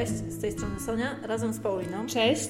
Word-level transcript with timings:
Cześć, 0.00 0.12
z 0.12 0.40
tej 0.40 0.52
strony 0.52 0.80
Sonia, 0.80 1.16
razem 1.22 1.52
z 1.52 1.58
Pauliną. 1.60 2.06
Cześć, 2.06 2.48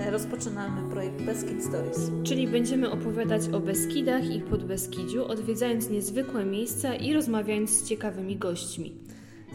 E, 0.00 0.10
Rozpoczynamy 0.10 0.90
projekt 0.90 1.22
Beskid 1.22 1.64
Stories. 1.64 2.10
czyli 2.24 2.48
będziemy 2.48 2.90
opowiadać 2.90 3.42
o 3.52 3.60
Beskidach 3.60 4.30
i 4.30 4.40
Podbeskidziu, 4.40 5.26
odwiedzając 5.26 5.90
niezwykłe 5.90 6.44
miejsca 6.44 6.94
i 6.94 7.12
rozmawiając 7.12 7.70
z 7.70 7.88
ciekawymi 7.88 8.36
gośćmi. 8.36 8.94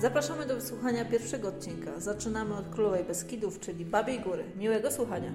Zapraszamy 0.01 0.45
do 0.45 0.55
wysłuchania 0.55 1.05
pierwszego 1.05 1.47
odcinka. 1.47 1.99
Zaczynamy 1.99 2.55
od 2.55 2.69
Królowej 2.69 3.03
Beskidów, 3.03 3.59
czyli 3.59 3.85
Babiej 3.85 4.19
Góry. 4.19 4.43
Miłego 4.59 4.91
słuchania. 4.91 5.31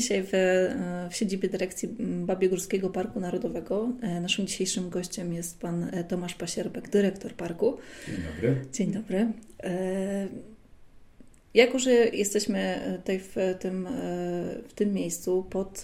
Dzisiaj 0.00 0.22
w, 0.22 0.34
e, 0.34 1.08
w 1.10 1.16
siedzibie 1.16 1.48
dyrekcji 1.48 1.88
Babiegórskiego 2.00 2.90
Parku 2.90 3.20
Narodowego. 3.20 3.92
E, 4.02 4.20
Naszym 4.20 4.46
dzisiejszym 4.46 4.90
gościem 4.90 5.32
jest 5.32 5.60
pan 5.60 5.90
e, 5.92 6.04
Tomasz 6.04 6.34
Pasierbek, 6.34 6.88
dyrektor 6.88 7.34
parku. 7.34 7.76
Dzień 8.06 8.16
dobry. 8.32 8.56
Dzień 8.72 8.92
dobry. 8.92 9.26
Jako, 11.54 11.78
że 11.78 11.90
jesteśmy 11.92 12.80
tutaj 12.96 13.18
w 13.18 13.36
tym, 13.60 13.88
w 14.68 14.72
tym 14.74 14.92
miejscu 14.92 15.46
pod, 15.50 15.82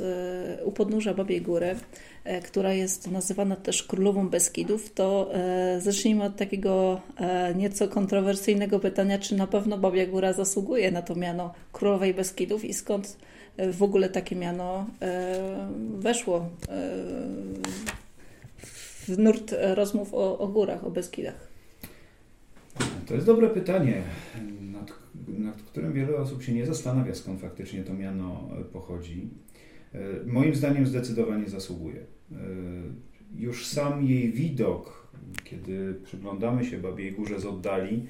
u 0.65 0.73
podnóża 0.73 1.15
Babiej 1.15 1.43
Góry, 1.43 1.77
która 2.45 2.73
jest 2.73 3.11
nazywana 3.11 3.57
też 3.57 3.83
Królową 3.83 4.29
Beskidów, 4.29 4.93
to 4.93 5.33
zacznijmy 5.79 6.25
od 6.25 6.37
takiego 6.37 7.01
nieco 7.57 7.89
kontrowersyjnego 7.89 8.81
pytania, 8.81 9.19
czy 9.19 9.35
na 9.35 9.47
pewno 9.47 9.79
Babia 9.79 10.07
Góra 10.07 10.33
zasługuje 10.33 10.91
na 10.91 11.03
to 11.03 11.15
miano 11.15 11.55
Królowej 11.73 12.15
Beskidów 12.15 12.65
i 12.65 12.75
skąd 12.75 13.17
w 13.73 13.83
ogóle 13.83 14.09
takie 14.09 14.37
miano 14.37 14.87
e, 15.03 15.69
weszło 15.99 16.51
e, 16.69 16.99
w 19.07 19.19
nurt 19.19 19.55
rozmów 19.75 20.15
o, 20.15 20.39
o 20.39 20.49
górach, 20.49 20.85
o 20.85 20.91
Beskidach. 20.91 21.49
To 23.07 23.15
jest 23.15 23.27
dobre 23.27 23.51
pytanie, 23.51 24.03
nad, 24.61 24.93
nad 25.29 25.63
którym 25.63 25.93
wiele 25.93 26.17
osób 26.17 26.43
się 26.43 26.53
nie 26.53 26.67
zastanawia, 26.67 27.15
skąd 27.15 27.41
faktycznie 27.41 27.83
to 27.83 27.95
miano 27.95 28.49
pochodzi. 28.73 29.29
E, 29.93 29.99
Moim 30.27 30.55
zdaniem 30.55 30.87
zdecydowanie 30.87 31.49
zasługuje. 31.49 32.01
Już 33.37 33.67
sam 33.67 34.05
jej 34.07 34.33
widok, 34.33 35.09
kiedy 35.45 35.95
przyglądamy 36.05 36.65
się 36.65 36.79
Babiej 36.79 37.13
Górze 37.13 37.41
z 37.41 37.47
oddali, 37.47 38.07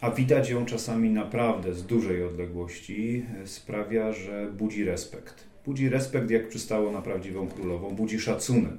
a 0.00 0.10
widać 0.10 0.50
ją 0.50 0.66
czasami 0.66 1.10
naprawdę 1.10 1.74
z 1.74 1.86
dużej 1.86 2.24
odległości, 2.24 3.22
e, 3.42 3.46
sprawia, 3.46 4.12
że 4.12 4.52
budzi 4.58 4.84
respekt. 4.84 5.44
Budzi 5.64 5.88
respekt, 5.88 6.30
jak 6.30 6.48
przystało 6.48 6.92
na 6.92 7.02
prawdziwą 7.02 7.48
królową, 7.48 7.94
budzi 7.96 8.20
szacunek, 8.20 8.76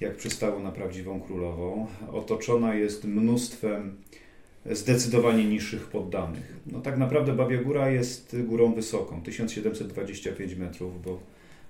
jak 0.00 0.16
przystało 0.16 0.60
na 0.60 0.72
prawdziwą 0.72 1.20
królową. 1.20 1.86
Otoczona 2.12 2.74
jest 2.74 3.04
mnóstwem 3.04 3.96
zdecydowanie 4.70 5.44
niższych 5.44 5.86
poddanych. 5.86 6.56
No 6.66 6.80
tak 6.80 6.98
naprawdę 6.98 7.32
Babia 7.32 7.62
Góra 7.62 7.90
jest 7.90 8.36
górą 8.44 8.72
wysoką, 8.72 9.22
1725 9.22 10.54
metrów, 10.54 11.02
bo 11.02 11.20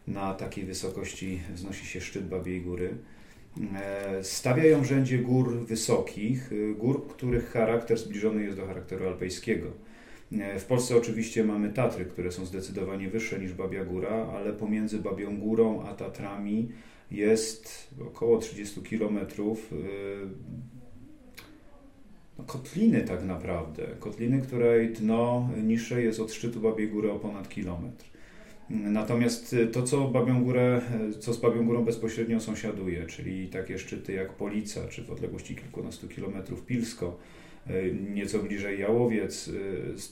na 0.07 0.35
takiej 0.35 0.65
wysokości 0.65 1.41
wznosi 1.55 1.87
się 1.87 2.01
szczyt 2.01 2.29
Babiej 2.29 2.61
Góry. 2.61 2.95
E, 3.75 4.25
Stawia 4.25 4.65
ją 4.65 4.83
w 4.83 4.87
rzędzie 4.87 5.19
gór 5.19 5.67
wysokich, 5.67 6.53
y, 6.53 6.75
gór, 6.75 7.09
których 7.09 7.51
charakter 7.51 7.99
zbliżony 7.99 8.43
jest 8.43 8.57
do 8.57 8.67
charakteru 8.67 9.07
alpejskiego. 9.07 9.67
E, 10.33 10.59
W 10.59 10.65
Polsce 10.65 10.97
oczywiście 10.97 11.45
mamy 11.45 11.73
Tatry, 11.73 12.05
które 12.05 12.33
są 12.33 12.47
zdecydowanie 12.47 13.09
wyższe 13.09 13.39
niż 13.39 13.53
Babia 13.53 13.85
Góra, 13.85 14.27
ale 14.37 14.53
pomiędzy 14.53 14.99
Babią 14.99 15.41
Górą 15.41 15.83
a 15.83 15.95
Tatrami 15.95 16.69
jest 17.11 17.95
około 18.07 18.39
30 18.39 18.83
kilometrów 18.83 19.71
no, 22.39 22.45
kotliny 22.45 23.01
tak 23.01 23.25
naprawdę. 23.25 23.87
Kotliny, 23.99 24.43
której 24.43 24.93
dno 24.93 25.49
niższe 25.63 26.03
jest 26.03 26.21
od 26.21 26.33
szczytu 26.33 26.61
Babiej 26.61 26.89
Góry 26.89 27.13
o 27.13 27.19
ponad 27.19 27.49
kilometr. 27.49 28.16
Natomiast 28.71 29.53
y, 29.53 29.67
to, 29.67 29.83
co, 29.83 30.09
Babią 30.09 30.45
Górę, 30.45 30.81
y, 31.11 31.19
co 31.19 31.33
z 31.33 31.41
Babią 31.41 31.67
Górą 31.67 31.85
bezpośrednio 31.85 32.41
sąsiaduje, 32.41 33.07
czyli 33.07 33.49
takie 33.49 33.79
szczyty 33.79 34.13
jak 34.13 34.33
Polica, 34.33 34.89
czy 34.89 35.05
w 35.05 35.11
odległości 35.11 35.57
kilkunastu 35.57 36.09
kilometrów 36.09 36.67
Pilsko, 36.67 37.19
y, 37.71 37.97
nieco 38.15 38.39
bliżej 38.39 38.81
Jałowiec, 38.81 39.51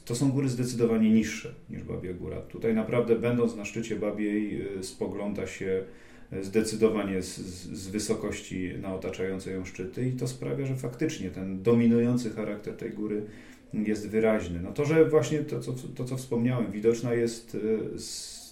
to 0.05 0.15
są 0.15 0.31
góry 0.31 0.49
zdecydowanie 0.49 1.11
niższe 1.11 1.55
niż 1.71 1.83
Babia 1.83 2.13
Góra. 2.13 2.41
Tutaj 2.41 2.75
naprawdę 2.75 3.17
będąc 3.17 3.57
na 3.57 3.65
szczycie 3.65 3.97
Babiej 3.97 4.65
spogląda 4.83 5.47
się 5.47 5.85
zdecydowanie 6.43 7.23
z, 7.23 7.37
z 7.37 7.79
z 7.79 7.89
wysokości 7.89 8.73
na 8.83 8.95
otaczające 8.95 9.53
ją 9.53 9.65
szczyty 9.65 10.09
i 10.09 10.13
to 10.13 10.29
sprawia, 10.29 10.67
że 10.67 10.77
faktycznie 10.77 11.31
ten 11.31 11.63
dominujący 11.63 12.31
charakter 12.31 12.77
tej 12.77 12.91
góry 12.91 13.23
jest 13.73 14.09
wyraźny. 14.09 14.61
No 14.63 14.73
to, 14.73 14.85
że 14.85 15.05
właśnie 15.05 15.39
to, 15.39 15.61
co, 15.61 15.73
to, 15.73 16.05
co 16.05 16.17
wspomniałem, 16.17 16.73
widoczna 16.73 17.15
jest 17.15 17.55
y, 17.55 17.99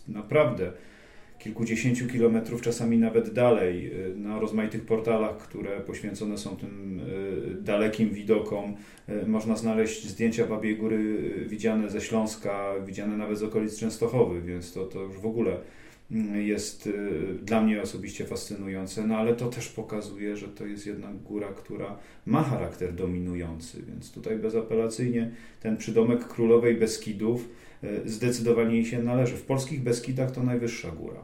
naprawdę 0.08 0.72
kilkudziesięciu 1.42 2.08
kilometrów, 2.08 2.62
czasami 2.62 2.98
nawet 2.98 3.32
dalej, 3.32 3.92
y, 4.10 4.16
na 4.16 4.38
rozmaitych 4.38 4.86
portalach, 4.86 5.38
które 5.38 5.80
poświęcone 5.80 6.38
są 6.38 6.56
tym 6.56 7.00
y, 7.00 7.62
dalekim 7.62 8.10
widokom. 8.10 8.74
Y, 9.08 9.26
Można 9.26 9.56
znaleźć 9.56 10.08
zdjęcia 10.08 10.46
Babiej 10.46 10.76
Góry 10.76 11.16
widziane 11.46 11.90
ze 11.90 12.00
Śląska, 12.00 12.74
widziane 12.86 13.16
nawet 13.16 13.38
z 13.38 13.42
okolic 13.42 13.78
Częstochowy, 13.78 14.42
więc 14.42 14.72
to, 14.72 14.84
to 14.86 15.02
już 15.02 15.18
w 15.18 15.26
ogóle 15.26 15.56
mm, 16.10 16.42
jest 16.42 16.88
dla 17.42 17.62
mnie 17.62 17.82
osobiście 17.82 18.24
fascynujące, 18.24 19.06
no 19.06 19.16
ale 19.16 19.34
to 19.34 19.48
też 19.48 19.68
pokazuje, 19.68 20.36
że 20.36 20.48
to 20.48 20.66
jest 20.66 20.86
jednak 20.86 21.16
góra, 21.16 21.48
która 21.48 21.98
ma 22.26 22.42
charakter 22.42 22.94
dominujący, 22.94 23.82
więc 23.88 24.12
tutaj 24.12 24.36
bezapelacyjnie 24.36 25.30
ten 25.60 25.76
przydomek 25.76 26.28
Królowej 26.28 26.74
Beskidów 26.74 27.48
zdecydowanie 28.04 28.74
jej 28.74 28.84
się 28.84 29.02
należy. 29.02 29.36
W 29.36 29.42
polskich 29.42 29.82
Beskidach 29.82 30.30
to 30.30 30.42
najwyższa 30.42 30.90
góra. 30.90 31.20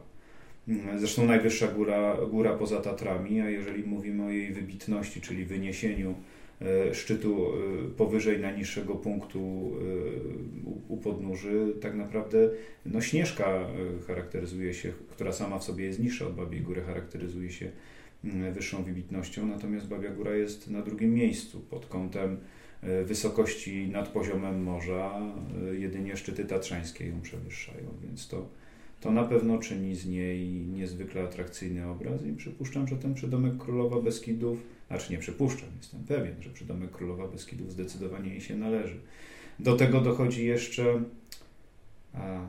Mm, 0.67 0.99
Zresztą 0.99 1.25
najwyższa 1.25 1.67
góra, 1.67 2.17
góra 2.31 2.53
poza 2.53 2.81
Tatrami, 2.81 3.41
a 3.41 3.49
jeżeli 3.49 3.83
mówimy 3.83 4.25
o 4.25 4.29
jej 4.29 4.53
wybitności, 4.53 5.21
czyli 5.21 5.45
wyniesieniu 5.45 6.15
e, 6.61 6.93
szczytu 6.93 7.45
e, 7.45 7.89
powyżej 7.89 8.39
najniższego 8.39 8.95
punktu 8.95 9.39
e, 9.39 10.93
u- 10.93 10.97
podnóży, 10.97 11.73
tak 11.81 11.95
naprawdę 11.95 12.49
no, 12.85 13.01
Śnieżka 13.01 13.45
e, 13.49 13.65
charakteryzuje 14.07 14.73
się, 14.73 14.93
która 15.09 15.31
sama 15.31 15.59
w 15.59 15.63
sobie 15.63 15.85
jest 15.85 15.99
niższa 15.99 16.27
od 16.27 16.35
Babiej 16.35 16.61
Góry, 16.61 16.81
charakteryzuje 16.81 17.51
się 17.51 17.71
mm, 18.23 18.53
wyższą 18.53 18.83
wybitnością, 18.83 19.47
natomiast 19.47 19.87
Babia 19.87 20.09
Góra 20.09 20.35
jest 20.35 20.69
na 20.69 20.81
drugim 20.81 21.13
miejscu 21.13 21.59
pod 21.69 21.85
kątem 21.85 22.31
e, 22.33 22.37
wysokości 23.05 23.87
nad 23.89 24.09
poziomem 24.09 24.63
morza, 24.63 25.21
e, 25.71 25.75
jedynie 25.75 26.17
szczyty 26.17 26.45
tatrzańskie 26.45 27.07
ją 27.07 27.21
przewyższają, 27.21 27.87
więc 28.03 28.27
to 28.27 28.49
to 29.01 29.11
na 29.11 29.23
pewno 29.23 29.57
czyni 29.57 29.95
z 29.95 30.05
niej 30.05 30.47
niezwykle 30.49 31.23
atrakcyjny 31.23 31.87
obraz 31.89 32.25
i 32.25 32.33
przypuszczam, 32.33 32.87
że 32.87 32.95
ten 32.97 33.13
przydomek 33.13 33.57
Królowa 33.57 34.01
Beskidów, 34.01 34.63
znaczy 34.87 35.13
nie 35.13 35.19
przypuszczam, 35.19 35.69
jestem 35.77 36.03
pewien, 36.03 36.35
że 36.41 36.49
przydomek 36.49 36.91
Królowa 36.91 37.27
Beskidów 37.27 37.71
zdecydowanie 37.71 38.29
jej 38.29 38.41
się 38.41 38.57
należy. 38.57 38.99
Do 39.59 39.75
tego 39.75 40.01
dochodzi 40.01 40.45
jeszcze 40.45 41.03
a, 42.13 42.47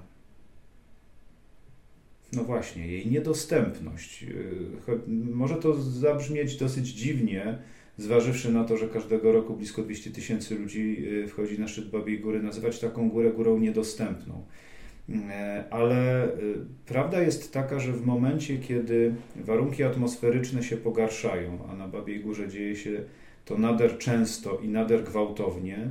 no 2.32 2.44
właśnie, 2.44 2.86
jej 2.86 3.06
niedostępność. 3.06 4.26
Cho- 4.86 5.08
Może 5.32 5.56
to 5.56 5.82
zabrzmieć 5.82 6.56
dosyć 6.56 6.88
dziwnie, 6.88 7.58
zważywszy 8.00 8.52
na 8.52 8.64
to, 8.64 8.76
że 8.76 8.88
każdego 8.88 9.32
roku 9.32 9.54
blisko 9.54 9.82
200 9.82 10.10
tysięcy 10.10 10.54
ludzi 10.58 11.02
yy, 11.02 11.28
wchodzi 11.28 11.60
na 11.60 11.68
szczyt 11.68 11.90
Babiej 11.90 12.20
Góry, 12.20 12.42
nazywać 12.42 12.78
taką 12.80 13.10
górę 13.10 13.30
górą 13.32 13.58
niedostępną. 13.58 14.44
E, 15.30 15.64
Ale 15.70 16.24
y, 16.28 16.54
prawda 16.86 17.22
jest 17.22 17.52
taka, 17.52 17.78
że 17.80 17.92
w 17.92 18.06
momencie, 18.06 18.58
kiedy 18.58 19.14
warunki 19.36 19.82
atmosferyczne 19.84 20.62
się 20.62 20.76
pogarszają, 20.76 21.58
a 21.70 21.76
na 21.76 21.88
Babiej 21.88 22.20
Górze 22.20 22.48
dzieje 22.48 22.76
się 22.76 23.02
to 23.44 23.58
nader 23.58 23.98
często 23.98 24.58
i 24.58 24.68
nader 24.68 25.04
gwałtownie, 25.04 25.90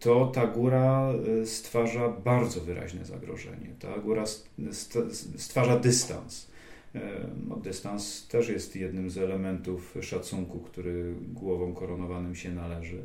to 0.00 0.26
ta 0.26 0.46
góra 0.46 1.12
stwarza 1.44 2.08
bardzo 2.08 2.60
wyraźne 2.60 3.04
zagrożenie. 3.04 3.74
Ta 3.78 3.98
góra 3.98 4.22
st- 4.26 4.48
st- 4.70 5.40
stwarza 5.40 5.78
dystans. 5.78 6.50
E, 6.94 7.00
No, 7.48 7.56
dystans 7.56 8.28
też 8.28 8.48
jest 8.48 8.76
jednym 8.76 9.10
z 9.10 9.18
elementów 9.18 9.96
szacunku, 10.02 10.58
który 10.58 11.14
głowom 11.32 11.74
koronowanym 11.74 12.34
się 12.34 12.50
należy. 12.50 13.02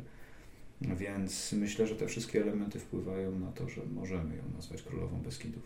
Więc 0.80 1.52
myślę, 1.52 1.86
że 1.86 1.94
te 1.94 2.06
wszystkie 2.06 2.42
elementy 2.42 2.78
wpływają 2.78 3.38
na 3.38 3.52
to, 3.52 3.68
że 3.68 3.80
możemy 3.94 4.36
ją 4.36 4.42
nazwać 4.56 4.82
królową 4.82 5.16
Beskidów. 5.20 5.62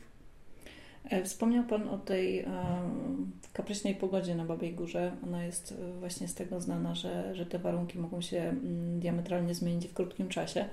E, 1.05 1.25
Wspomniał 1.25 1.65
Pan 1.65 1.89
o 1.89 1.99
tej 1.99 2.39
e, 2.39 2.47
kapryśnej 3.53 3.95
pogodzie 3.95 4.35
na 4.35 4.45
Babiej 4.45 4.75
Górze. 4.75 5.17
Ona 5.25 5.45
jest 5.45 5.75
właśnie 6.01 6.29
z 6.29 6.35
tego 6.35 6.61
znana, 6.61 6.95
że, 6.95 7.35
że 7.35 7.47
te 7.47 7.59
warunki 7.59 7.99
mogą 7.99 8.21
się 8.21 8.39
mm, 8.39 9.01
diametralnie 9.01 9.55
zmienić 9.55 9.89
w 9.89 9.95
krótkim 9.95 10.29
czasie. 10.29 10.65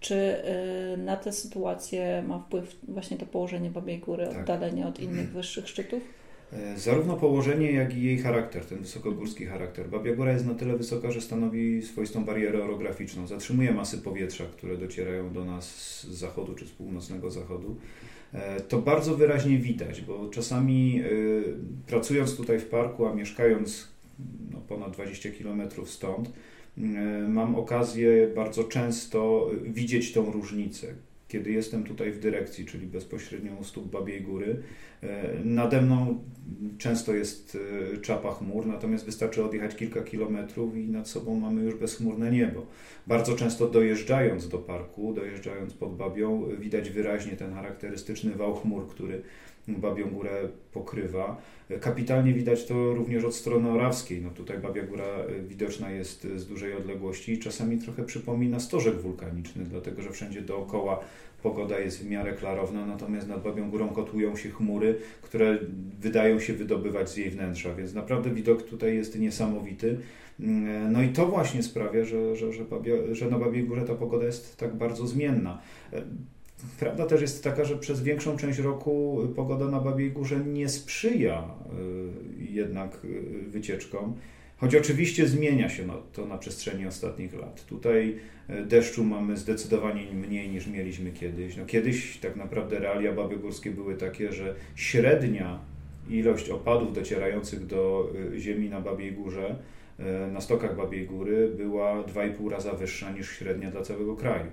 Czy 0.00 0.42
na 0.98 1.16
tę 1.16 1.32
sytuację 1.32 2.24
ma 2.28 2.38
wpływ 2.38 2.76
właśnie 2.88 3.16
to 3.16 3.26
położenie 3.26 3.70
Babiej 3.70 3.98
Góry, 3.98 4.26
tak. 4.26 4.40
oddalenie 4.40 4.86
od 4.86 5.00
innych 5.00 5.32
wyższych 5.32 5.68
szczytów? 5.68 6.02
E, 6.52 6.78
zarówno 6.78 7.16
położenie, 7.16 7.72
jak 7.72 7.96
i 7.96 8.02
jej 8.02 8.18
charakter, 8.18 8.64
ten 8.64 8.78
wysokogórski 8.78 9.46
charakter. 9.46 9.88
Babia 9.88 10.14
Góra 10.14 10.32
jest 10.32 10.46
na 10.46 10.54
tyle 10.54 10.76
wysoka, 10.76 11.10
że 11.10 11.20
stanowi 11.20 11.82
swoistą 11.82 12.24
barierę 12.24 12.64
orograficzną. 12.64 13.26
Zatrzymuje 13.26 13.72
masy 13.72 13.98
powietrza, 13.98 14.44
które 14.44 14.76
docierają 14.76 15.32
do 15.32 15.44
nas 15.44 15.74
z 16.00 16.06
zachodu 16.06 16.54
czy 16.54 16.66
z 16.66 16.70
północnego 16.70 17.30
zachodu. 17.30 17.76
E, 18.32 18.60
to 18.60 18.78
bardzo 18.78 19.16
wyraźnie 19.16 19.58
widać, 19.58 20.00
bo 20.00 20.28
czasami 20.28 21.00
e, 21.00 21.04
pracując 21.86 22.36
tutaj 22.36 22.58
w 22.58 22.66
parku, 22.66 23.06
a 23.06 23.14
mieszkając 23.14 23.88
no, 24.52 24.60
ponad 24.68 24.92
20 24.92 25.28
km 25.42 25.62
stąd, 25.86 26.32
mam 27.28 27.54
okazję 27.54 28.28
bardzo 28.34 28.64
często 28.64 29.50
widzieć 29.62 30.12
tą 30.12 30.32
różnicę 30.32 30.94
kiedy 31.32 31.50
jestem 31.52 31.84
tutaj 31.84 32.12
w 32.12 32.18
dyrekcji, 32.18 32.66
czyli 32.66 32.86
bezpośrednio 32.86 33.52
u 33.60 33.64
stóp 33.64 33.90
Babiej 33.90 34.20
Góry, 34.20 34.62
e, 35.02 35.34
nade 35.44 35.82
mną 35.82 36.24
często 36.78 37.14
jest 37.14 37.58
e, 37.94 38.00
czapa 38.00 38.34
chmur, 38.34 38.66
natomiast 38.66 39.04
wystarczy 39.04 39.44
odjechać 39.44 39.76
kilka 39.76 40.02
kilometrów 40.02 40.76
i 40.76 40.88
nad 40.88 41.08
sobą 41.08 41.40
mamy 41.40 41.62
już 41.62 41.74
bezchmurne 41.74 42.30
niebo. 42.30 42.66
Bardzo 43.06 43.34
często 43.34 43.68
dojeżdżając 43.68 44.48
do 44.48 44.58
parku, 44.58 45.12
dojeżdżając 45.12 45.74
pod 45.74 45.96
Babią, 45.96 46.48
widać 46.58 46.90
wyraźnie 46.90 47.32
ten 47.32 47.54
charakterystyczny 47.54 48.30
wał 48.30 48.54
chmur, 48.54 48.88
który 48.88 49.22
Babią 49.68 50.10
Górę 50.10 50.48
pokrywa. 50.72 51.36
Kapitalnie 51.80 52.32
widać 52.32 52.66
to 52.66 52.94
również 52.94 53.24
od 53.24 53.34
strony 53.34 53.70
orawskiej. 53.70 54.22
No 54.22 54.30
tutaj 54.30 54.58
Babia 54.58 54.82
Góra 54.82 55.04
e, 55.04 55.42
widoczna 55.42 55.90
jest 55.90 56.26
z 56.36 56.46
dużej 56.46 56.74
odległości 56.74 57.32
i 57.32 57.38
czasami 57.38 57.78
trochę 57.78 58.04
przypomina 58.04 58.60
stożek 58.60 59.00
wulkaniczny, 59.00 59.64
dlatego 59.64 60.02
że 60.02 60.10
wszędzie 60.10 60.42
dookoła 60.42 61.00
pogoda 61.42 61.78
jest 61.78 62.02
w 62.02 62.10
miarę 62.10 62.32
klarowna, 62.32 62.86
natomiast 62.86 63.28
nad 63.28 63.42
Babią 63.42 63.70
Górą 63.70 63.88
kotłują 63.88 64.36
się 64.36 64.50
chmury, 64.50 64.98
które 65.22 65.58
wydają 66.00 66.40
się 66.40 66.52
wydobywać 66.52 67.10
z 67.10 67.16
jej 67.16 67.30
wnętrza, 67.30 67.74
więc 67.74 67.94
naprawdę 67.94 68.30
widok 68.30 68.62
tutaj 68.62 68.94
jest 68.96 69.18
niesamowity. 69.18 69.98
Mm, 70.40 70.92
no 70.92 71.02
i 71.02 71.08
to 71.08 71.26
właśnie 71.26 71.62
sprawia, 71.62 72.04
że, 72.04 72.36
że, 72.36 72.52
że, 72.52 72.64
że 73.12 73.30
na 73.30 73.38
Babiej 73.38 73.64
Górze 73.64 73.82
ta 73.82 73.94
pogoda 73.94 74.26
jest 74.26 74.56
tak 74.56 74.76
bardzo 74.76 75.06
zmienna. 75.06 75.58
Prawda 76.78 77.06
też 77.06 77.20
jest 77.20 77.44
taka, 77.44 77.64
że 77.64 77.76
przez 77.76 78.02
większą 78.02 78.36
część 78.36 78.58
roku 78.58 79.18
pogoda 79.36 79.68
na 79.68 79.80
Babiej 79.80 80.10
Górze 80.10 80.40
nie 80.40 80.68
sprzyja 80.68 81.44
y, 82.40 82.52
jednak 82.52 83.04
y, 83.04 83.22
wycieczkom, 83.48 84.14
choć 84.56 84.74
oczywiście 84.74 85.26
zmienia 85.26 85.68
się 85.68 85.82
to 86.12 86.26
na 86.26 86.38
przestrzeni 86.38 86.86
ostatnich 86.86 87.34
lat. 87.34 87.64
Tutaj 87.66 88.16
y, 88.50 88.66
deszczu 88.66 89.04
mamy 89.04 89.36
zdecydowanie 89.36 90.12
mniej 90.12 90.48
niż 90.48 90.66
mieliśmy 90.66 91.12
kiedyś. 91.12 91.56
No 91.56 91.66
kiedyś 91.66 92.18
tak 92.18 92.36
naprawdę 92.36 92.78
realia 92.78 93.12
babiegórskie 93.12 93.70
były 93.70 93.94
takie, 93.94 94.32
że 94.32 94.54
średnia 94.74 95.60
ilość 96.10 96.50
opadów 96.50 96.94
docierających 96.94 97.66
do 97.66 98.12
ziemi 98.36 98.68
na 98.68 98.80
Babiej 98.80 99.12
Górze, 99.12 99.56
na 100.32 100.40
stokach 100.40 100.76
Babiej 100.76 101.06
Góry 101.06 101.48
była 101.56 102.02
2,5 102.02 102.50
raza 102.50 102.72
wyższa 102.72 103.12
niż 103.12 103.30
średnia 103.30 103.70
dla 103.70 103.82
całego 103.82 104.16
kraju. 104.16 104.50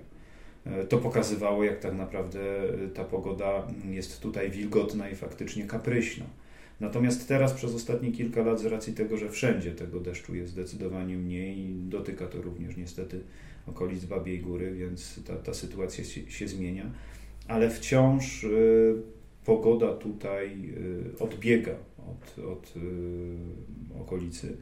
E, 0.65 0.83
to 0.83 0.97
pokazywało, 0.97 1.63
jak 1.63 1.79
tak 1.79 1.95
naprawdę 1.95 2.39
e, 2.39 2.87
ta 2.87 3.03
pogoda 3.03 3.67
jest 3.89 4.21
tutaj 4.21 4.51
wilgotna 4.51 5.09
i 5.09 5.15
faktycznie 5.15 5.63
kapryśna. 5.63 6.25
Natomiast 6.79 7.27
teraz 7.27 7.53
przez 7.53 7.75
ostatnie 7.75 8.11
kilka 8.11 8.43
lat, 8.43 8.59
z 8.59 8.65
racji 8.65 8.93
tego, 8.93 9.17
że 9.17 9.29
wszędzie 9.29 9.71
tego 9.71 9.99
deszczu 9.99 10.35
jest 10.35 10.51
zdecydowanie 10.51 11.17
mniej, 11.17 11.73
dotyka 11.73 12.27
to 12.27 12.41
również 12.41 12.77
niestety 12.77 13.19
okolic 13.67 14.05
Babiej 14.05 14.39
Góry, 14.39 14.71
więc 14.75 15.23
ta, 15.23 15.35
ta 15.35 15.53
sytuacja 15.53 16.03
się, 16.03 16.31
się 16.31 16.47
zmienia, 16.47 16.91
ale 17.47 17.69
wciąż 17.69 18.43
y, 18.43 18.95
pogoda 19.45 19.93
tutaj 19.93 20.73
y, 21.17 21.19
odbiega 21.19 21.75
od, 21.97 22.45
od 22.45 22.73
y, 22.77 23.99
okolicy 24.01 24.57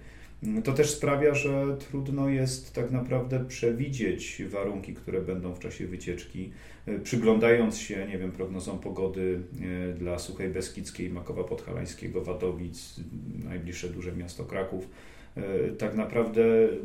to 0.64 0.74
też 0.74 0.90
sprawia, 0.90 1.34
że 1.34 1.78
trudno 1.90 2.30
jest 2.30 2.74
tak 2.74 2.92
naprawdę 2.92 3.46
przewidzieć 3.46 4.42
warunki, 4.50 4.94
które 4.94 5.22
będą 5.22 5.54
w 5.54 5.60
czasie 5.60 5.88
wycieczki. 5.88 6.52
E, 6.86 7.00
przyglądając 7.00 7.78
się, 7.78 8.08
nie 8.08 8.18
wiem, 8.18 8.32
prognozom 8.32 8.80
pogody 8.80 9.42
e, 9.62 9.94
dla 9.94 10.20
Suchej 10.20 10.50
Beskidzkiej, 10.50 11.10
Makowa 11.10 11.44
Podhalańskiego, 11.44 12.24
Wadowic, 12.24 13.00
najbliższe 13.44 13.90
duże 13.90 14.12
miasto 14.16 14.46
Kraków, 14.46 14.90
e, 15.38 15.42
tak 15.72 15.96
naprawdę 15.96 16.44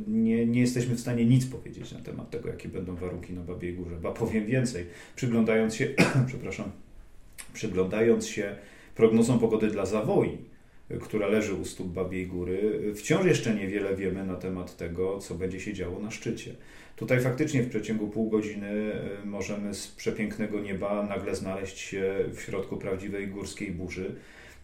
nie, 0.09 0.47
nie 0.47 0.61
jesteśmy 0.61 0.95
w 0.95 1.01
stanie 1.01 1.25
nic 1.25 1.47
powiedzieć 1.47 1.93
na 1.93 2.01
temat 2.01 2.31
tego, 2.31 2.49
jakie 2.49 2.69
będą 2.69 2.95
warunki 2.95 3.33
na 3.33 3.41
Babiej 3.41 3.75
Górze. 3.75 3.97
Ba 3.97 4.13
powiem 4.13 4.47
więcej, 4.47 4.87
przyglądając 5.17 5.75
się, 5.75 5.89
przepraszam, 6.29 6.71
przyglądając 7.53 8.27
się 8.27 8.57
prognozom 8.95 9.39
pogody 9.39 9.69
dla 9.69 9.87
Zawoi, 9.87 10.52
która 11.01 11.27
leży 11.27 11.55
u 11.55 11.65
stóp 11.65 11.89
Babiej 11.89 12.27
Góry, 12.27 12.81
wciąż 12.95 13.27
jeszcze 13.27 13.55
niewiele 13.55 13.97
wiemy 13.97 14.27
na 14.27 14.37
temat 14.37 14.77
tego, 14.77 15.19
co 15.19 15.35
będzie 15.35 15.61
się 15.61 15.75
działo 15.75 15.99
na 16.01 16.11
szczycie. 16.11 16.55
Tutaj 16.97 17.21
faktycznie 17.21 17.63
w 17.63 17.69
przeciągu 17.69 18.09
pół 18.09 18.31
godziny 18.31 18.93
e, 19.23 19.27
możemy 19.27 19.75
z 19.75 19.89
przepięknego 19.89 20.61
nieba 20.61 21.07
nagle 21.07 21.35
znaleźć 21.35 21.79
się 21.79 22.15
w 22.35 22.41
środku 22.41 22.77
prawdziwej 22.77 23.29
górskiej 23.29 23.71
burzy. 23.71 24.15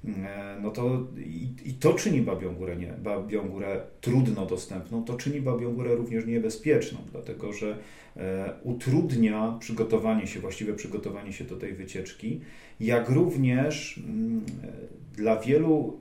E, 0.04 0.56
no 0.62 0.70
to 0.70 1.06
i, 1.16 1.48
i, 1.64 1.74
to 1.74 1.94
czyni 1.94 2.20
Babią 2.20 2.54
Górę, 2.54 2.76
nie, 2.76 2.92
Babią 3.02 3.48
Górę 3.48 3.80
trudno 4.00 4.46
dostępną, 4.46 5.04
to 5.04 5.14
czyni 5.14 5.40
Babią 5.40 5.74
Górę 5.74 5.94
również 5.94 6.26
niebezpieczną, 6.26 6.98
dlatego 7.12 7.52
że 7.52 7.78
e, 8.16 8.52
utrudnia 8.62 9.56
przygotowanie 9.60 10.26
się, 10.26 10.40
właściwe 10.40 10.74
przygotowanie 10.74 11.32
się 11.32 11.44
do 11.44 11.56
tej 11.56 11.72
wycieczki, 11.72 12.40
jak 12.80 13.08
również 13.08 14.00
mm, 14.08 14.40
dla 15.16 15.40
wielu 15.40 16.00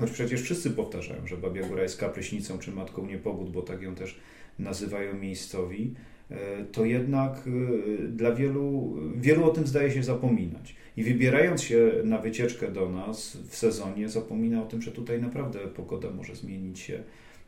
Choć 0.00 0.10
przecież 0.10 0.42
wszyscy 0.42 0.70
powtarzają, 0.70 1.26
że 1.26 1.36
Babia 1.36 1.68
Góra 1.68 1.82
jest 1.82 2.00
kapryśnicą 2.00 2.58
czy 2.58 2.72
matką 2.72 3.06
niepogód, 3.06 3.52
bo 3.52 3.62
tak 3.62 3.82
ją 3.82 3.94
też 3.94 4.20
nazywają 4.58 5.18
miejscowi, 5.18 5.94
e, 6.30 6.64
to 6.64 6.84
jednak 6.84 7.44
e, 7.46 8.08
dla 8.08 8.34
wielu, 8.34 8.96
wielu 9.16 9.44
o 9.44 9.50
tym 9.50 9.66
zdaje 9.66 9.90
się 9.90 10.02
zapominać. 10.02 10.76
I 10.96 11.02
wybierając 11.02 11.62
się 11.62 11.92
na 12.04 12.18
wycieczkę 12.18 12.70
do 12.70 12.88
nas 12.88 13.36
w 13.48 13.56
sezonie, 13.56 14.08
zapomina 14.08 14.62
o 14.62 14.66
tym, 14.66 14.82
że 14.82 14.90
tutaj 14.90 15.22
naprawdę 15.22 15.58
pogoda 15.58 16.10
może 16.10 16.36
zmienić 16.36 16.78
się 16.78 17.02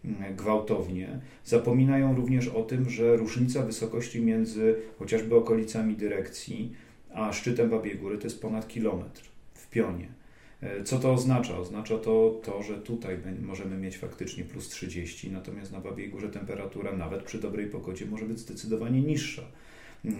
mm, 0.04 0.36
gwałtownie. 0.36 1.20
Zapominają 1.44 2.16
również 2.16 2.48
o 2.48 2.62
tym, 2.62 2.90
że 2.90 3.16
różnica 3.16 3.62
wysokości 3.62 4.22
między 4.22 4.76
chociażby 4.98 5.36
okolicami 5.36 5.96
dyrekcji 5.96 6.72
a 7.14 7.32
szczytem 7.32 7.70
Babiej 7.70 7.96
Góry 7.96 8.18
to 8.18 8.24
jest 8.24 8.42
ponad 8.42 8.68
kilometr 8.68 9.22
w 9.54 9.70
pionie. 9.70 10.21
E, 10.62 10.84
co 10.84 10.98
to 10.98 11.12
oznacza? 11.12 11.58
Oznacza 11.58 11.98
to, 11.98 12.40
to, 12.44 12.62
że 12.62 12.74
tutaj 12.74 13.18
możemy 13.42 13.76
mieć 13.76 13.98
faktycznie 13.98 14.44
plus 14.44 14.68
30, 14.68 15.30
natomiast 15.30 15.72
na 15.72 15.80
Babiej 15.80 16.08
Górze 16.08 16.28
temperatura 16.28 16.96
nawet 16.96 17.22
przy 17.22 17.38
dobrej 17.38 17.66
pogodzie 17.66 18.06
może 18.06 18.24
być 18.24 18.38
zdecydowanie 18.38 19.00
niższa. 19.00 19.42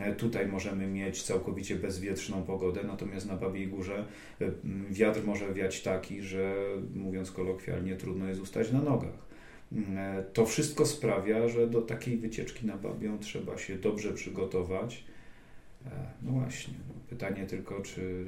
E, 0.00 0.14
tutaj 0.14 0.46
możemy 0.46 0.86
mieć 0.86 1.22
całkowicie 1.22 1.76
bezwietrzną 1.76 2.42
pogodę, 2.42 2.80
natomiast 2.84 3.26
na 3.26 3.36
Babiej 3.36 3.68
Górze 3.68 4.04
e, 4.40 4.50
wiatr 4.90 5.20
może 5.24 5.54
wiać 5.54 5.82
taki, 5.82 6.22
że 6.22 6.54
mówiąc 6.94 7.30
kolokwialnie, 7.30 7.96
trudno 7.96 8.28
jest 8.28 8.40
ustać 8.40 8.72
na 8.72 8.82
nogach. 8.82 9.32
To 10.32 10.46
wszystko 10.46 10.86
sprawia, 10.86 11.48
że 11.48 11.66
do 11.66 11.82
takiej 11.82 12.16
wycieczki 12.16 12.66
na 12.66 12.76
Babią 12.76 13.18
trzeba 13.18 13.58
się 13.58 13.78
dobrze 13.78 14.12
przygotować 14.12 15.04
no 16.22 16.32
właśnie, 16.32 16.74
pytanie 17.10 17.46
tylko, 17.46 17.82
czy 17.82 18.24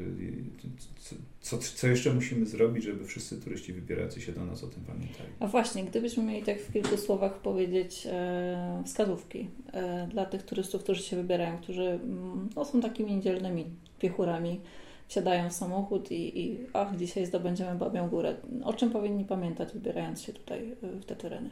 co, 1.41 1.59
co 1.59 1.87
jeszcze 1.87 2.15
musimy 2.15 2.47
zrobić, 2.47 2.85
żeby 2.85 3.07
wszyscy 3.07 3.41
turyści 3.41 3.73
wybierający 3.73 4.21
się 4.21 4.33
do 4.33 4.45
nas 4.45 4.65
o 4.65 4.67
tym 4.67 4.85
pamiętali? 4.85 5.31
A 5.41 5.47
właśnie, 5.47 5.85
gdybyśmy 5.85 6.23
mieli 6.23 6.43
tak 6.43 6.61
w 6.61 6.73
kilku 6.73 6.97
słowach 6.97 7.39
powiedzieć 7.39 8.07
e, 8.11 8.83
wskazówki 8.87 9.49
e, 9.73 10.09
dla 10.11 10.27
tych 10.27 10.43
turystów, 10.43 10.83
którzy 10.83 11.03
się 11.03 11.17
wybierają, 11.17 11.59
którzy 11.59 11.83
mm, 11.83 12.49
no, 12.57 12.65
są 12.65 12.81
takimi 12.81 13.17
niedzielnymi 13.17 13.65
piechurami, 13.99 14.61
wsiadają 15.09 15.51
w 15.51 15.53
samochód 15.53 16.11
i, 16.11 16.41
i 16.41 16.59
ach, 16.73 16.97
dzisiaj 16.97 17.27
zdobędziemy 17.27 17.75
Babią 17.79 18.09
Górę. 18.09 18.37
O 18.65 18.75
czym 18.75 18.91
powinni 18.91 19.25
pamiętać, 19.25 19.73
wybierając 19.73 20.23
się 20.23 20.33
tutaj 20.33 20.75
e, 20.83 21.01
w 21.01 21.05
te 21.05 21.17
tereny? 21.17 21.51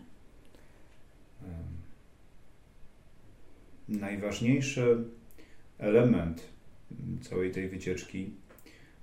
Najważniejsze 3.89 4.97
element 5.83 6.43
całej 7.21 7.51
tej 7.51 7.69
wycieczki 7.69 8.31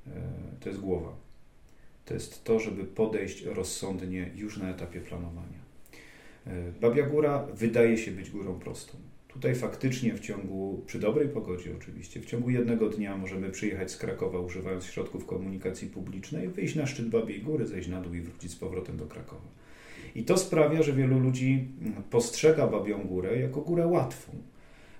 e, 0.07 0.11
to 0.59 0.69
jest 0.69 0.81
głowa. 0.81 1.15
To 2.05 2.13
jest 2.13 2.43
to, 2.43 2.59
żeby 2.59 2.83
podejść 2.83 3.43
rozsądnie 3.43 4.31
już 4.35 4.57
na 4.57 4.69
etapie 4.69 5.01
planowania. 5.01 5.59
E, 6.47 6.71
Babia 6.81 7.05
Góra 7.05 7.47
wydaje 7.53 7.97
się 7.97 8.11
być 8.11 8.29
górą 8.29 8.59
prostą. 8.59 8.97
Tutaj 9.27 9.55
faktycznie 9.55 10.13
w 10.13 10.19
ciągu, 10.19 10.83
przy 10.85 10.99
dobrej 10.99 11.29
pogodzie 11.29 11.71
oczywiście, 11.77 12.19
w 12.19 12.25
ciągu 12.25 12.49
jednego 12.49 12.89
dnia 12.89 13.17
możemy 13.17 13.49
przyjechać 13.49 13.91
z 13.91 13.97
Krakowa 13.97 14.39
używając 14.39 14.85
środków 14.85 15.25
komunikacji 15.25 15.87
publicznej, 15.87 16.47
wyjść 16.47 16.75
na 16.75 16.87
szczyt 16.87 17.09
Babiej 17.09 17.41
Góry, 17.41 17.67
zejść 17.67 17.89
na 17.89 18.01
dół 18.01 18.13
i 18.13 18.21
wrócić 18.21 18.51
z 18.51 18.55
powrotem 18.55 18.97
do 18.97 19.05
Krakowa. 19.05 19.47
I 20.15 20.23
to 20.23 20.37
sprawia, 20.37 20.83
że 20.83 20.93
wielu 20.93 21.19
ludzi 21.19 21.67
postrzega 22.09 22.67
Babią 22.67 23.03
Górę 23.03 23.39
jako 23.39 23.61
górę 23.61 23.87
łatwą 23.87 24.31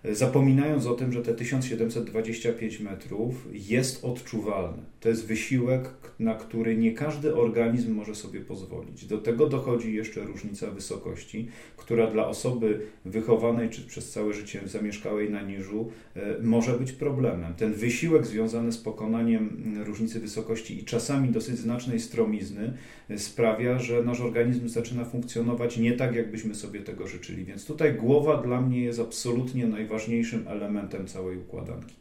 zapominając 0.03 0.85
o 0.85 0.93
tym, 0.93 1.11
że 1.11 1.21
te 1.21 1.33
1725 1.33 2.79
metrów 2.79 3.47
jest 3.53 4.05
odczuwalne. 4.05 4.83
To 4.99 5.09
jest 5.09 5.25
wysiłek, 5.25 5.89
na 6.19 6.35
który 6.35 6.77
nie 6.77 6.91
każdy 6.91 7.35
organizm 7.35 7.93
może 7.93 8.15
sobie 8.15 8.39
pozwolić. 8.39 9.05
Do 9.05 9.17
tego 9.17 9.47
dochodzi 9.47 9.93
jeszcze 9.93 10.21
różnica 10.21 10.71
wysokości, 10.71 11.47
która 11.77 12.11
dla 12.11 12.27
osoby 12.27 12.81
wychowanej 13.05 13.69
czy 13.69 13.81
przez 13.81 14.11
całe 14.11 14.33
życie 14.33 14.61
zamieszkałej 14.65 15.29
na 15.29 15.41
niżu 15.41 15.91
e, 16.15 16.35
może 16.41 16.73
być 16.73 16.91
problemem. 16.91 17.53
Ten 17.53 17.73
wysiłek 17.73 18.25
związany 18.25 18.71
z 18.71 18.77
pokonaniem 18.77 19.75
różnicy 19.85 20.19
wysokości 20.19 20.79
i 20.79 20.85
czasami 20.85 21.29
dosyć 21.29 21.57
znacznej 21.57 21.99
stromizny 21.99 22.73
e, 23.09 23.17
sprawia, 23.19 23.79
że 23.79 24.03
nasz 24.03 24.21
organizm 24.21 24.67
zaczyna 24.67 25.05
funkcjonować 25.05 25.77
nie 25.77 25.91
tak, 25.91 26.15
jakbyśmy 26.15 26.55
sobie 26.55 26.79
tego 26.79 27.07
życzyli. 27.07 27.45
Więc 27.45 27.65
tutaj 27.65 27.93
głowa 27.93 28.41
dla 28.41 28.61
mnie 28.61 28.81
jest 28.81 28.99
absolutnie 28.99 29.67
najważniejszym 29.89 30.47
elementem 30.47 31.07
całej 31.07 31.37
układanki. 31.37 31.95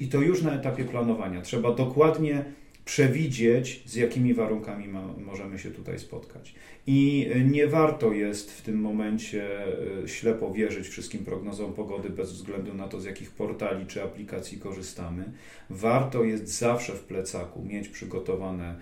I 0.00 0.08
to 0.08 0.20
już 0.20 0.42
na 0.42 0.54
etapie 0.54 0.84
planowania. 0.84 1.42
Trzeba 1.42 1.72
dokładnie 1.74 2.44
przewidzieć, 2.84 3.82
z 3.86 3.94
jakimi 3.94 4.34
warunkami 4.34 4.88
możemy 5.18 5.58
się 5.58 5.70
tutaj 5.70 5.98
spotkać. 5.98 6.54
I 6.86 7.30
nie 7.50 7.66
warto 7.66 8.12
jest 8.12 8.52
w 8.52 8.62
tym 8.62 8.80
momencie 8.80 9.66
e, 10.04 10.08
ślepo 10.08 10.52
wierzyć 10.52 10.88
wszystkim 10.88 11.24
prognozom 11.24 11.72
pogody 11.72 12.10
bez 12.10 12.32
względu 12.32 12.74
na 12.74 12.88
to, 12.88 13.00
z 13.00 13.04
jakich 13.04 13.30
portali 13.30 13.86
czy 13.86 14.02
aplikacji 14.02 14.58
korzystamy. 14.58 15.24
Warto 15.70 16.24
jest 16.24 16.48
zawsze 16.48 16.92
w 16.92 17.00
plecaku 17.00 17.64
mieć 17.64 17.88
przygotowane 17.88 18.68
e, 18.68 18.76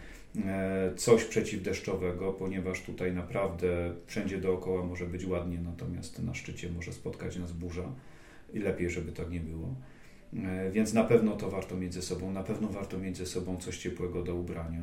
coś 0.97 1.25
przeciwdeszczowego, 1.25 2.33
ponieważ 2.33 2.83
tutaj 2.83 3.13
naprawdę 3.13 3.95
wszędzie 4.07 4.39
dookoła 4.39 4.85
może 4.85 5.07
być 5.07 5.27
ładnie, 5.27 5.59
natomiast 5.61 6.23
na 6.23 6.35
szczycie 6.35 6.71
może 6.71 6.93
spotkać 6.93 7.37
nas 7.37 7.53
burza 7.53 7.93
i 8.53 8.59
lepiej, 8.59 8.91
żeby 8.91 9.13
tak 9.13 9.31
nie 9.31 9.41
było. 9.41 9.75
E, 10.37 10.71
więc 10.71 10.93
na 10.93 11.05
pewno 11.05 11.37
to 11.37 11.51
warto 11.51 11.77
mieć 11.77 11.95
ze 11.95 12.03
sobą, 12.03 12.33
na 12.33 12.43
pewno 12.43 12.69
warto 12.69 12.99
mieć 12.99 13.17
ze 13.17 13.27
sobą 13.27 13.57
coś 13.57 13.79
ciepłego 13.79 14.23
do 14.23 14.35
ubrania. 14.35 14.83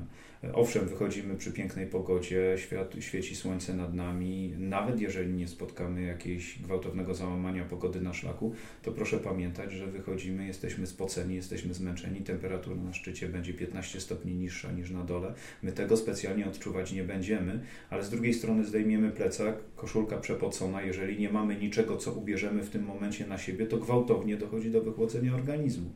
Owszem, 0.54 0.88
wychodzimy 0.88 1.36
przy 1.36 1.52
pięknej 1.52 1.88
pogodzie, 1.88 2.56
świat, 2.58 2.96
świeci 3.00 3.36
słońce 3.36 3.74
nad 3.74 3.94
nami, 3.94 4.54
nawet 4.60 5.02
jeżeli 5.02 5.34
nie 5.34 5.48
spotkamy 5.48 6.02
jakiegoś 6.02 6.60
gwałtownego 6.60 7.14
załamania 7.14 7.66
pogody 7.66 8.02
na 8.02 8.14
szlaku, 8.14 8.54
to 8.84 8.92
proszę 8.92 9.18
pamiętać, 9.18 9.72
że 9.72 9.88
wychodzimy, 9.88 10.48
jesteśmy 10.48 10.88
spoceni, 10.88 11.36
jesteśmy 11.36 11.74
zmęczeni, 11.74 12.22
temperatura 12.22 12.76
na 12.76 12.94
szczycie 12.94 13.30
będzie 13.30 13.54
15 13.54 14.02
stopni 14.02 14.36
niższa 14.36 14.72
niż 14.72 14.92
na 14.92 15.04
dole. 15.04 15.34
My 15.64 15.72
tego 15.72 15.98
specjalnie 15.98 16.48
odczuwać 16.48 16.92
nie 16.92 17.04
będziemy, 17.04 17.60
ale 17.90 18.04
z 18.04 18.10
drugiej 18.10 18.34
strony 18.34 18.66
zdejmiemy 18.66 19.12
plecak, 19.12 19.56
koszulka 19.76 20.18
przepocona, 20.18 20.82
jeżeli 20.82 21.20
nie 21.20 21.30
mamy 21.30 21.56
niczego, 21.56 21.98
co 21.98 22.14
ubierzemy 22.14 22.64
w 22.64 22.70
tym 22.70 22.84
momencie 22.84 23.28
na 23.28 23.38
siebie, 23.38 23.66
to 23.66 23.78
gwałtownie 23.78 24.38
dochodzi 24.38 24.72
do 24.72 24.82
wychłodzenia 24.82 25.36
organizmu. 25.36 25.90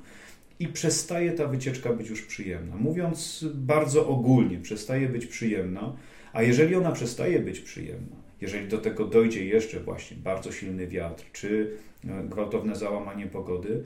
I 0.62 0.68
przestaje 0.68 1.32
ta 1.32 1.48
wycieczka 1.48 1.94
być 1.94 2.10
już 2.10 2.22
przyjemna. 2.22 2.76
Mówiąc 2.76 3.46
bardzo 3.54 4.08
ogólnie, 4.08 4.60
przestaje 4.60 5.10
być 5.10 5.26
przyjemna, 5.26 5.96
a 6.34 6.44
jeżeli 6.44 6.76
ona 6.76 6.92
przestaje 6.92 7.40
być 7.40 7.60
przyjemna, 7.60 8.16
jeżeli 8.42 8.68
do 8.68 8.78
tego 8.78 9.06
dojdzie 9.06 9.46
jeszcze 9.46 9.80
właśnie 9.80 10.18
bardzo 10.18 10.52
silny 10.52 10.88
wiatr 10.88 11.24
czy 11.32 11.78
e, 12.08 12.24
gwałtowne 12.24 12.76
załamanie 12.76 13.28
pogody, 13.28 13.84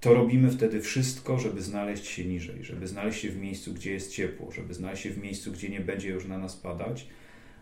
to 0.00 0.14
robimy 0.14 0.50
wtedy 0.50 0.80
wszystko, 0.80 1.38
żeby 1.38 1.62
znaleźć 1.62 2.06
się 2.06 2.24
niżej, 2.24 2.64
żeby 2.64 2.86
znaleźć 2.86 3.20
się 3.20 3.30
w 3.30 3.40
miejscu, 3.40 3.74
gdzie 3.74 3.92
jest 3.92 4.12
ciepło, 4.12 4.52
żeby 4.52 4.74
znaleźć 4.74 5.02
się 5.02 5.10
w 5.10 5.18
miejscu, 5.18 5.52
gdzie 5.52 5.68
nie 5.68 5.80
będzie 5.80 6.08
już 6.08 6.26
na 6.26 6.38
nas 6.38 6.56
padać. 6.56 7.06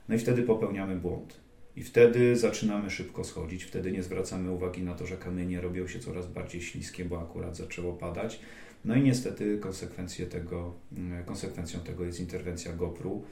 No 0.09 0.15
i 0.15 0.19
wtedy 0.19 0.43
popełniamy 0.43 0.97
błąd. 0.97 1.46
I 1.77 1.83
wtedy 1.83 2.37
zaczynamy 2.37 2.91
szybko 2.91 3.25
schodzić, 3.25 3.65
wtedy 3.65 3.93
nie 3.93 4.03
zwracamy 4.03 4.51
uwagi 4.51 4.83
na 4.83 4.95
to, 4.95 5.07
że 5.07 5.17
kamienie 5.17 5.61
robią 5.61 5.87
się 5.87 5.99
coraz 5.99 6.27
bardziej 6.27 6.63
śliskie, 6.63 7.05
bo 7.05 7.23
akurat 7.23 7.57
zaczęło 7.57 7.93
padać. 7.93 8.41
No 8.85 8.95
i 8.95 9.03
niestety 9.03 9.59
konsekwencje 9.59 10.27
tego, 10.27 10.75
mm, 10.93 11.25
konsekwencją 11.25 11.81
tego 11.81 12.05
jest 12.05 12.21
interwencja 12.21 12.73
GoPru. 12.73 13.25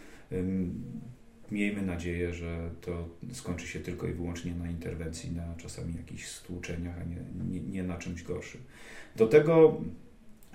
Miejmy 1.50 1.82
nadzieję, 1.82 2.34
że 2.34 2.70
to 2.80 3.08
skończy 3.32 3.66
się 3.66 3.80
tylko 3.80 4.06
i 4.08 4.12
wyłącznie 4.12 4.54
na 4.54 4.70
interwencji, 4.70 5.32
na 5.32 5.54
czasami 5.56 5.94
jakichś 5.96 6.26
stłuczeniach, 6.26 6.94
a 7.00 7.04
nie, 7.04 7.50
nie, 7.50 7.60
nie 7.60 7.82
na 7.82 7.98
czymś 7.98 8.22
gorszym. 8.22 8.60
Do 9.16 9.26
tego 9.26 9.80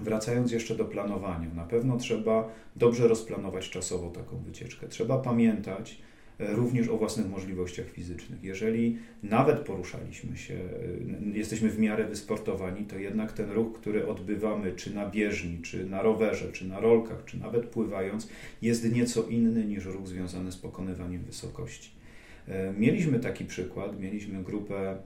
Wracając 0.02 0.52
jeszcze 0.52 0.76
do 0.76 0.86
planowania, 0.86 1.54
na 1.54 1.64
pewno 1.64 1.98
trzeba 1.98 2.50
dobrze 2.76 3.08
rozplanować 3.08 3.70
czasowo 3.70 4.10
taką 4.10 4.38
wycieczkę. 4.38 4.88
Trzeba 4.88 5.18
pamiętać, 5.18 6.02
również 6.40 6.88
o 6.88 6.98
własnych 6.98 7.30
możliwościach 7.30 7.90
fizycznych. 7.90 8.44
Jeżeli 8.44 8.98
nawet 9.24 9.60
poruszaliśmy 9.60 10.38
się, 10.38 10.54
e, 10.54 11.38
jesteśmy 11.38 11.70
w 11.70 11.80
miarę 11.80 12.08
wysportowani, 12.08 12.86
to 12.86 12.98
jednak 12.98 13.34
ten 13.34 13.52
ruch, 13.52 13.74
który 13.74 14.08
odbywamy 14.08 14.72
czy 14.72 14.96
na 14.96 15.10
bieżni, 15.10 15.62
czy 15.62 15.86
na 15.86 16.02
rowerze, 16.02 16.52
czy 16.52 16.68
na 16.68 16.80
rolkach, 16.80 17.26
czy 17.26 17.40
nawet 17.40 17.66
pływając, 17.66 18.30
jest 18.62 18.92
nieco 18.94 19.24
inny 19.24 19.66
niż 19.66 19.86
ruch 19.86 20.08
związany 20.08 20.52
z 20.52 20.58
pokonywaniem 20.58 21.24
wysokości. 21.24 21.92
E, 22.48 22.74
mieliśmy 22.74 23.20
taki 23.20 23.46
przykład, 23.46 24.00
mieliśmy 24.00 24.44
grupę 24.44 24.98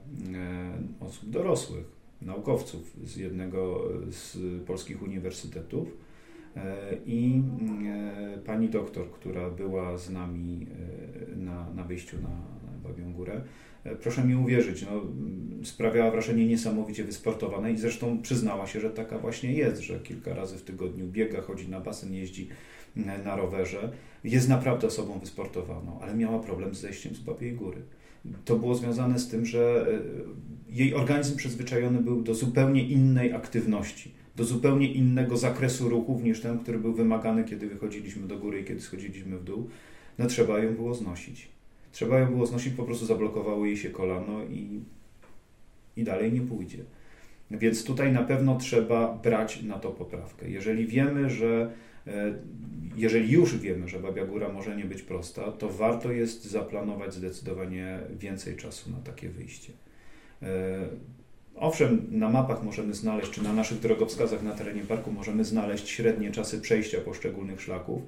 osób 1.00 1.30
dorosłych, 1.30 1.84
naukowców 2.22 2.96
z 3.04 3.16
jednego 3.16 3.88
z 4.10 4.36
polskich 4.66 5.02
uniwersytetów, 5.02 5.88
E, 5.88 6.03
I 7.06 7.42
e, 7.86 8.38
pani 8.38 8.68
doktor, 8.68 9.10
która 9.10 9.50
była 9.50 9.98
z 9.98 10.10
nami 10.10 10.66
e, 11.32 11.36
na, 11.36 11.70
na 11.70 11.84
wyjściu 11.84 12.16
na, 12.22 12.54
Babią 12.88 13.12
Górę, 13.12 13.40
proszę 14.02 14.24
mi 14.24 14.36
uwierzyć, 14.36 14.82
no, 14.82 15.02
sprawiała 15.64 16.10
wrażenie 16.10 16.46
niesamowicie 16.46 17.04
wysportowanej 17.04 17.74
i 17.74 17.78
zresztą 17.78 18.22
przyznała 18.22 18.66
się, 18.66 18.80
że 18.80 18.90
taka 18.90 19.18
właśnie 19.18 19.52
jest, 19.52 19.82
że 19.82 20.00
kilka 20.00 20.34
razy 20.34 20.58
w 20.58 20.62
tygodniu 20.62 21.06
biega, 21.06 21.40
chodzi 21.40 21.68
na 21.68 21.80
basen, 21.80 22.14
jeździ 22.14 22.48
na 23.24 23.36
rowerze. 23.36 23.92
Jest 24.24 24.48
naprawdę 24.48 24.86
osobą 24.86 25.18
wysportowaną, 25.18 26.00
ale 26.02 26.14
miała 26.14 26.38
problem 26.38 26.74
z 26.74 26.80
zejściem 26.80 27.14
z 27.14 27.20
Babiej 27.20 27.52
Góry. 27.52 27.82
To 28.44 28.56
było 28.56 28.74
związane 28.74 29.18
z 29.18 29.28
tym, 29.28 29.46
że 29.46 29.86
jej 30.68 30.94
organizm 30.94 31.36
przyzwyczajony 31.36 32.00
był 32.00 32.22
do 32.22 32.34
zupełnie 32.34 32.88
innej 32.88 33.32
aktywności 33.32 34.14
do 34.36 34.44
zupełnie 34.44 34.92
innego 34.92 35.36
zakresu 35.36 35.88
ruchów 35.88 36.22
niż 36.22 36.40
ten, 36.40 36.58
który 36.58 36.78
był 36.78 36.92
wymagany, 36.92 37.44
kiedy 37.44 37.68
wychodziliśmy 37.68 38.28
do 38.28 38.38
góry 38.38 38.60
i 38.60 38.64
kiedy 38.64 38.80
schodziliśmy 38.80 39.38
w 39.38 39.44
dół, 39.44 39.68
no 40.18 40.26
trzeba 40.26 40.58
ją 40.58 40.74
było 40.74 40.94
znosić. 40.94 41.48
Trzeba 41.92 42.18
ją 42.18 42.26
było 42.26 42.46
znosić, 42.46 42.74
po 42.74 42.82
prostu 42.82 43.06
zablokowało 43.06 43.66
jej 43.66 43.76
się 43.76 43.90
kolano 43.90 44.44
i, 44.44 44.80
i 45.96 46.04
dalej 46.04 46.32
nie 46.32 46.40
pójdzie. 46.40 46.78
Więc 47.50 47.84
tutaj 47.84 48.12
na 48.12 48.22
pewno 48.22 48.58
trzeba 48.58 49.14
brać 49.14 49.62
na 49.62 49.78
to 49.78 49.90
poprawkę. 49.90 50.50
Jeżeli 50.50 50.86
wiemy, 50.86 51.30
że 51.30 51.72
e, 52.06 52.34
jeżeli 52.96 53.32
już 53.32 53.58
wiemy, 53.58 53.88
że 53.88 54.00
Babia 54.00 54.26
Góra 54.26 54.48
może 54.48 54.76
nie 54.76 54.84
być 54.84 55.02
prosta, 55.02 55.52
to 55.52 55.68
warto 55.68 56.12
jest 56.12 56.44
zaplanować 56.44 57.14
zdecydowanie 57.14 58.00
więcej 58.18 58.56
czasu 58.56 58.90
na 58.90 58.96
takie 58.96 59.28
wyjście. 59.28 59.72
Owszem, 61.56 62.06
na 62.10 62.28
mapach 62.28 62.62
możemy 62.62 62.94
znaleźć, 62.94 63.30
czy 63.30 63.42
na 63.42 63.52
naszych 63.52 63.80
drogowskazach 63.80 64.42
na 64.42 64.52
terenie 64.52 64.82
parku 64.82 65.12
możemy 65.12 65.44
znaleźć 65.44 65.88
średnie 65.88 66.30
czasy 66.30 66.60
przejścia 66.60 67.00
poszczególnych 67.00 67.60
szlaków. 67.60 68.02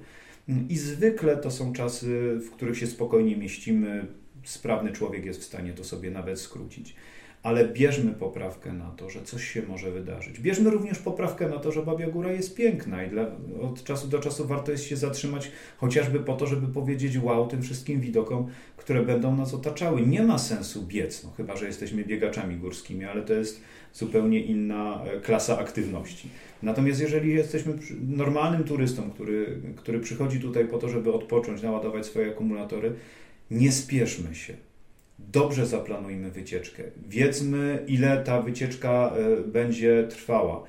I 0.69 0.77
zwykle 0.77 1.37
to 1.37 1.51
są 1.51 1.73
czasy, 1.73 2.39
w 2.39 2.51
których 2.51 2.77
się 2.77 2.87
spokojnie 2.87 3.37
mieścimy. 3.37 4.07
Sprawny 4.43 4.91
człowiek 4.91 5.25
jest 5.25 5.41
w 5.41 5.43
stanie 5.43 5.73
to 5.73 5.83
sobie 5.83 6.11
nawet 6.11 6.39
skrócić 6.39 6.95
ale 7.43 7.67
bierzmy 7.67 8.11
poprawkę 8.11 8.73
na 8.73 8.91
to, 8.91 9.09
że 9.09 9.23
coś 9.23 9.49
się 9.51 9.61
może 9.67 9.91
wydarzyć. 9.91 10.39
Bierzmy 10.39 10.69
również 10.69 10.99
poprawkę 10.99 11.49
na 11.49 11.59
to, 11.59 11.71
że 11.71 11.83
Babia 11.83 12.07
Góra 12.07 12.31
jest 12.31 12.55
piękna 12.55 13.03
i 13.03 13.09
dla, 13.09 13.25
od 13.61 13.83
czasu 13.83 14.07
do 14.07 14.19
czasu 14.19 14.47
warto 14.47 14.71
jest 14.71 14.83
się 14.83 14.97
zatrzymać, 14.97 15.51
chociażby 15.77 16.19
po 16.19 16.33
to, 16.33 16.47
żeby 16.47 16.67
powiedzieć 16.67 17.17
wow 17.17 17.47
tym 17.47 17.61
wszystkim 17.61 18.01
widokom, 18.01 18.47
które 18.77 19.03
będą 19.03 19.35
nas 19.35 19.53
otaczały. 19.53 20.01
Nie 20.01 20.23
ma 20.23 20.37
sensu 20.37 20.85
biec, 20.85 21.23
no, 21.23 21.31
chyba 21.37 21.57
że 21.57 21.67
jesteśmy 21.67 22.03
biegaczami 22.03 22.55
górskimi, 22.55 23.05
ale 23.05 23.21
to 23.21 23.33
jest 23.33 23.61
zupełnie 23.93 24.39
inna 24.39 25.03
e, 25.05 25.19
klasa 25.19 25.59
aktywności. 25.59 26.29
Natomiast 26.63 27.01
jeżeli 27.01 27.33
jesteśmy 27.33 27.73
normalnym 28.07 28.63
turystą, 28.63 29.11
który, 29.11 29.61
który 29.75 29.99
przychodzi 29.99 30.39
tutaj 30.39 30.67
po 30.67 30.77
to, 30.77 30.89
żeby 30.89 31.13
odpocząć, 31.13 31.61
naładować 31.61 32.05
swoje 32.05 32.31
akumulatory, 32.31 32.93
nie 33.51 33.71
spieszmy 33.71 34.35
się 34.35 34.66
dobrze 35.19 35.65
zaplanujmy 35.65 36.31
wycieczkę. 36.31 36.83
Wiedzmy, 37.07 37.83
ile 37.87 38.23
ta 38.23 38.41
wycieczka 38.41 39.13
e, 39.15 39.47
będzie 39.47 40.07
trwała. 40.09 40.63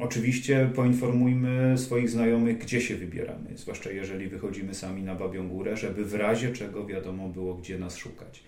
Oczywiście 0.00 0.70
poinformujmy 0.74 1.78
swoich 1.78 2.10
znajomych, 2.10 2.58
gdzie 2.58 2.80
się 2.80 2.96
wybieramy, 2.96 3.50
zwłaszcza 3.56 3.90
jeżeli 3.90 4.28
wychodzimy 4.28 4.74
sami 4.74 5.02
na 5.02 5.14
Babią 5.14 5.48
Górę, 5.48 5.76
żeby 5.76 6.04
w 6.04 6.14
razie 6.14 6.52
czego 6.52 6.86
wiadomo 6.86 7.28
było, 7.28 7.54
gdzie 7.54 7.78
nas 7.78 7.96
szukać. 7.96 8.42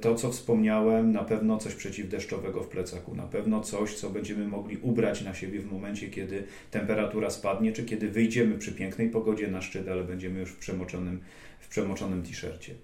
To, 0.00 0.14
co 0.14 0.32
wspomniałem, 0.32 1.12
na 1.12 1.24
pewno 1.24 1.58
coś 1.58 1.74
przeciwdeszczowego 1.74 2.62
w 2.62 2.68
plecaku, 2.68 3.14
na 3.14 3.22
pewno 3.22 3.60
coś, 3.60 3.94
co 3.94 4.10
będziemy 4.10 4.48
mogli 4.48 4.76
ubrać 4.76 5.22
na 5.22 5.34
siebie 5.34 5.60
w 5.60 5.72
momencie, 5.72 6.08
kiedy 6.08 6.44
temperatura 6.70 7.30
spadnie, 7.30 7.72
czy 7.72 7.84
kiedy 7.84 8.08
wyjdziemy 8.08 8.58
przy 8.58 8.72
pięknej 8.72 9.10
pogodzie 9.10 9.48
na 9.48 9.62
szczyt, 9.62 9.88
ale 9.88 10.04
będziemy 10.04 10.40
już 10.40 10.50
w 10.50 10.56
przemoczonym, 10.56 11.20
w 11.60 11.68
przemoczonym 11.68 12.22
t-shircie 12.22 12.74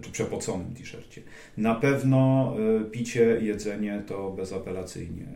czy 0.00 0.10
przepoconym 0.10 0.74
t-shircie. 0.74 1.22
Na 1.56 1.74
pewno 1.74 2.54
picie, 2.90 3.38
jedzenie 3.42 4.02
to 4.06 4.30
bezapelacyjnie. 4.30 5.26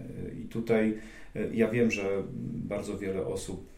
I 0.40 0.48
tutaj 0.48 0.98
ja 1.52 1.68
wiem, 1.68 1.90
że 1.90 2.22
bardzo 2.52 2.98
wiele 2.98 3.26
osób 3.26 3.68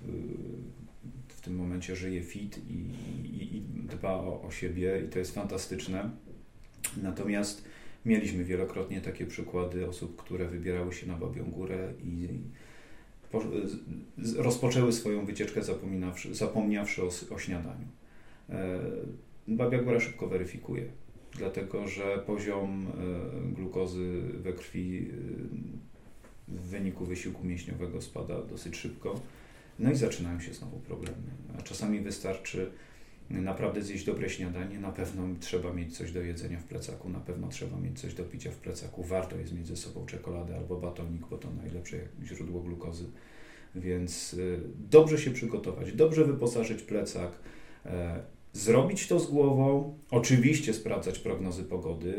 w 1.28 1.40
tym 1.40 1.56
momencie 1.56 1.96
żyje 1.96 2.22
fit 2.22 2.60
i, 2.68 2.72
i, 3.36 3.56
i 3.56 3.60
dba 3.60 4.12
o, 4.12 4.42
o 4.42 4.50
siebie 4.50 5.02
i 5.06 5.08
to 5.08 5.18
jest 5.18 5.34
fantastyczne. 5.34 6.10
Natomiast 7.02 7.64
mieliśmy 8.04 8.44
wielokrotnie 8.44 9.00
takie 9.00 9.26
przykłady 9.26 9.88
osób, 9.88 10.16
które 10.16 10.48
wybierały 10.48 10.92
się 10.92 11.06
na 11.06 11.16
Babią 11.16 11.44
Górę 11.44 11.92
i 12.04 12.28
po, 13.32 13.42
rozpoczęły 14.36 14.92
swoją 14.92 15.26
wycieczkę 15.26 15.62
zapomniawszy, 15.62 16.34
zapomniawszy 16.34 17.02
o, 17.02 17.08
o 17.34 17.38
śniadaniu. 17.38 17.86
E, 19.48 19.56
Babia 19.56 19.82
Góra 19.82 20.00
szybko 20.00 20.28
weryfikuje, 20.28 20.84
dlatego 21.38 21.88
że 21.88 22.18
poziom 22.26 22.86
e, 22.86 23.54
glukozy 23.54 24.22
we 24.34 24.52
krwi 24.52 24.98
e, 24.98 25.12
w 26.48 26.60
wyniku 26.60 27.04
wysiłku 27.04 27.44
mięśniowego 27.44 28.02
spada 28.02 28.42
dosyć 28.42 28.76
szybko. 28.76 29.20
No 29.78 29.92
i 29.92 29.96
zaczynają 29.96 30.40
się 30.40 30.54
znowu 30.54 30.78
problemy. 30.78 31.16
A 31.58 31.62
czasami 31.62 32.00
wystarczy 32.00 32.70
naprawdę 33.30 33.82
zjeść 33.82 34.04
dobre 34.04 34.30
śniadanie, 34.30 34.78
na 34.78 34.92
pewno 34.92 35.22
trzeba 35.40 35.72
mieć 35.72 35.96
coś 35.96 36.12
do 36.12 36.22
jedzenia 36.22 36.58
w 36.58 36.64
plecaku, 36.64 37.08
na 37.08 37.20
pewno 37.20 37.48
trzeba 37.48 37.76
mieć 37.76 38.00
coś 38.00 38.14
do 38.14 38.24
picia 38.24 38.50
w 38.50 38.56
plecaku. 38.56 39.04
Warto 39.04 39.36
jest 39.36 39.54
mieć 39.54 39.66
ze 39.66 39.76
sobą 39.76 40.06
czekoladę 40.06 40.56
albo 40.56 40.76
batonik, 40.76 41.26
bo 41.30 41.38
to 41.38 41.48
najlepsze 41.62 41.96
źródło 42.24 42.60
glukozy. 42.60 43.04
Więc 43.74 44.34
y, 44.34 44.60
dobrze 44.90 45.18
się 45.18 45.30
przygotować, 45.30 45.92
dobrze 45.92 46.24
wyposażyć 46.24 46.82
plecak, 46.82 47.32
e, 47.86 48.22
Zrobić 48.58 49.06
to 49.08 49.20
z 49.20 49.30
głową, 49.30 49.94
oczywiście 50.10 50.74
sprawdzać 50.74 51.18
prognozy 51.18 51.64
pogody. 51.64 52.14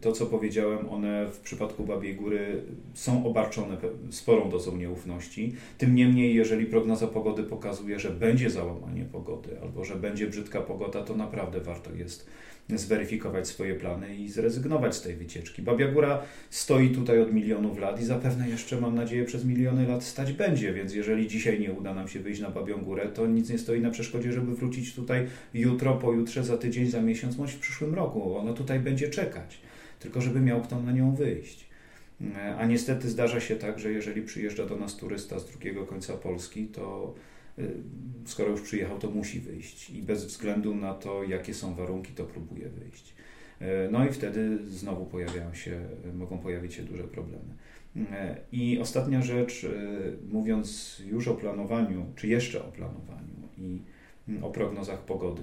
To, 0.00 0.12
co 0.12 0.26
powiedziałem, 0.26 0.88
one 0.88 1.26
w 1.32 1.40
przypadku 1.40 1.84
Babiej 1.84 2.14
Góry 2.14 2.62
są 2.94 3.26
obarczone 3.26 3.76
sporą 4.10 4.50
dozą 4.50 4.76
nieufności. 4.76 5.52
Tym 5.78 5.94
niemniej, 5.94 6.34
jeżeli 6.34 6.66
prognoza 6.66 7.06
pogody 7.06 7.42
pokazuje, 7.42 7.98
że 7.98 8.10
będzie 8.10 8.50
załamanie 8.50 9.04
pogody 9.04 9.60
albo 9.62 9.84
że 9.84 9.96
będzie 9.96 10.26
brzydka 10.26 10.60
pogoda, 10.60 11.02
to 11.02 11.16
naprawdę 11.16 11.60
warto 11.60 11.94
jest 11.94 12.26
zweryfikować 12.68 13.48
swoje 13.48 13.74
plany 13.74 14.16
i 14.16 14.28
zrezygnować 14.28 14.94
z 14.94 15.02
tej 15.02 15.16
wycieczki. 15.16 15.62
Babia 15.62 15.88
Góra 15.88 16.22
stoi 16.50 16.90
tutaj 16.90 17.20
od 17.20 17.32
milionów 17.32 17.78
lat 17.78 18.00
i 18.00 18.04
zapewne 18.04 18.48
jeszcze, 18.48 18.80
mam 18.80 18.94
nadzieję, 18.94 19.24
przez 19.24 19.44
miliony 19.44 19.88
lat 19.88 20.04
stać 20.04 20.32
będzie, 20.32 20.72
więc 20.72 20.94
jeżeli 20.94 21.28
dzisiaj 21.28 21.60
nie 21.60 21.72
uda 21.72 21.94
nam 21.94 22.08
się 22.08 22.20
wyjść 22.20 22.40
na 22.40 22.50
Babią 22.50 22.78
Górę, 22.78 23.08
to 23.08 23.26
nic 23.26 23.50
nie 23.50 23.58
stoi 23.58 23.80
na 23.80 23.90
przeszkodzie, 23.90 24.32
żeby 24.32 24.54
wrócić 24.54 24.94
tutaj 24.94 25.26
jutro, 25.54 25.94
pojutrze, 25.94 26.44
za 26.44 26.56
tydzień, 26.56 26.86
za 26.86 27.02
miesiąc, 27.02 27.34
bądź 27.34 27.52
w 27.52 27.58
przyszłym 27.58 27.94
roku. 27.94 28.36
Ona 28.36 28.52
tutaj 28.52 28.80
będzie 28.80 29.08
czekać, 29.08 29.60
tylko 30.00 30.20
żeby 30.20 30.40
miał 30.40 30.60
kto 30.60 30.82
na 30.82 30.92
nią 30.92 31.14
wyjść. 31.14 31.70
A 32.58 32.66
niestety 32.66 33.08
zdarza 33.08 33.40
się 33.40 33.56
tak, 33.56 33.78
że 33.78 33.92
jeżeli 33.92 34.22
przyjeżdża 34.22 34.66
do 34.66 34.76
nas 34.76 34.96
turysta 34.96 35.38
z 35.38 35.50
drugiego 35.50 35.86
końca 35.86 36.16
Polski, 36.16 36.66
to 36.66 37.14
skoro 38.24 38.50
już 38.50 38.60
przyjechał, 38.60 38.98
to 38.98 39.10
musi 39.10 39.40
wyjść 39.40 39.90
i 39.90 40.02
bez 40.02 40.24
względu 40.24 40.74
na 40.74 40.94
to, 40.94 41.24
jakie 41.24 41.54
są 41.54 41.74
warunki, 41.74 42.12
to 42.12 42.24
próbuje 42.24 42.68
wyjść. 42.68 43.14
Y, 43.62 43.64
no 43.90 44.06
i 44.06 44.12
wtedy 44.12 44.58
znowu 44.68 45.06
pojawiają 45.06 45.54
się, 45.54 45.80
mogą 46.14 46.38
pojawić 46.38 46.74
się 46.74 46.82
duże 46.82 47.04
problemy. 47.04 47.54
Y, 47.96 48.00
I 48.52 48.78
ostatnia 48.78 49.22
rzecz, 49.22 49.66
mówiąc 50.28 50.98
już 51.06 51.28
o 51.28 51.34
planowaniu, 51.34 52.06
czy 52.16 52.28
jeszcze 52.28 52.64
o 52.64 52.72
planowaniu 52.72 53.48
i 53.58 53.80
o 54.42 54.50
prognozach 54.50 55.04
pogody. 55.04 55.42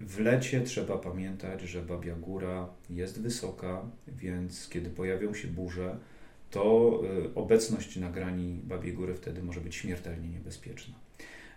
W 0.00 0.20
lecie 0.20 0.60
trzeba 0.60 0.98
pamiętać, 0.98 1.60
że 1.60 1.82
Babia 1.82 2.14
Góra 2.14 2.68
jest 2.90 3.22
wysoka, 3.22 3.82
więc 4.08 4.68
kiedy 4.68 4.90
pojawią 4.90 5.34
się 5.34 5.48
burze, 5.48 5.98
to 6.50 7.00
y, 7.26 7.34
obecność 7.34 7.96
na 7.96 8.10
grani 8.10 8.60
Babiej 8.64 8.92
Góry 8.92 9.14
wtedy 9.14 9.42
może 9.42 9.60
być 9.60 9.74
śmiertelnie 9.74 10.28
niebezpieczna. 10.28 10.94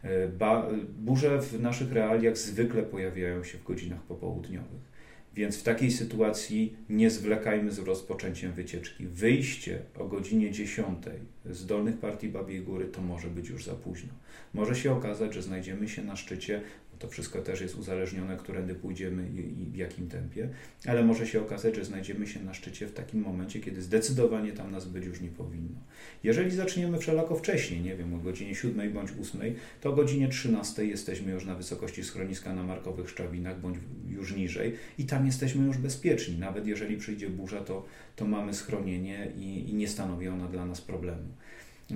Y, 0.06 0.28
ba, 0.38 0.70
burze 1.00 1.42
w 1.42 1.62
naszych 1.62 1.92
realiach 1.92 2.38
zwykle 2.38 2.84
pojawiają 2.84 3.44
się 3.44 3.58
w 3.58 3.64
godzinach 3.64 4.02
popołudniowych. 4.02 4.92
Więc 5.36 5.58
w 5.58 5.64
takiej 5.64 5.92
sytuacji 5.92 6.76
nie 6.90 7.10
zwlekajmy 7.10 7.72
z 7.72 7.80
rozpoczęciem 7.80 8.54
wycieczki. 8.54 9.08
Wyjście 9.08 9.80
o 10.00 10.08
godzinie 10.08 10.52
10 10.52 10.98
z 11.46 11.66
dolnych 11.66 11.98
partii 11.98 12.30
Babiej 12.30 12.62
Góry 12.62 12.86
to 12.86 13.02
może 13.02 13.28
być 13.28 13.50
już 13.50 13.66
za 13.66 13.74
późno. 13.74 14.14
Może 14.54 14.76
się 14.76 14.92
okazać, 14.92 15.34
że 15.34 15.42
znajdziemy 15.42 15.88
się 15.88 16.04
na 16.04 16.16
szczycie 16.16 16.62
to 17.02 17.08
wszystko 17.08 17.42
też 17.42 17.62
jest 17.62 17.76
uzależnione, 17.76 18.38
którędy 18.38 18.76
pójdziemy 18.76 19.30
i, 19.30 19.72
w 19.72 19.76
jakim 19.76 20.08
tempie, 20.08 20.50
ale 20.86 21.04
może 21.04 21.28
się 21.28 21.42
okazać, 21.42 21.76
że 21.76 21.86
znajdziemy 21.86 22.28
się 22.28 22.44
na 22.44 22.54
szczycie 22.54 22.88
w 22.88 22.94
takim 22.94 23.22
momencie, 23.22 23.60
kiedy 23.60 23.82
zdecydowanie 23.82 24.52
tam 24.52 24.72
nas 24.72 24.86
być 24.86 25.06
już 25.06 25.22
nie 25.22 25.30
powinno. 25.30 25.80
Jeżeli 26.24 26.52
zaczniemy 26.52 26.98
wszelako 26.98 27.36
wcześniej, 27.36 27.82
nie 27.82 27.96
wiem, 27.96 28.14
o 28.14 28.18
godzinie 28.18 28.56
7 28.56 28.94
bądź 28.94 29.10
8, 29.22 29.42
to 29.82 29.90
o 29.90 29.94
godzinie 29.94 30.28
13 30.28 30.86
jesteśmy 30.86 31.32
już 31.32 31.46
na 31.46 31.56
wysokości 31.56 32.04
schroniska 32.04 32.54
na 32.54 32.64
Markowych 32.64 33.10
Szczawinach 33.10 33.60
bądź 33.60 33.78
już 34.10 34.36
niżej 34.36 34.76
i 34.98 35.06
tam 35.06 35.26
jesteśmy 35.26 35.66
już 35.66 35.78
bezpieczni. 35.78 36.38
Nawet 36.38 36.68
jeżeli 36.68 36.98
przyjdzie 36.98 37.30
burza, 37.30 37.62
to, 37.62 37.86
to 38.16 38.26
mamy 38.26 38.54
schronienie 38.54 39.32
i, 39.38 39.70
i 39.70 39.74
nie 39.74 39.88
stanowi 39.88 40.28
ona 40.28 40.48
dla 40.48 40.66
nas 40.66 40.82
problemu. 40.82 41.28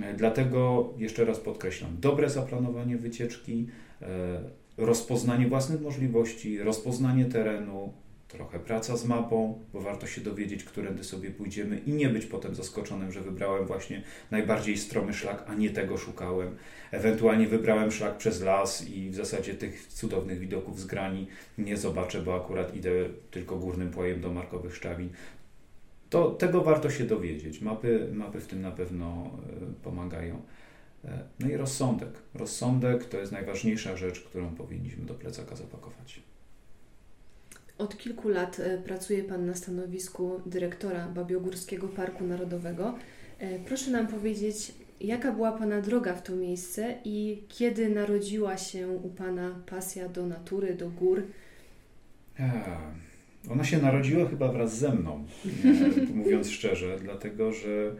E, 0.02 0.14
dlatego 0.14 0.92
jeszcze 0.98 1.24
raz 1.24 1.40
podkreślam, 1.40 1.96
dobre 2.00 2.30
zaplanowanie 2.30 2.96
wycieczki, 2.96 3.66
e, 4.02 4.40
rozpoznanie 4.76 5.48
własnych 5.48 5.80
możliwości, 5.80 6.58
rozpoznanie 6.58 7.24
terenu, 7.24 7.92
trochę 8.28 8.58
praca 8.58 8.96
z 8.96 9.04
mapą, 9.04 9.64
bo 9.72 9.80
warto 9.80 10.06
się 10.06 10.20
dowiedzieć, 10.20 10.64
którędy 10.64 11.04
sobie 11.04 11.30
pójdziemy 11.30 11.78
i 11.78 11.92
nie 11.92 12.08
być 12.08 12.26
potem 12.26 12.54
zaskoczonym, 12.54 13.12
że 13.12 13.20
wybrałem 13.20 13.66
właśnie 13.66 14.02
najbardziej 14.30 14.76
stromy 14.76 15.14
szlak, 15.14 15.44
a 15.46 15.54
nie 15.54 15.70
tego 15.70 15.96
szukałem. 15.96 16.56
Ewentualnie 16.90 17.46
wybrałem 17.46 17.90
szlak 17.90 18.16
przez 18.16 18.42
las 18.42 18.88
i 18.88 19.10
w 19.10 19.14
zasadzie 19.14 19.54
tych 19.54 19.86
cudownych 19.86 20.38
widoków 20.38 20.80
z 20.80 20.86
grani 20.86 21.26
nie 21.58 21.76
zobaczę, 21.76 22.22
bo 22.22 22.36
akurat 22.36 22.76
idę 22.76 22.90
tylko 23.30 23.56
górnym 23.56 23.90
płajem 23.90 24.20
do 24.20 24.32
Markowych 24.32 24.76
Szczawin. 24.76 25.08
To 26.10 26.30
tego 26.30 26.60
warto 26.60 26.90
się 26.90 27.04
dowiedzieć. 27.04 27.60
Mapy, 27.60 28.08
mapy 28.12 28.40
w 28.40 28.46
tym 28.46 28.60
na 28.60 28.70
pewno 28.70 29.06
e, 29.16 29.82
pomagają. 29.82 30.42
E, 31.06 31.18
no 31.40 31.48
i 31.48 31.56
rozsądek. 31.56 32.10
Rozsądek 32.34 33.04
to 33.04 33.18
jest 33.18 33.32
najważniejsza 33.32 33.96
rzecz, 33.96 34.20
którą 34.20 34.54
powinniśmy 34.54 35.06
do 35.06 35.14
plecaka 35.14 35.56
zapakować. 35.56 36.20
Od 37.78 37.98
kilku 37.98 38.28
lat 38.28 38.60
e, 38.60 38.78
pracuje 38.78 39.24
Pan 39.24 39.46
na 39.46 39.54
stanowisku 39.54 40.40
dyrektora 40.46 41.08
Babiogórskiego 41.08 41.88
Parku 41.88 42.24
Narodowego. 42.24 42.94
E, 43.38 43.58
proszę 43.58 43.90
nam 43.90 44.06
powiedzieć, 44.06 44.72
jaka 45.00 45.32
była 45.32 45.52
Pana 45.52 45.80
droga 45.80 46.14
w 46.14 46.22
to 46.22 46.36
miejsce 46.36 46.94
i 47.04 47.42
kiedy 47.48 47.88
narodziła 47.88 48.56
się 48.56 48.88
u 48.88 49.08
Pana 49.08 49.54
pasja 49.66 50.08
do 50.08 50.26
natury, 50.26 50.74
do 50.74 50.90
gór? 50.90 51.22
Ona 53.50 53.64
się 53.64 53.78
narodziła 53.78 54.28
chyba 54.28 54.52
wraz 54.52 54.78
ze 54.78 54.94
mną, 54.94 55.24
mówiąc 56.14 56.50
szczerze, 56.50 56.98
dlatego 57.02 57.52
że 57.52 57.94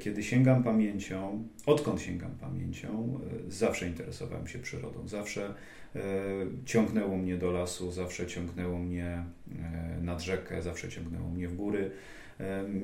kiedy 0.00 0.22
sięgam 0.22 0.62
pamięcią, 0.62 1.48
odkąd 1.66 2.00
sięgam 2.00 2.30
pamięcią, 2.40 3.20
e, 3.48 3.50
zawsze 3.50 3.86
interesowałem 3.88 4.46
się 4.46 4.58
przyrodą, 4.58 5.08
zawsze 5.08 5.54
e, 5.96 6.00
ciągnęło 6.64 7.16
mnie 7.16 7.36
do 7.36 7.50
lasu, 7.50 7.92
zawsze 7.92 8.26
ciągnęło 8.26 8.78
mnie 8.78 9.24
nad 10.02 10.22
rzekę, 10.22 10.62
zawsze 10.62 10.88
ciągnęło 10.88 11.28
mnie 11.28 11.48
w 11.48 11.56
góry. 11.56 11.90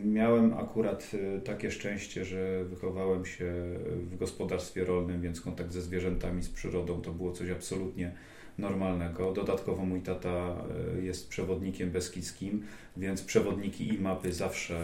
Miałem 0.04 0.54
akurat 0.58 1.10
takie 1.44 1.70
szczęście, 1.70 2.24
że 2.24 2.64
wychowałem 2.64 3.26
się 3.26 3.52
w 3.96 4.16
gospodarstwie 4.18 4.84
rolnym, 4.84 5.20
więc 5.20 5.40
kontakt 5.40 5.72
ze 5.72 5.82
zwierzętami, 5.82 6.42
z 6.42 6.48
przyrodą 6.48 7.00
to 7.00 7.12
było 7.12 7.32
coś 7.32 7.50
absolutnie 7.50 8.12
normalnego. 8.58 9.32
Dodatkowo 9.32 9.84
mój 9.84 10.00
tata 10.00 10.56
e, 10.98 11.00
jest 11.00 11.28
przewodnikiem 11.28 11.90
beskidzkim, 11.90 12.62
więc 12.96 13.22
przewodniki 13.22 13.94
i 13.94 14.00
mapy 14.00 14.32
zawsze 14.32 14.76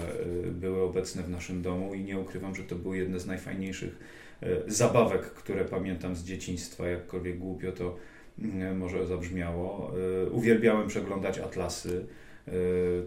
e, 0.46 0.50
były 0.50 0.82
obecne 0.82 1.22
w 1.22 1.28
naszym 1.28 1.62
domu 1.62 1.94
i 1.94 2.04
nie 2.04 2.18
ukrywam, 2.18 2.54
że 2.54 2.62
to 2.62 2.76
były 2.76 2.96
jedne 2.96 3.20
z 3.20 3.26
najfajniejszych 3.26 3.98
e, 4.42 4.46
zabawek, 4.66 5.22
które 5.22 5.64
pamiętam 5.64 6.16
z 6.16 6.24
dzieciństwa, 6.24 6.88
jakkolwiek 6.88 7.38
głupio 7.38 7.72
to 7.72 7.96
mm, 8.38 8.78
może 8.78 9.06
zabrzmiało. 9.06 9.92
Uwielbiałem 10.30 10.88
przeglądać 10.88 11.38
atlasy. 11.38 12.06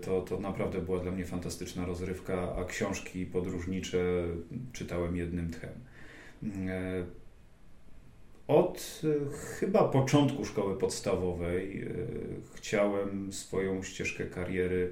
To, 0.01 0.21
to 0.21 0.39
naprawdę 0.39 0.81
była 0.81 0.99
dla 0.99 1.11
mnie 1.11 1.25
fantastyczna 1.25 1.85
rozrywka, 1.85 2.55
a 2.55 2.65
książki 2.65 3.25
podróżnicze 3.25 4.23
czytałem 4.73 5.15
jednym 5.15 5.51
tchem 5.51 5.69
od 8.49 9.01
chyba 9.59 9.83
początku 9.83 10.45
szkoły 10.45 10.77
podstawowej 10.77 11.87
chciałem 12.53 13.33
swoją 13.33 13.83
ścieżkę 13.83 14.25
kariery 14.25 14.91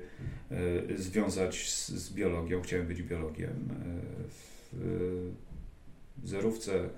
związać 0.96 1.70
z, 1.70 1.90
z 1.90 2.14
biologią. 2.14 2.62
Chciałem 2.62 2.88
być 2.88 3.04
biologiem. 3.04 3.70
W 4.74 6.28
zerówce, 6.28 6.90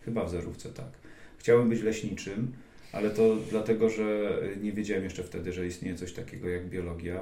chyba 0.00 0.24
w 0.24 0.30
zerówce, 0.30 0.68
tak. 0.68 0.90
Chciałem 1.38 1.68
być 1.68 1.82
leśniczym 1.82 2.52
ale 2.92 3.10
to 3.10 3.36
dlatego, 3.50 3.90
że 3.90 4.38
nie 4.62 4.72
wiedziałem 4.72 5.04
jeszcze 5.04 5.22
wtedy, 5.22 5.52
że 5.52 5.66
istnieje 5.66 5.94
coś 5.94 6.12
takiego 6.12 6.48
jak 6.48 6.68
biologia. 6.68 7.20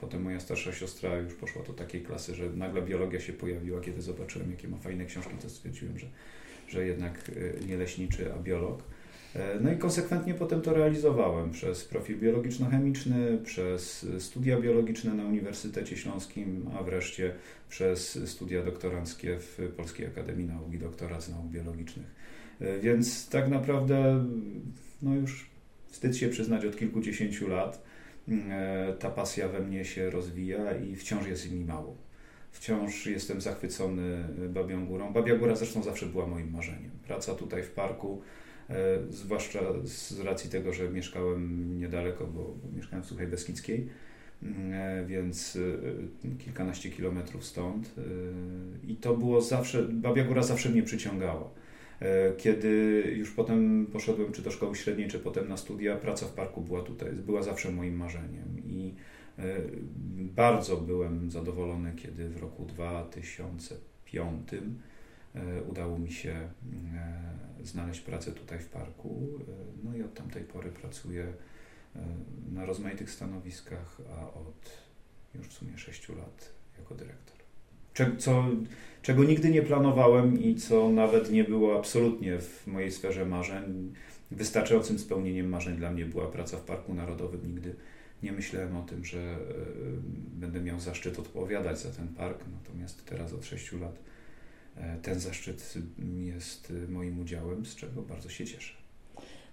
Potem 0.00 0.22
moja 0.22 0.40
starsza 0.40 0.72
siostra 0.72 1.16
już 1.16 1.34
poszła 1.34 1.62
do 1.62 1.72
takiej 1.72 2.02
klasy, 2.02 2.34
że 2.34 2.50
nagle 2.50 2.82
biologia 2.82 3.20
się 3.20 3.32
pojawiła. 3.32 3.80
Kiedy 3.80 4.02
zobaczyłem, 4.02 4.50
jakie 4.50 4.68
ma 4.68 4.76
fajne 4.76 5.04
książki, 5.04 5.34
to 5.42 5.48
stwierdziłem, 5.48 5.98
że, 5.98 6.06
że 6.68 6.86
jednak 6.86 7.30
e, 7.62 7.66
nie 7.66 7.76
leśniczy, 7.76 8.32
a 8.34 8.38
biolog. 8.38 8.82
E, 9.34 9.60
no 9.60 9.72
i 9.72 9.76
konsekwentnie 9.76 10.34
potem 10.34 10.62
to 10.62 10.74
realizowałem 10.74 11.50
przez 11.50 11.84
profil 11.84 12.18
biologiczno-chemiczny, 12.18 13.38
przez 13.44 14.06
studia 14.18 14.60
biologiczne 14.60 15.14
na 15.14 15.24
Uniwersytecie 15.24 15.96
Śląskim, 15.96 16.70
a 16.78 16.82
wreszcie 16.82 17.34
przez 17.68 18.30
studia 18.30 18.62
doktoranckie 18.62 19.38
w 19.38 19.72
Polskiej 19.76 20.06
Akademii 20.06 20.46
Nauk 20.46 20.72
i 20.72 20.78
doktorat 20.78 21.24
z 21.24 21.28
nauk 21.28 21.46
biologicznych. 21.46 22.06
E, 22.60 22.78
więc 22.78 23.28
tak 23.28 23.48
naprawdę, 23.48 24.24
no 25.02 25.14
już 25.14 25.50
wstyd 25.86 26.16
się 26.16 26.28
przyznać, 26.28 26.64
od 26.64 26.76
kilkudziesięciu 26.76 27.48
lat 27.48 27.82
mm, 28.28 28.50
ta 28.98 29.10
pasja 29.10 29.48
we 29.48 29.60
mnie 29.60 29.84
się 29.84 30.10
rozwija 30.10 30.76
i 30.76 30.96
wciąż 30.96 31.26
jest 31.26 31.52
mi 31.52 31.64
mało. 31.64 32.07
Wciąż 32.50 33.06
jestem 33.06 33.40
zachwycony 33.40 34.28
Babią 34.48 34.86
Górą. 34.86 35.12
Babia 35.12 35.36
Góra 35.36 35.56
zresztą 35.56 35.82
zawsze 35.82 36.06
była 36.06 36.26
moim 36.26 36.50
marzeniem. 36.50 36.90
Praca 37.06 37.34
tutaj 37.34 37.62
w 37.62 37.70
parku, 37.70 38.22
e, 38.70 38.74
zwłaszcza 39.10 39.60
z 39.82 40.20
racji 40.20 40.50
tego, 40.50 40.72
że 40.72 40.90
mieszkałem 40.90 41.78
niedaleko, 41.78 42.26
bo 42.26 42.54
mieszkałem 42.76 43.02
w 43.02 43.06
Suchej 43.06 43.26
Beskidzkiej, 43.26 43.88
mm, 44.42 45.06
więc 45.06 45.58
kilkanaście 46.38 46.90
kilometrów 46.90 47.44
stąd. 47.44 47.94
I 48.88 48.96
to 48.96 49.16
było 49.16 49.40
zawsze, 49.40 49.82
Babia 49.82 50.24
Góra 50.24 50.42
zawsze 50.42 50.68
mnie 50.68 50.82
przyciągała. 50.82 51.50
E, 52.00 52.32
kiedy 52.36 53.02
już 53.16 53.30
potem 53.30 53.86
poszedłem 53.92 54.32
czy 54.32 54.42
do 54.42 54.50
szkoły 54.50 54.76
średniej, 54.76 55.08
czy 55.08 55.18
potem 55.18 55.48
na 55.48 55.56
studia, 55.56 55.96
praca 55.96 56.26
w 56.26 56.32
parku 56.32 56.60
była 56.60 56.82
tutaj, 56.82 57.12
była 57.12 57.42
zawsze 57.42 57.70
moim 57.72 57.96
marzeniem 57.96 58.62
i 58.66 58.94
e, 58.94 59.07
bardzo 60.18 60.76
byłem 60.76 61.30
zadowolony, 61.30 61.92
kiedy 61.96 62.28
w 62.28 62.36
roku 62.36 62.64
2005 62.64 64.48
e, 64.54 65.62
udało 65.62 65.98
mi 65.98 66.12
się 66.12 66.48
znaleźć 67.64 68.00
pracę 68.00 68.32
tutaj 68.32 68.58
w 68.58 68.68
parku. 68.68 69.28
No 69.84 69.96
i 69.96 70.02
od 70.02 70.14
tamtej 70.14 70.44
pory 70.44 70.70
pracuję 70.70 71.32
na 72.52 72.64
rozmaitych 72.64 73.10
stanowiskach, 73.10 73.98
a 74.16 74.32
od 74.32 74.70
już 75.34 75.46
w 75.48 75.52
sumie 75.52 75.78
6 75.78 76.08
lat 76.08 76.52
jako 76.78 76.94
dyrektor 76.94 77.38
co, 78.18 78.44
czego 79.02 79.24
nigdy 79.24 79.50
nie 79.50 79.62
planowałem 79.62 80.42
i 80.42 80.54
co 80.54 80.88
nawet 80.88 81.30
nie 81.30 81.44
było 81.44 81.78
absolutnie 81.78 82.38
w 82.38 82.66
mojej 82.66 82.92
sferze 82.92 83.26
marzeń. 83.26 83.92
Wystarczającym 84.30 84.98
spełnieniem 84.98 85.48
marzeń 85.48 85.76
dla 85.76 85.90
mnie 85.90 86.04
była 86.06 86.26
praca 86.26 86.56
w 86.56 86.62
Parku 86.62 86.94
Narodowym. 86.94 87.40
Nigdy 87.46 87.74
nie 88.22 88.32
myślałem 88.32 88.76
o 88.76 88.82
tym, 88.82 89.04
że 89.04 89.18
e, 89.18 89.36
będę 90.40 90.60
miał 90.60 90.80
zaszczyt 90.80 91.18
odpowiadać 91.18 91.78
za 91.78 91.90
ten 91.90 92.08
park, 92.08 92.44
natomiast 92.52 93.04
teraz 93.04 93.32
od 93.32 93.44
6 93.44 93.72
lat 93.72 93.98
e, 94.76 94.98
ten 95.02 95.20
zaszczyt 95.20 95.74
jest 96.18 96.72
moim 96.88 97.20
udziałem, 97.20 97.66
z 97.66 97.76
czego 97.76 98.02
bardzo 98.02 98.28
się 98.28 98.46
cieszę. 98.46 98.74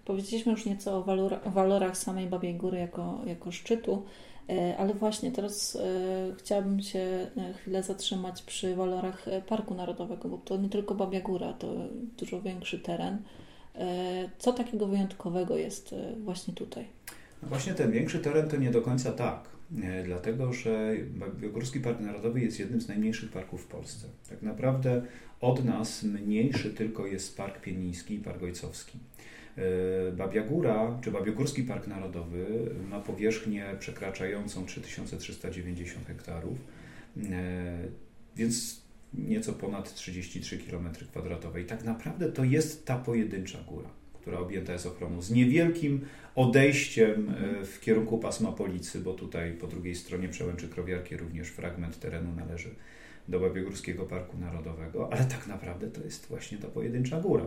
Powiedzieliśmy 0.06 0.51
już 0.51 0.65
nieco 0.65 0.97
o, 0.97 1.04
walor, 1.04 1.39
o 1.43 1.51
walorach 1.51 1.97
samej 1.97 2.28
Babiej 2.28 2.56
Góry 2.56 2.78
jako, 2.78 3.21
jako 3.25 3.51
szczytu. 3.51 4.06
E, 4.49 4.78
ale 4.78 4.93
właśnie 4.93 5.32
teraz 5.32 5.75
e, 5.75 6.36
chciałabym 6.38 6.82
się 6.82 6.99
e, 6.99 7.54
chwilę 7.54 7.84
zatrzymać 7.84 8.41
przy 8.41 8.75
walorach 8.75 9.25
Parku 9.47 9.75
Narodowego, 9.75 10.30
bo 10.30 10.38
to 10.38 10.58
nie 10.58 10.69
tylko 10.69 10.95
Babia 10.95 11.21
Góra, 11.21 11.54
to 11.54 11.73
dużo 12.17 12.41
większy 12.41 12.80
teren. 12.80 13.17
Co 14.38 14.54
takiego 14.54 14.88
wyjątkowego 14.88 15.58
jest 15.58 15.95
właśnie 16.23 16.54
tutaj? 16.54 16.86
Właśnie 17.43 17.74
ten 17.74 17.91
większy 17.91 18.19
teren 18.19 18.50
to 18.50 18.58
nie 18.58 18.71
do 18.71 18.82
końca 18.82 19.12
tak, 19.12 19.50
dlatego 20.06 20.54
że 20.54 20.93
Biogórski 21.39 21.80
Park 21.80 22.00
Narodowy 22.00 22.41
jest 22.41 22.60
jednym 22.60 22.82
z 22.82 22.88
najmniejszych 22.88 23.32
parków 23.32 23.63
w 23.63 23.67
Polsce. 23.67 24.08
Tak 24.30 24.41
naprawdę 24.41 25.02
od 25.41 25.65
nas 25.65 26.04
mniejszy 26.04 26.69
tylko 26.69 27.08
jest 27.08 27.38
Park 27.38 27.62
Pieniński 27.62 28.15
i 28.15 28.19
Park 28.19 28.43
Ojcowski. 28.43 29.00
E, 29.58 30.12
Babia 30.12 30.43
Góra, 30.43 31.00
czy 31.04 31.12
Babiogórski 31.12 31.63
Park 31.63 31.88
Narodowy 31.88 32.45
ma 32.89 33.00
powierzchnię 33.00 33.65
przekraczającą 33.80 34.65
3390 34.65 36.08
hektarów, 36.08 36.58
e, 37.17 37.88
więc 38.36 38.82
nieco 39.13 39.54
ponad 39.54 39.93
33 39.93 40.58
km2. 40.58 41.62
I 41.62 41.65
tak 41.65 41.84
naprawdę 41.84 42.32
to 42.32 42.43
jest 42.43 42.86
ta 42.86 42.98
pojedyncza 42.98 43.58
góra, 43.67 43.89
która 44.26 44.40
objęta 44.40 44.74
jest 44.74 44.86
ochroną, 44.86 45.22
z 45.22 45.32
niewielkim 45.32 46.06
odejściem 46.36 47.30
e, 47.30 47.66
w 47.66 47.80
kierunku 47.80 48.18
pasma 48.18 48.52
Policy, 48.52 49.00
bo 49.00 49.14
tutaj 49.14 49.54
po 49.54 49.68
drugiej 49.68 49.96
stronie 49.96 50.30
przełęczy 50.30 50.70
Krowiarki 50.70 51.18
również 51.18 51.48
fragment 51.48 52.00
terenu 52.00 52.32
należy 52.36 52.70
do 53.28 53.40
Babiogórskiego 53.40 54.04
Parku 54.04 54.38
Narodowego, 54.38 55.14
ale 55.14 55.26
tak 55.26 55.48
naprawdę 55.48 55.88
to 55.88 56.04
jest 56.04 56.28
właśnie 56.28 56.58
ta 56.58 56.68
pojedyncza 56.68 57.22
góra. 57.22 57.46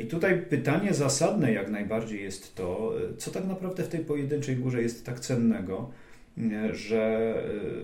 I 0.00 0.06
tutaj 0.06 0.42
pytanie 0.42 0.94
zasadne 0.94 1.52
jak 1.52 1.70
najbardziej 1.70 2.22
jest 2.22 2.54
to, 2.54 2.94
co 3.18 3.30
tak 3.30 3.46
naprawdę 3.46 3.82
w 3.82 3.88
tej 3.88 4.00
pojedynczej 4.00 4.56
górze 4.56 4.82
jest 4.82 5.06
tak 5.06 5.20
cennego, 5.20 5.90
że 6.72 7.34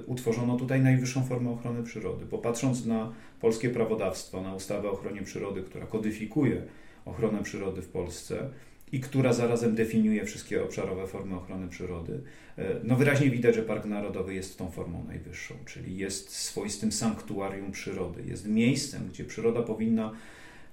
e, 0.01 0.03
utworzono 0.07 0.57
tutaj 0.57 0.81
najwyższą 0.81 1.25
formę 1.25 1.51
ochrony 1.51 1.83
przyrody. 1.83 2.25
Bo 2.31 2.39
patrząc 2.39 2.87
na 2.87 3.13
polskie 3.41 3.71
prawodawstwo, 3.71 4.43
na 4.43 4.55
ustawę 4.55 4.89
o 4.89 4.93
ochronie 4.93 5.23
przyrody, 5.23 5.63
która 5.63 5.87
kodyfikuje 5.87 6.63
ochronę 7.05 7.43
przyrody 7.43 7.83
w 7.83 7.89
Polsce 7.89 8.51
i 8.93 9.01
która 9.01 9.33
zarazem 9.33 9.75
definiuje 9.75 10.25
wszystkie 10.25 10.65
obszarowe 10.65 11.07
formy 11.07 11.37
ochrony 11.37 11.69
przyrody, 11.69 12.21
e, 12.59 12.81
no 12.85 12.97
wyraźnie 12.97 13.31
widać, 13.31 13.55
że 13.55 13.63
Park 13.63 13.85
Narodowy 13.85 14.35
jest 14.35 14.59
tą 14.59 14.71
formą 14.71 15.05
najwyższą, 15.05 15.55
czyli 15.67 15.97
jest 15.97 16.31
swoistym 16.31 16.93
sanktuarium 16.93 17.73
przyrody. 17.73 18.23
Jest 18.27 18.47
miejscem, 18.47 19.09
gdzie 19.09 19.25
przyroda 19.25 19.63
powinna 19.63 20.13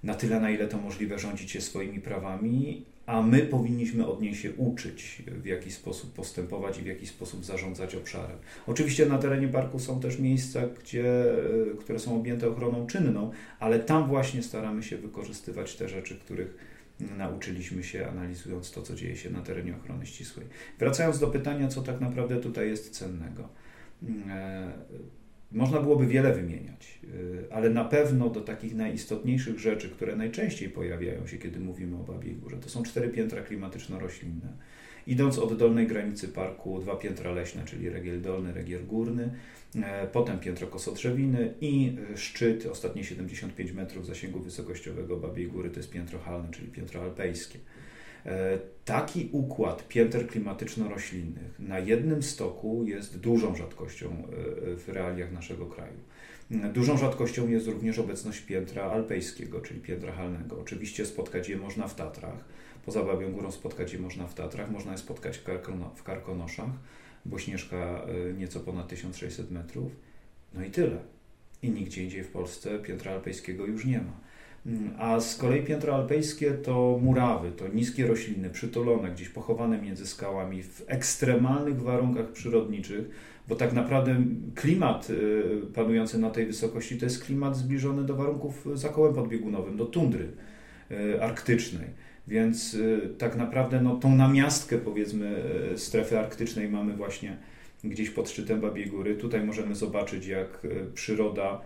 na 0.03 0.13
tyle, 0.13 0.39
na 0.39 0.49
ile 0.49 0.67
to 0.67 0.77
możliwe, 0.77 1.19
rządzić 1.19 1.51
się 1.51 1.61
swoimi 1.61 2.01
prawami, 2.01 2.85
a 3.11 3.21
my 3.21 3.39
powinniśmy 3.39 4.07
od 4.07 4.21
niej 4.21 4.35
się 4.35 4.53
uczyć, 4.53 5.23
w 5.27 5.45
jaki 5.45 5.71
sposób 5.71 6.13
postępować 6.13 6.79
i 6.79 6.81
w 6.81 6.85
jaki 6.85 7.07
sposób 7.07 7.45
zarządzać 7.45 7.95
obszarem. 7.95 8.37
Oczywiście 8.67 9.05
na 9.05 9.17
terenie 9.17 9.47
parku 9.47 9.79
są 9.79 9.99
też 9.99 10.19
miejsca, 10.19 10.61
gdzie, 10.81 11.33
e, 11.33 11.77
które 11.79 11.99
są 11.99 12.15
objęte 12.15 12.49
ochroną 12.49 12.87
czynną, 12.87 13.31
ale 13.59 13.79
tam 13.79 14.07
właśnie 14.07 14.43
staramy 14.43 14.83
się 14.83 14.97
wykorzystywać 14.97 15.75
te 15.75 15.89
rzeczy, 15.89 16.19
których 16.19 16.57
nauczyliśmy 17.17 17.83
się 17.83 18.07
analizując 18.07 18.71
to, 18.71 18.81
co 18.81 18.95
dzieje 18.95 19.15
się 19.15 19.29
na 19.29 19.41
terenie 19.41 19.75
ochrony 19.75 20.05
ścisłej. 20.05 20.45
Wracając 20.79 21.19
do 21.19 21.27
pytania, 21.27 21.67
co 21.67 21.81
tak 21.81 22.01
naprawdę 22.01 22.37
tutaj 22.37 22.69
jest 22.69 22.91
cennego. 22.91 23.49
E, 25.53 25.57
można 25.57 25.81
byłoby 25.81 26.07
wiele 26.07 26.33
wymieniać, 26.33 26.99
y, 27.03 27.53
ale 27.53 27.69
na 27.69 27.85
pewno 27.85 28.29
do 28.29 28.41
takich 28.41 28.75
najistotniejszych 28.75 29.59
rzeczy, 29.59 29.89
które 29.89 30.15
najczęściej 30.15 30.69
pojawiają 30.69 31.27
się, 31.27 31.37
kiedy 31.37 31.59
mówimy 31.59 31.95
o 31.97 32.03
Babiej 32.03 32.35
Górze, 32.35 32.57
to 32.57 32.69
są 32.69 32.83
cztery 32.83 33.09
piętra 33.09 33.41
klimatyczno-roślinne. 33.41 34.47
Idąc 35.07 35.39
od 35.39 35.57
dolnej 35.57 35.87
granicy 35.87 36.27
parku, 36.27 36.79
dwa 36.79 36.95
piętra 36.95 37.31
leśne, 37.31 37.65
czyli 37.65 37.89
regiel 37.89 38.21
dolny, 38.21 38.53
regiel 38.53 38.85
górny, 38.85 39.29
e, 39.75 40.07
potem 40.07 40.39
piętro 40.39 40.67
kosodrzewiny 40.67 41.53
i 41.61 41.95
szczyt, 42.15 42.65
ostatnie 42.65 43.03
75 43.03 43.71
metrów 43.71 44.05
zasięgu 44.05 44.39
wysokościowego 44.39 45.17
Babiej 45.17 45.47
Góry, 45.47 45.69
to 45.69 45.79
jest 45.79 45.89
piętro 45.89 46.19
halne, 46.19 46.47
czyli 46.51 46.67
piętro 46.67 47.01
alpejskie. 47.01 47.59
E, 48.25 48.59
taki 48.85 49.29
układ 49.31 49.87
pięter 49.87 50.27
klimatyczno-roślinnych 50.27 51.59
na 51.59 51.79
jednym 51.79 52.23
stoku 52.23 52.83
jest 52.85 53.19
dużą 53.19 53.55
rzadkością 53.55 54.07
e, 54.07 54.75
w 54.75 54.89
realiach 54.89 55.31
naszego 55.31 55.65
kraju. 55.65 55.97
Dużą 56.73 56.97
rzadkością 56.97 57.47
jest 57.47 57.67
również 57.67 57.99
obecność 57.99 58.41
piętra 58.41 58.83
alpejskiego, 58.83 59.61
czyli 59.61 59.79
piętra 59.79 60.11
halnego. 60.11 60.59
Oczywiście 60.59 61.05
spotkać 61.05 61.49
je 61.49 61.57
można 61.57 61.87
w 61.87 61.95
Tatrach. 61.95 62.45
Poza 62.85 63.03
Babią 63.03 63.31
Górą 63.31 63.51
spotkać 63.51 63.93
je 63.93 63.99
można 63.99 64.27
w 64.27 64.33
Tatrach, 64.33 64.71
można 64.71 64.91
je 64.91 64.97
spotkać 64.97 65.37
w, 65.37 65.43
Karkono, 65.43 65.91
w 65.95 66.03
Karkonoszach, 66.03 66.69
bo 67.25 67.39
Śnieżka 67.39 67.77
e, 67.77 68.33
nieco 68.33 68.59
ponad 68.59 68.87
1600 68.87 69.51
metrów. 69.51 69.91
No 70.53 70.63
i 70.63 70.71
tyle. 70.71 70.97
I 71.61 71.69
nigdzie 71.69 72.03
indziej 72.03 72.23
w 72.23 72.31
Polsce 72.31 72.79
piętra 72.79 73.11
alpejskiego 73.11 73.65
już 73.65 73.85
nie 73.85 73.97
ma. 73.97 74.13
A 74.97 75.19
z 75.19 75.35
kolei 75.35 75.63
piętro 75.63 75.95
alpejskie 75.95 76.51
to 76.51 76.99
murawy, 77.01 77.51
to 77.51 77.67
niskie 77.67 78.07
rośliny 78.07 78.49
przytulone, 78.49 79.11
gdzieś 79.11 79.29
pochowane 79.29 79.81
między 79.81 80.07
skałami 80.07 80.63
w 80.63 80.83
ekstremalnych 80.87 81.81
warunkach 81.81 82.31
przyrodniczych, 82.31 83.09
bo 83.47 83.55
tak 83.55 83.73
naprawdę 83.73 84.15
klimat 84.55 85.09
y, 85.09 85.43
panujący 85.73 86.19
na 86.19 86.29
tej 86.29 86.45
wysokości 86.45 86.97
to 86.97 87.05
jest 87.05 87.25
klimat 87.25 87.57
zbliżony 87.57 88.03
do 88.03 88.15
warunków 88.15 88.67
za 88.73 88.89
kołem 88.89 89.13
podbiegunowym, 89.13 89.77
do 89.77 89.85
tundry. 89.85 90.27
arktycznej. 91.21 91.87
Więc 92.27 92.77
tak 93.17 93.35
naprawdę 93.35 93.81
no, 93.81 93.95
tą 93.95 94.15
namiastkę 94.15 94.77
powiedzmy 94.77 95.43
strefy 95.75 96.19
arktycznej 96.19 96.69
mamy 96.69 96.93
właśnie 96.93 97.37
gdzieś 97.83 98.09
pod 98.09 98.29
szczytem 98.29 98.61
Babiej 98.61 98.87
Góry. 98.87 99.15
Tutaj 99.15 99.43
możemy 99.43 99.75
zobaczyć 99.75 100.25
jak 100.25 100.67
przyroda 100.93 101.61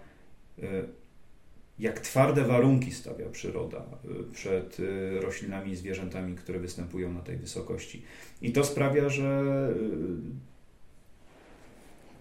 jak 1.79 1.99
twarde 1.99 2.43
warunki 2.43 2.91
stawia 2.91 3.29
przyroda 3.29 3.85
y, 4.05 4.33
przed 4.33 4.79
y, 4.79 5.21
roślinami 5.21 5.71
i 5.71 5.75
zwierzętami, 5.75 6.35
które 6.35 6.59
występują 6.59 7.13
na 7.13 7.21
tej 7.21 7.38
wysokości. 7.38 8.03
I 8.41 8.51
to 8.51 8.63
sprawia, 8.63 9.09
że 9.09 9.69
y, 9.75 9.81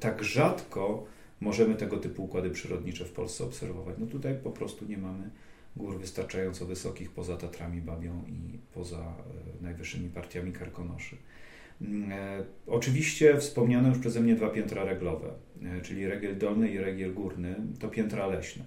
tak 0.01 0.25
rzadko 0.25 1.07
możemy 1.40 1.75
tego 1.75 1.97
typu 1.97 2.25
układy 2.25 2.51
przyrodnicze 2.51 3.05
w 3.05 3.12
Polsce 3.12 3.45
obserwować. 3.45 3.97
No 3.99 4.07
tutaj 4.07 4.35
po 4.45 4.51
prostu 4.51 4.85
nie 4.85 4.99
mamy 4.99 5.31
gór 5.77 5.99
wystarczająco 5.99 6.67
wysokich 6.67 7.11
poza 7.11 7.37
Tatrami 7.37 7.81
Babią 7.81 8.23
i 8.29 8.59
poza 8.75 9.14
najwyższymi 9.61 10.09
partiami 10.09 10.53
Karkonoszy. 10.53 11.17
Mm, 11.81 12.12
e, 12.12 12.45
oczywiście 12.67 13.38
wspomniane 13.38 13.88
już 13.88 13.99
przeze 13.99 14.21
mnie 14.21 14.35
dwa 14.35 14.49
piętra 14.49 14.85
reglowe, 14.85 15.31
czyli 15.83 16.07
regiel 16.07 16.38
dolny 16.38 16.71
i 16.71 16.79
regiel 16.79 17.14
górny, 17.14 17.57
to 17.81 17.88
piętra 17.88 18.27
leśne. 18.27 18.64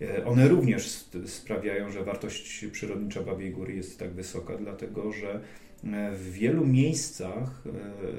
E, 0.00 0.24
one 0.24 0.48
również 0.48 1.04
sprawiają, 1.26 1.90
że 1.90 2.04
wartość 2.04 2.64
przyrodnicza 2.72 3.22
Babiej 3.22 3.50
Góry 3.50 3.74
jest 3.74 3.98
tak 3.98 4.10
wysoka, 4.10 4.56
dlatego 4.56 5.12
że 5.12 5.40
e, 5.84 6.12
w 6.12 6.32
wielu 6.32 6.66
miejscach, 6.66 7.62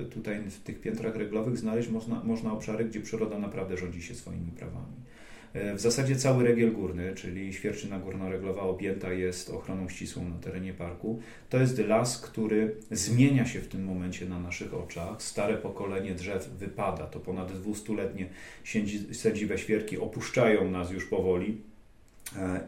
e, 0.02 0.06
tutaj 0.06 0.42
w 0.50 0.60
tych 0.60 0.82
piętrach 0.82 1.16
reglowych, 1.16 1.58
znaleźć 1.58 1.90
można, 1.90 2.24
można 2.24 2.54
obszary, 2.54 2.86
gdzie 2.86 3.02
przyroda 3.02 3.40
naprawdę 3.40 3.78
rządzi 3.78 4.02
się 4.02 4.16
swoimi 4.16 4.52
prawami. 4.52 4.96
W 5.76 5.80
zasadzie 5.80 6.16
cały 6.16 6.44
regiel 6.44 6.72
górny, 6.72 7.16
czyli 7.16 7.54
Świerczyna 7.54 8.00
Górnoreglowa 8.00 8.62
objęta 8.62 9.14
jest 9.14 9.50
ochroną 9.50 9.90
ścisłą 9.90 10.30
na 10.30 10.36
terenie 10.36 10.74
parku. 10.74 11.20
To 11.50 11.60
jest 11.60 11.80
las, 11.80 12.22
który 12.22 12.76
zmienia 12.92 13.46
się 13.46 13.60
w 13.60 13.68
tym 13.68 13.84
momencie 13.84 14.26
na 14.26 14.40
naszych 14.40 14.74
oczach. 14.74 15.22
Stare 15.24 15.58
pokolenie 15.58 16.16
drzew 16.16 16.50
wypada, 16.50 17.08
to 17.08 17.20
ponad 17.20 17.52
dwustuletnie 17.52 18.30
sędziwe 19.12 19.58
świerki 19.58 19.98
opuszczają 19.98 20.72
nas 20.72 20.92
już 20.92 21.06
powoli 21.06 21.62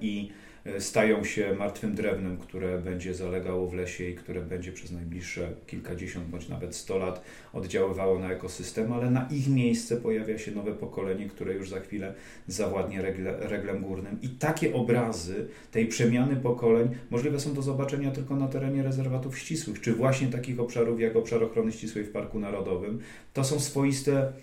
i 0.02 0.30
e, 0.66 0.82
stają 0.82 1.24
się 1.24 1.56
martwym 1.56 1.96
drewnem, 1.96 2.38
które 2.38 2.78
będzie 2.78 3.14
zalegało 3.14 3.68
w 3.68 3.74
lesie 3.74 4.10
i 4.10 4.16
które 4.16 4.42
będzie 4.42 4.72
przez 4.72 4.92
najbliższe 4.92 5.50
kilkadziesiąt 5.68 6.28
bądź 6.28 6.50
nawet 6.50 6.76
sto 6.76 6.98
lat 6.98 7.24
oddziaływało 7.54 8.20
na 8.20 8.32
ekosystem, 8.32 8.94
ale 8.94 9.12
na 9.12 9.28
ich 9.32 9.48
miejsce 9.48 9.98
pojawia 9.98 10.38
się 10.38 10.52
nowe 10.52 10.72
pokolenie, 10.72 11.30
które 11.30 11.54
już 11.54 11.70
za 11.70 11.80
chwilę 11.80 12.14
zawładnie 12.48 13.02
regle, 13.02 13.38
reglem 13.40 13.82
górnym. 13.82 14.18
I 14.22 14.30
takie 14.30 14.74
obrazy 14.74 15.48
tej 15.72 15.88
przemiany 15.88 16.36
pokoleń 16.36 16.90
możliwe 17.10 17.40
są 17.40 17.54
do 17.54 17.62
zobaczenia 17.62 18.12
tylko 18.12 18.36
na 18.36 18.48
terenie 18.48 18.84
rezerwatów 18.84 19.40
ścisłych, 19.40 19.82
czy 19.82 19.94
właśnie 19.94 20.28
takich 20.28 20.60
obszarów 20.60 21.00
jak 21.00 21.16
obszar 21.16 21.44
ochrony 21.44 21.72
ścisłej 21.72 22.06
w 22.06 22.12
Parku 22.12 22.40
Narodowym. 22.40 23.00
To 23.34 23.44
są 23.44 23.60
swoiste 23.60 24.34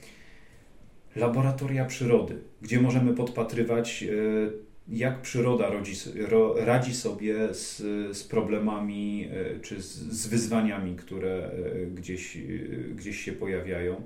laboratoria 1.17 1.85
przyrody, 1.85 2.39
gdzie 2.63 2.81
możemy 2.81 3.15
podpatrywać 3.15 4.03
e, 4.03 4.70
jak 4.91 5.21
przyroda 5.21 5.71
rodzi, 5.71 5.93
ro, 6.29 6.55
radzi 6.59 6.95
sobie 6.95 7.55
z, 7.55 7.77
z 8.17 8.25
problemami 8.25 9.29
e, 9.33 9.61
czy 9.61 9.83
z, 9.83 9.97
z, 9.97 10.27
wyzwaniami, 10.27 10.97
które 10.97 11.51
e, 11.51 11.87
gdzieś, 11.87 12.37
e, 12.37 12.41
gdzieś 12.95 13.21
się 13.21 13.33
pojawiają, 13.33 14.03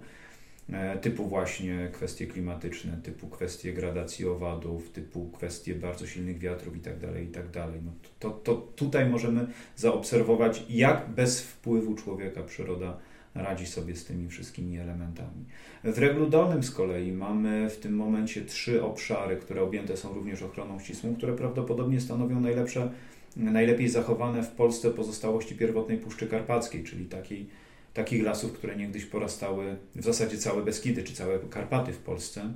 typu 1.01 1.27
właśnie 1.27 1.89
kwestie 1.93 2.27
klimatyczne, 2.27 2.99
typu 3.03 3.29
kwestie 3.29 3.73
gradacji 3.73 4.27
owadów, 4.27 4.91
typu 4.91 5.31
kwestie 5.33 5.75
bardzo 5.75 6.07
silnych 6.07 6.39
wiatrów 6.39 6.77
itd. 6.77 7.07
Tak 7.07 7.21
itd. 7.21 7.51
Tak 7.53 7.71
no 7.85 7.93
to, 8.19 8.31
to 8.31 8.55
tutaj 8.55 9.11
możemy 9.11 9.47
zaobserwować, 9.77 10.65
jak 10.69 11.09
bez 11.09 11.43
wpływu 11.43 11.95
człowieka 11.95 12.43
przyroda 12.43 12.99
radzi 13.35 13.67
sobie 13.67 13.97
z 13.97 14.05
tymi 14.05 14.29
wszystkimi 14.29 14.79
elementami. 14.79 15.45
W 15.85 15.99
reglu 15.99 16.27
dolnym 16.27 16.63
z 16.63 16.71
kolei 16.71 17.13
mamy 17.13 17.71
w 17.71 17.77
tym 17.77 17.97
momencie 17.97 18.45
trzy 18.45 18.85
obszary, 18.85 19.37
które 19.37 19.63
objęte 19.63 19.97
są 19.97 20.15
również 20.15 20.43
ochroną 20.43 20.81
ścisłą, 20.81 21.17
które 21.17 21.37
prawdopodobnie 21.37 22.01
stanowią 22.01 22.41
najlepsze, 22.41 22.91
najlepiej 23.37 23.89
zachowane 23.89 24.43
w 24.43 24.51
Polsce 24.51 24.91
pozostałości 24.91 25.55
pierwotnej 25.55 25.99
Puszczy 25.99 26.27
Karpackiej, 26.27 26.85
czyli 26.85 27.07
takiej, 27.07 27.47
takich 27.95 28.23
lasów, 28.23 28.53
które 28.53 28.77
niegdyś 28.77 29.05
porastały 29.05 29.77
w 29.95 30.05
zasadzie 30.05 30.39
całe 30.39 30.63
Beskidy 30.63 31.03
czy 31.03 31.15
całe 31.15 31.39
Karpaty 31.39 31.93
w 31.93 31.99
Polsce, 31.99 32.53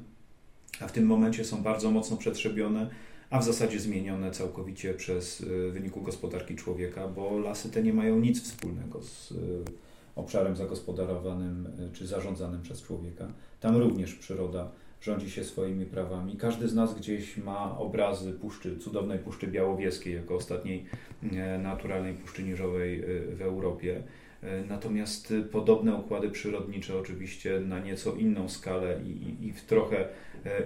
a 0.80 0.88
w 0.88 0.92
tym 0.92 1.06
momencie 1.06 1.44
są 1.44 1.62
bardzo 1.62 1.90
mocno 1.90 2.16
przetrzebione 2.16 2.90
a 3.30 3.38
w 3.38 3.44
zasadzie 3.44 3.80
zmienione 3.80 4.30
całkowicie 4.30 4.94
przez 4.94 5.40
y, 5.40 5.70
wyniku 5.70 6.02
gospodarki 6.02 6.56
człowieka, 6.56 7.08
bo 7.08 7.38
lasy 7.38 7.70
te 7.70 7.82
nie 7.82 7.92
mają 7.92 8.18
nic 8.18 8.42
wspólnego 8.42 9.02
z 9.02 9.32
obszarem 10.18 10.57
zagospodarowanym 10.57 11.66
e, 11.66 11.92
czy 11.92 12.07
zarządzanym 12.07 12.62
przez 12.62 12.83
człowieka. 12.83 13.28
Tam 13.61 13.76
również 13.76 14.14
przyroda 14.14 14.70
rządzi 15.00 15.31
się 15.31 15.44
swoimi 15.44 15.87
prawami. 15.87 16.37
Każdy 16.37 16.68
z 16.68 16.74
nas 16.74 16.94
gdzieś 16.94 17.37
ma 17.37 17.78
obrazy 17.78 18.33
puszczy, 18.33 18.78
cudownej 18.78 19.18
Puszczy 19.18 19.46
Białowieskiej 19.46 20.14
jako 20.14 20.35
ostatniej 20.35 20.85
e, 21.33 21.59
naturalnej 21.59 22.14
puszczy 22.14 22.42
niżowej 22.42 23.00
e, 23.00 23.04
w 23.35 23.42
Europie. 23.42 24.02
Natomiast 24.68 25.35
podobne 25.52 25.94
układy 25.94 26.31
przyrodnicze 26.31 26.98
oczywiście 26.98 27.61
na 27.61 27.81
nieco 27.81 28.14
inną 28.14 28.48
skalę 28.48 29.00
i, 29.07 29.46
i, 29.46 29.52
w 29.52 29.64
trochę 29.64 30.09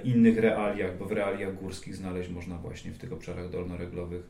innych 0.05 0.39
realiach, 0.39 0.99
bo 0.99 1.05
w 1.05 1.13
realiach 1.13 1.55
górskich 1.55 1.97
znaleźć 1.97 2.31
można 2.31 2.59
właśnie 2.59 2.93
w 2.93 2.99
tych 2.99 3.13
obszarach 3.13 3.51
dolnoreglowych 3.51 4.23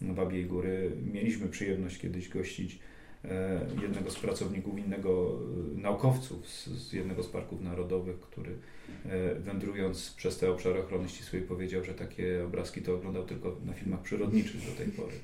Babiej 0.00 0.44
Góry. 0.44 0.92
Mieliśmy 1.12 1.48
przyjemność 1.48 1.98
kiedyś 1.98 2.28
gościć 2.28 2.78
jednego 3.82 4.10
z 4.10 4.18
pracowników, 4.18 4.78
innego 4.78 5.38
e, 5.76 5.80
naukowców 5.80 6.48
z, 6.48 6.66
z, 6.66 6.92
jednego 6.92 7.22
z 7.22 7.26
parków 7.26 7.60
narodowych, 7.60 8.20
który 8.20 8.50
e, 9.06 9.34
wędrując 9.34 10.14
przez 10.16 10.38
te 10.38 10.50
obszary 10.50 10.80
ochrony 10.80 11.08
ścisłej 11.08 11.42
powiedział, 11.42 11.84
że 11.84 11.94
takie 11.94 12.44
obrazki 12.44 12.82
to 12.82 12.94
oglądał 12.94 13.24
tylko 13.24 13.56
na 13.66 13.72
filmach 13.72 14.02
przyrodniczych 14.02 14.60
do 14.70 14.76
tej 14.76 14.92
pory. 14.92 15.14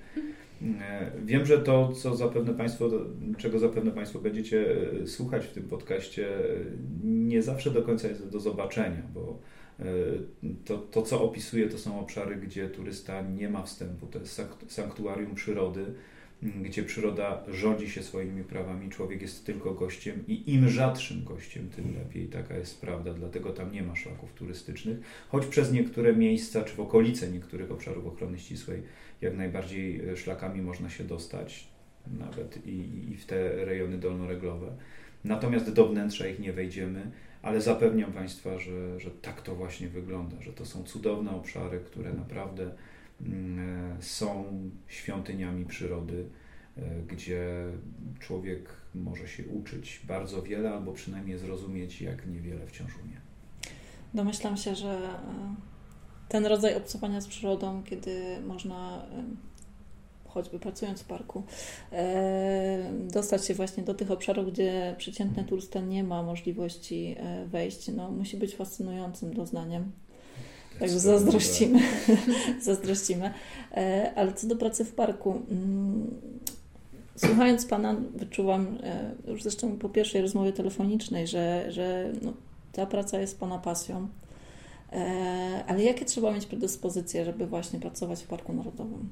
Wiem, 1.24 1.46
że 1.46 1.58
to, 1.58 1.92
co 1.92 2.16
zapewne 2.16 2.54
Państwo, 2.54 2.90
czego 3.38 3.58
zapewne 3.58 3.90
Państwo 3.90 4.18
będziecie 4.18 4.66
słuchać 5.06 5.46
w 5.46 5.52
tym 5.52 5.62
podcaście, 5.62 6.28
nie 7.04 7.42
zawsze 7.42 7.70
do 7.70 7.82
końca 7.82 8.08
jest 8.08 8.28
do 8.28 8.40
zobaczenia, 8.40 9.02
bo 9.14 9.38
to, 10.64 10.78
to 10.78 11.02
co 11.02 11.22
opisuję, 11.22 11.68
to 11.68 11.78
są 11.78 12.00
obszary, 12.00 12.36
gdzie 12.36 12.68
turysta 12.68 13.22
nie 13.22 13.48
ma 13.48 13.62
wstępu. 13.62 14.06
To 14.06 14.18
jest 14.18 14.42
sanktuarium 14.68 15.34
przyrody, 15.34 15.84
gdzie 16.42 16.82
przyroda 16.82 17.44
rządzi 17.48 17.90
się 17.90 18.02
swoimi 18.02 18.44
prawami, 18.44 18.90
człowiek 18.90 19.22
jest 19.22 19.46
tylko 19.46 19.74
gościem 19.74 20.24
i 20.28 20.54
im 20.54 20.68
rzadszym 20.68 21.24
gościem, 21.24 21.68
tym 21.68 21.94
lepiej. 21.94 22.26
Taka 22.26 22.56
jest 22.56 22.80
prawda, 22.80 23.14
dlatego 23.14 23.50
tam 23.50 23.72
nie 23.72 23.82
ma 23.82 23.96
szlaków 23.96 24.32
turystycznych, 24.32 24.98
choć 25.28 25.46
przez 25.46 25.72
niektóre 25.72 26.16
miejsca 26.16 26.64
czy 26.64 26.74
w 26.74 26.80
okolice 26.80 27.30
niektórych 27.30 27.72
obszarów 27.72 28.06
ochrony 28.06 28.38
ścisłej 28.38 28.82
jak 29.20 29.36
najbardziej 29.36 30.08
e, 30.08 30.16
szlakami 30.16 30.62
można 30.62 30.90
się 30.90 31.04
dostać, 31.04 31.68
nawet 32.18 32.66
i, 32.66 33.10
i 33.12 33.16
w 33.16 33.26
te 33.26 33.64
rejony 33.64 33.98
dolnoreglowe. 33.98 34.76
Natomiast 35.24 35.72
do 35.72 35.88
wnętrza 35.88 36.26
ich 36.26 36.38
nie 36.38 36.52
wejdziemy, 36.52 37.10
ale 37.42 37.60
zapewniam 37.60 38.12
Państwa, 38.12 38.58
że, 38.58 39.00
że 39.00 39.10
tak 39.10 39.42
to 39.42 39.54
właśnie 39.54 39.88
wygląda, 39.88 40.42
że 40.42 40.52
to 40.52 40.66
są 40.66 40.84
cudowne 40.84 41.30
obszary, 41.30 41.80
które 41.80 42.12
naprawdę 42.12 42.70
są 44.00 44.44
świątyniami 44.86 45.64
przyrody, 45.64 46.24
e, 46.76 46.80
gdzie 47.08 47.66
człowiek 48.20 48.68
może 48.94 49.28
się 49.28 49.46
uczyć 49.46 50.00
bardzo 50.04 50.42
wiele, 50.42 50.70
albo 50.72 50.92
przynajmniej 50.92 51.38
zrozumieć, 51.38 52.02
jak 52.02 52.26
niewiele 52.26 52.66
wciąż 52.66 52.90
umie. 53.04 53.20
Domyślam 54.14 54.56
się, 54.56 54.74
że 54.74 54.90
e, 54.90 55.54
ten 56.28 56.46
rodzaj 56.46 56.76
obcowania 56.76 57.20
z 57.20 57.26
przyrodą, 57.26 57.82
kiedy 57.82 58.40
można 58.46 59.06
choćby 60.26 60.58
pracując 60.58 61.02
w 61.02 61.04
parku, 61.04 61.42
dostać 63.12 63.46
się 63.46 63.54
właśnie 63.54 63.82
do 63.82 63.94
tych 63.94 64.10
obszarów, 64.10 64.52
gdzie 64.52 64.94
przeciętny 64.98 65.44
turysta 65.44 65.80
nie 65.80 66.04
ma 66.04 66.22
możliwości 66.22 67.16
wejść, 67.46 67.88
no, 67.88 68.10
musi 68.10 68.36
być 68.36 68.56
fascynującym 68.56 69.34
doznaniem. 69.34 69.92
Także 70.78 71.00
zazdrościmy. 71.00 71.80
zazdrościmy. 72.62 73.34
E, 73.72 74.12
ale 74.16 74.32
co 74.32 74.46
do 74.46 74.56
pracy 74.56 74.84
w 74.84 74.92
parku. 74.94 75.42
Mm, 75.50 76.10
słuchając 77.16 77.66
Pana, 77.66 77.96
wyczuwam 78.16 78.78
e, 78.82 79.14
już 79.30 79.42
zresztą 79.42 79.78
po 79.78 79.88
pierwszej 79.88 80.22
rozmowie 80.22 80.52
telefonicznej, 80.52 81.26
że, 81.26 81.72
że 81.72 82.12
no, 82.22 82.32
ta 82.72 82.86
praca 82.86 83.20
jest 83.20 83.40
Pana 83.40 83.58
pasją. 83.58 84.08
E, 84.92 85.64
ale 85.66 85.82
jakie 85.82 86.04
trzeba 86.04 86.32
mieć 86.32 86.46
predyspozycje, 86.46 87.24
żeby 87.24 87.46
właśnie 87.46 87.80
pracować 87.80 88.22
w 88.22 88.26
Parku 88.26 88.52
Narodowym? 88.52 89.08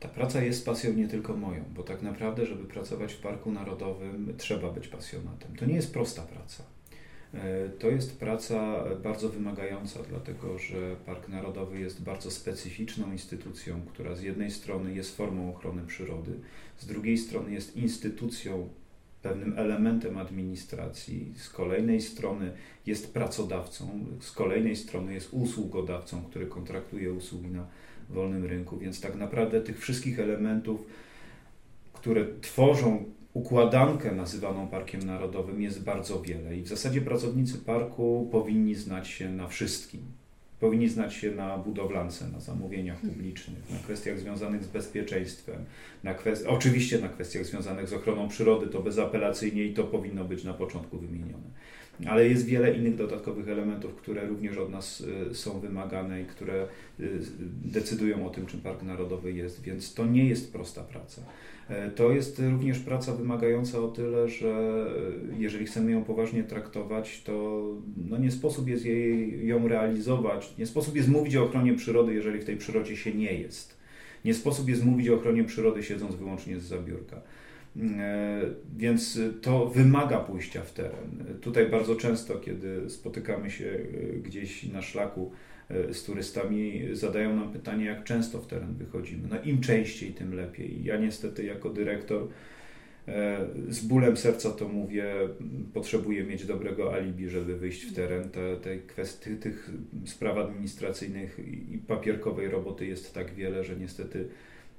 Ta 0.00 0.08
praca 0.08 0.42
jest 0.42 0.66
pasją 0.66 0.92
nie 0.92 1.08
tylko 1.08 1.36
moją, 1.36 1.64
bo 1.74 1.82
tak 1.82 2.02
naprawdę, 2.02 2.46
żeby 2.46 2.64
pracować 2.64 3.12
w 3.12 3.20
Parku 3.20 3.52
Narodowym, 3.52 4.34
trzeba 4.38 4.70
być 4.70 4.88
pasjonatem. 4.88 5.56
To 5.56 5.66
nie 5.66 5.74
jest 5.74 5.92
prosta 5.92 6.22
praca. 6.22 6.62
To 7.78 7.90
jest 7.90 8.18
praca 8.18 8.84
bardzo 9.02 9.28
wymagająca, 9.28 10.00
dlatego 10.08 10.58
że 10.58 10.96
Park 11.06 11.28
Narodowy 11.28 11.80
jest 11.80 12.02
bardzo 12.02 12.30
specyficzną 12.30 13.12
instytucją, 13.12 13.80
która 13.92 14.14
z 14.14 14.22
jednej 14.22 14.50
strony 14.50 14.94
jest 14.94 15.16
formą 15.16 15.54
ochrony 15.54 15.82
przyrody, 15.86 16.32
z 16.78 16.86
drugiej 16.86 17.18
strony 17.18 17.52
jest 17.52 17.76
instytucją, 17.76 18.68
pewnym 19.22 19.58
elementem 19.58 20.18
administracji, 20.18 21.32
z 21.36 21.48
kolejnej 21.48 22.00
strony 22.00 22.52
jest 22.86 23.14
pracodawcą, 23.14 24.06
z 24.20 24.32
kolejnej 24.32 24.76
strony 24.76 25.14
jest 25.14 25.32
usługodawcą, 25.32 26.22
który 26.22 26.46
kontraktuje 26.46 27.12
usługi 27.12 27.48
na 27.48 27.66
wolnym 28.10 28.44
rynku, 28.44 28.78
więc 28.78 29.00
tak 29.00 29.16
naprawdę 29.16 29.60
tych 29.60 29.80
wszystkich 29.80 30.20
elementów, 30.20 30.86
które 31.92 32.26
tworzą 32.40 33.04
układankę 33.34 34.12
nazywaną 34.12 34.68
Parkiem 34.68 35.02
Narodowym 35.02 35.62
jest 35.62 35.84
bardzo 35.84 36.22
wiele 36.22 36.56
i 36.56 36.62
w 36.62 36.68
zasadzie 36.68 37.00
pracownicy 37.00 37.58
parku 37.58 38.28
powinni 38.32 38.74
znać 38.74 39.08
się 39.08 39.30
na 39.30 39.48
wszystkim. 39.48 40.00
Powinni 40.60 40.88
znać 40.88 41.14
się 41.14 41.30
na 41.30 41.58
budowlance, 41.58 42.28
na 42.28 42.40
zamówieniach 42.40 43.00
hmm. 43.00 43.14
publicznych, 43.14 43.70
na 43.70 43.78
kwestiach 43.78 44.18
związanych 44.18 44.64
z 44.64 44.68
bezpieczeństwem, 44.68 45.64
na 46.04 46.14
kwest... 46.14 46.46
oczywiście 46.46 46.98
na 46.98 47.08
kwestiach 47.08 47.44
związanych 47.44 47.88
z 47.88 47.92
ochroną 47.92 48.28
przyrody, 48.28 48.66
to 48.66 48.82
bezapelacyjnie 48.82 49.64
i 49.64 49.74
to 49.74 49.84
powinno 49.84 50.24
być 50.24 50.44
na 50.44 50.54
początku 50.54 50.98
wymienione. 50.98 51.50
Ale 52.06 52.28
jest 52.28 52.46
wiele 52.46 52.74
innych 52.74 52.96
dodatkowych 52.96 53.48
elementów, 53.48 53.94
które 53.94 54.26
również 54.26 54.56
od 54.56 54.70
nas 54.70 55.00
y, 55.30 55.34
są 55.34 55.60
wymagane 55.60 56.22
i 56.22 56.24
które 56.24 56.66
y, 57.00 57.18
decydują 57.64 58.26
o 58.26 58.30
tym, 58.30 58.46
czym 58.46 58.60
Park 58.60 58.82
Narodowy 58.82 59.32
jest, 59.32 59.62
więc 59.62 59.94
to 59.94 60.06
nie 60.06 60.24
jest 60.28 60.52
prosta 60.52 60.82
praca. 60.82 61.22
E, 61.70 61.90
to 61.90 62.12
jest 62.12 62.42
również 62.50 62.78
praca 62.78 63.12
wymagająca 63.14 63.78
o 63.78 63.88
tyle, 63.88 64.28
że 64.28 64.48
e, 64.48 65.38
jeżeli 65.38 65.66
chcemy 65.66 65.90
ją 65.90 66.04
poważnie 66.04 66.44
traktować, 66.44 67.22
to 67.22 67.64
no 68.08 68.18
nie 68.18 68.30
sposób 68.30 68.68
jest 68.68 68.84
jej, 68.84 69.46
ją 69.46 69.68
realizować, 69.68 70.54
nie 70.58 70.66
sposób 70.66 70.96
jest 70.96 71.08
mówić 71.08 71.36
o 71.36 71.44
ochronie 71.44 71.74
przyrody, 71.74 72.14
jeżeli 72.14 72.40
w 72.40 72.44
tej 72.44 72.56
przyrodzie 72.56 72.96
się 72.96 73.14
nie 73.14 73.32
jest. 73.32 73.76
Nie 74.24 74.34
sposób 74.34 74.68
jest 74.68 74.84
mówić 74.84 75.08
o 75.08 75.14
ochronie 75.14 75.44
przyrody 75.44 75.82
siedząc 75.82 76.14
wyłącznie 76.14 76.60
z 76.60 76.64
zabiórka. 76.64 77.20
E, 77.76 78.40
więc 78.76 79.18
to 79.42 79.66
wymaga 79.66 80.18
pójścia 80.18 80.62
w 80.62 80.72
teren. 80.72 81.24
Tutaj 81.40 81.70
bardzo 81.70 81.96
często, 81.96 82.34
kiedy 82.34 82.90
spotykamy 82.90 83.50
się 83.50 83.78
gdzieś 84.22 84.62
na 84.62 84.82
szlaku, 84.82 85.32
z 85.92 86.04
turystami 86.04 86.82
zadają 86.92 87.36
nam 87.36 87.52
pytanie, 87.52 87.84
jak 87.84 88.04
często 88.04 88.38
w 88.38 88.46
teren 88.46 88.74
wychodzimy. 88.74 89.28
No 89.30 89.36
im 89.44 89.60
częściej, 89.60 90.12
tym 90.12 90.34
lepiej. 90.34 90.84
Ja 90.84 90.96
niestety 90.96 91.44
jako 91.44 91.70
dyrektor 91.70 92.28
e, 93.08 93.46
z 93.68 93.80
bólem 93.80 94.16
serca 94.16 94.50
to 94.50 94.68
mówię, 94.68 95.14
potrzebuję 95.74 96.24
mieć 96.24 96.46
dobrego 96.46 96.94
alibi, 96.94 97.28
żeby 97.28 97.56
wyjść 97.56 97.84
w 97.86 97.94
teren. 97.94 98.30
Te, 98.30 98.56
te 98.56 98.78
kwestii, 98.78 99.36
tych 99.36 99.70
spraw 100.06 100.38
administracyjnych 100.38 101.40
i 101.72 101.78
papierkowej 101.78 102.48
roboty 102.48 102.86
jest 102.86 103.14
tak 103.14 103.34
wiele, 103.34 103.64
że 103.64 103.76
niestety 103.76 104.28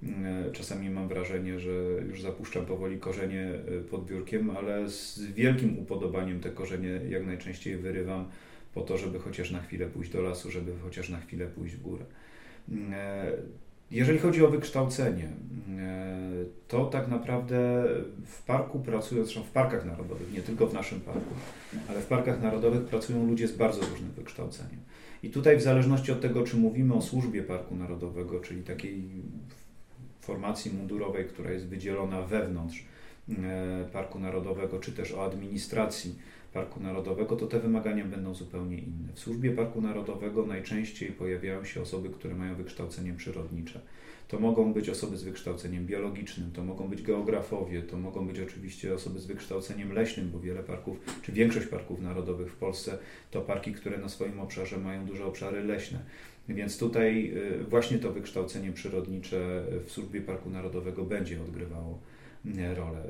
e, 0.03 0.51
czasami 0.51 0.89
mam 0.89 1.07
wrażenie, 1.07 1.59
że 1.59 1.71
już 2.09 2.21
zapuszczam 2.21 2.65
powoli 2.65 2.97
korzenie 2.97 3.51
pod 3.89 4.05
biurkiem, 4.05 4.49
ale 4.49 4.89
z 4.89 5.21
wielkim 5.21 5.79
upodobaniem 5.79 6.39
te 6.39 6.49
korzenie 6.49 7.01
jak 7.09 7.25
najczęściej 7.25 7.77
wyrywam 7.77 8.25
po 8.73 8.81
to, 8.81 8.97
żeby 8.97 9.19
chociaż 9.19 9.51
na 9.51 9.61
chwilę 9.61 9.87
pójść 9.87 10.11
do 10.11 10.21
lasu, 10.21 10.51
żeby 10.51 10.71
chociaż 10.83 11.09
na 11.09 11.19
chwilę 11.19 11.47
pójść 11.47 11.75
w 11.75 11.81
górę. 11.81 12.05
E, 12.91 13.31
jeżeli 13.91 14.19
chodzi 14.19 14.45
o 14.45 14.49
wykształcenie, 14.49 15.29
e, 15.79 16.29
to 16.67 16.85
tak 16.85 17.07
naprawdę 17.07 17.83
w 18.25 18.43
parku 18.43 18.79
pracują, 18.79 19.23
zresztą 19.23 19.43
w 19.43 19.51
parkach 19.51 19.85
narodowych, 19.85 20.33
nie 20.33 20.41
tylko 20.41 20.67
w 20.67 20.73
naszym 20.73 21.01
parku, 21.01 21.33
ale 21.89 22.01
w 22.01 22.05
parkach 22.05 22.41
narodowych 22.41 22.83
pracują 22.83 23.27
ludzie 23.27 23.47
z 23.47 23.51
bardzo 23.51 23.81
różnym 23.81 24.11
wykształceniem. 24.11 24.79
I 25.23 25.29
tutaj 25.29 25.57
w 25.57 25.61
zależności 25.61 26.11
od 26.11 26.21
tego, 26.21 26.43
czy 26.43 26.57
mówimy 26.57 26.93
o 26.93 27.01
służbie 27.01 27.43
Parku 27.43 27.75
Narodowego, 27.75 28.39
czyli 28.39 28.63
takiej 28.63 29.03
formacji 30.21 30.73
mundurowej, 30.73 31.25
która 31.25 31.51
jest 31.51 31.67
wydzielona 31.67 32.21
wewnątrz 32.21 32.85
e, 33.29 33.85
Parku 33.93 34.19
Narodowego, 34.19 34.79
czy 34.79 34.91
też 34.91 35.11
o 35.11 35.25
administracji 35.25 36.15
Parku 36.53 36.79
Narodowego, 36.79 37.35
to 37.35 37.47
te 37.47 37.59
wymagania 37.59 38.05
będą 38.05 38.35
zupełnie 38.35 38.77
inne. 38.77 39.13
W 39.13 39.19
służbie 39.19 39.51
Parku 39.51 39.81
Narodowego 39.81 40.45
najczęściej 40.45 41.09
pojawiają 41.11 41.65
się 41.65 41.81
osoby, 41.81 42.09
które 42.09 42.35
mają 42.35 42.55
wykształcenie 42.55 43.13
przyrodnicze. 43.13 43.81
To 44.27 44.39
mogą 44.39 44.73
być 44.73 44.89
osoby 44.89 45.17
z 45.17 45.23
wykształceniem 45.23 45.85
biologicznym, 45.85 46.51
to 46.51 46.63
mogą 46.63 46.87
być 46.87 47.01
geografowie, 47.01 47.81
to 47.81 47.97
mogą 47.97 48.27
być 48.27 48.39
oczywiście 48.39 48.93
osoby 48.93 49.19
z 49.19 49.25
wykształceniem 49.25 49.93
leśnym, 49.93 50.29
bo 50.29 50.39
wiele 50.39 50.63
parków, 50.63 50.97
czy 51.21 51.31
większość 51.31 51.67
parków 51.67 52.01
narodowych 52.01 52.51
w 52.51 52.55
Polsce 52.55 52.97
to 53.31 53.41
parki, 53.41 53.73
które 53.73 53.97
na 53.97 54.09
swoim 54.09 54.39
obszarze 54.39 54.77
mają 54.77 55.05
duże 55.05 55.25
obszary 55.25 55.63
leśne. 55.63 55.99
Więc 56.49 56.77
tutaj 56.77 57.33
y, 57.61 57.63
właśnie 57.63 57.97
to 57.97 58.11
wykształcenie 58.11 58.71
przyrodnicze 58.71 59.63
w 59.85 59.91
służbie 59.91 60.21
Parku 60.21 60.49
Narodowego 60.49 61.03
będzie 61.03 61.41
odgrywało 61.41 61.99
rolę. 62.75 63.03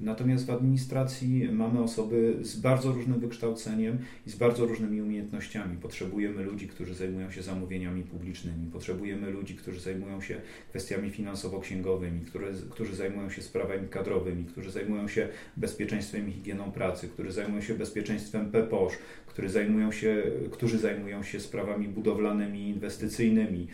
Natomiast 0.00 0.46
w 0.46 0.50
administracji 0.50 1.48
mamy 1.52 1.82
osoby 1.82 2.36
z 2.40 2.56
bardzo 2.56 2.92
różnym 2.92 3.20
wykształceniem 3.20 3.98
i 4.26 4.30
z 4.30 4.36
bardzo 4.36 4.66
różnymi 4.66 5.02
umiejętnościami. 5.02 5.76
Potrzebujemy 5.76 6.42
ludzi, 6.42 6.68
którzy 6.68 6.94
zajmują 6.94 7.30
się 7.30 7.42
zamówieniami 7.42 8.02
publicznymi, 8.02 8.66
potrzebujemy 8.72 9.30
ludzi, 9.30 9.54
którzy 9.54 9.80
zajmują 9.80 10.20
się 10.20 10.40
kwestiami 10.68 11.10
finansowo-księgowymi, 11.10 12.20
którzy, 12.20 12.46
którzy 12.70 12.96
zajmują 12.96 13.30
się 13.30 13.42
sprawami 13.42 13.88
kadrowymi, 13.88 14.44
którzy 14.44 14.70
zajmują 14.70 15.08
się 15.08 15.28
bezpieczeństwem 15.56 16.28
i 16.28 16.32
higieną 16.32 16.72
pracy, 16.72 17.08
którzy 17.08 17.32
zajmują 17.32 17.60
się 17.60 17.74
bezpieczeństwem 17.74 18.50
PPOŚ, 18.50 18.98
którzy 19.36 19.48
zajmują 19.48 19.92
się, 19.92 20.22
którzy 20.50 20.78
zajmują 20.78 21.22
się 21.22 21.40
sprawami 21.40 21.88
budowlanymi, 21.88 22.68
inwestycyjnymi. 22.68 23.66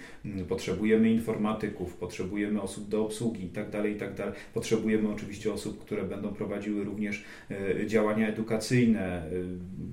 Potrzebujemy 0.48 1.10
informatyków, 1.10 1.96
potrzebujemy 1.96 2.60
osób 2.60 2.88
do 2.88 3.04
obsługi 3.04 3.42
itd., 3.42 3.70
tak 3.70 3.84
itd. 3.84 4.14
Tak 4.14 4.34
potrzebujemy 4.54 5.08
oczywiście 5.08 5.52
osób, 5.52 5.84
które 5.84 6.04
będą 6.04 6.28
prowadziły 6.28 6.84
również 6.84 7.24
e, 7.50 7.86
działania 7.86 8.28
edukacyjne. 8.28 9.00
E, 9.00 9.30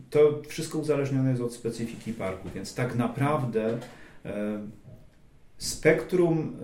to 0.10 0.42
wszystko 0.48 0.80
uzależnione 0.80 1.30
jest 1.30 1.42
od 1.42 1.54
specyfiki 1.54 2.14
parku, 2.14 2.50
więc 2.56 2.76
tak 2.76 2.96
naprawdę 2.96 3.78
e, 4.26 4.68
spektrum 5.58 6.56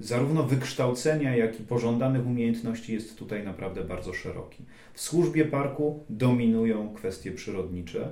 zarówno 0.00 0.42
wykształcenia, 0.42 1.36
jak 1.36 1.60
i 1.60 1.62
pożądanych 1.62 2.26
umiejętności 2.26 2.94
jest 2.94 3.18
tutaj 3.18 3.44
naprawdę 3.44 3.84
bardzo 3.84 4.12
szeroki. 4.12 4.64
W 4.94 5.00
służbie 5.00 5.44
parku 5.44 6.04
dominują 6.10 6.94
kwestie 6.94 7.32
przyrodnicze 7.32 8.10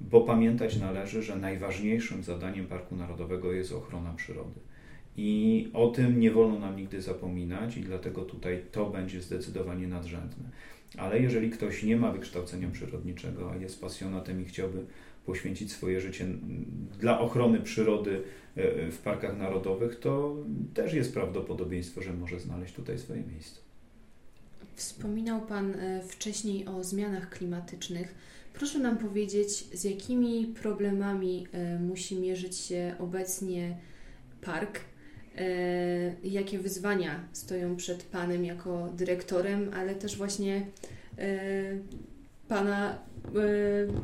bo 0.00 0.20
pamiętać 0.20 0.76
należy, 0.76 1.22
że 1.22 1.36
najważniejszym 1.36 2.22
zadaniem 2.22 2.66
Parku 2.66 2.96
Narodowego 2.96 3.52
jest 3.52 3.72
ochrona 3.72 4.12
przyrody. 4.12 4.60
I 5.16 5.68
o 5.72 5.88
tym 5.88 6.20
nie 6.20 6.30
wolno 6.30 6.58
nam 6.58 6.76
nigdy 6.76 7.02
zapominać, 7.02 7.76
i 7.76 7.80
dlatego 7.80 8.22
tutaj 8.22 8.62
to 8.72 8.90
będzie 8.90 9.22
zdecydowanie 9.22 9.88
nadrzędne. 9.88 10.50
Ale 10.96 11.20
jeżeli 11.20 11.50
ktoś 11.50 11.82
nie 11.82 11.96
ma 11.96 12.12
wykształcenia 12.12 12.70
przyrodniczego, 12.70 13.50
a 13.50 13.56
jest 13.56 13.80
pasjonatem 13.80 14.42
i 14.42 14.44
chciałby 14.44 14.84
poświęcić 15.26 15.72
swoje 15.72 16.00
życie 16.00 16.26
dla 17.00 17.20
ochrony 17.20 17.60
przyrody 17.60 18.22
e, 18.56 18.90
w 18.90 18.98
parkach 18.98 19.38
narodowych, 19.38 20.00
to 20.00 20.36
też 20.74 20.94
jest 20.94 21.14
prawdopodobieństwo, 21.14 22.02
że 22.02 22.12
może 22.12 22.40
znaleźć 22.40 22.74
tutaj 22.74 22.98
swoje 22.98 23.22
miejsce. 23.22 23.60
Wspominał 24.74 25.40
Pan 25.40 25.74
e, 25.74 26.02
wcześniej 26.02 26.66
o 26.66 26.84
zmianach 26.84 27.30
klimatycznych. 27.30 28.14
Proszę 28.54 28.78
nam 28.78 28.98
powiedzieć, 28.98 29.50
z 29.50 29.84
jakimi 29.84 30.46
problemami 30.46 31.46
e, 31.52 31.78
musi 31.78 32.16
mierzyć 32.16 32.56
się 32.56 32.94
obecnie 32.98 33.76
park, 34.40 34.80
e, 35.36 35.44
jakie 36.24 36.58
wyzwania 36.58 37.28
stoją 37.32 37.76
przed 37.76 38.02
Panem 38.02 38.44
jako 38.44 38.88
dyrektorem, 38.96 39.70
ale 39.74 39.94
też 39.94 40.16
właśnie 40.16 40.66
e, 41.18 41.28
Pana 42.48 42.98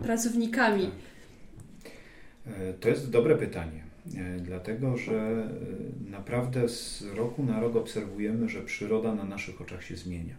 pracownikami? 0.03 0.91
To 2.81 2.89
jest 2.89 3.11
dobre 3.11 3.37
pytanie, 3.37 3.85
dlatego 4.39 4.97
że 4.97 5.49
naprawdę 6.11 6.69
z 6.69 7.05
roku 7.15 7.43
na 7.43 7.61
rok 7.61 7.77
obserwujemy, 7.77 8.49
że 8.49 8.63
przyroda 8.63 9.15
na 9.15 9.25
naszych 9.25 9.61
oczach 9.61 9.85
się 9.85 9.97
zmienia. 9.97 10.37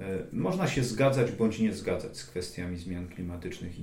E, 0.00 0.18
można 0.32 0.68
się 0.68 0.84
zgadzać 0.84 1.32
bądź 1.32 1.58
nie 1.58 1.72
zgadzać 1.72 2.16
z 2.16 2.26
kwestiami 2.26 2.76
zmian 2.76 3.08
klimatycznych 3.08 3.78
i 3.78 3.82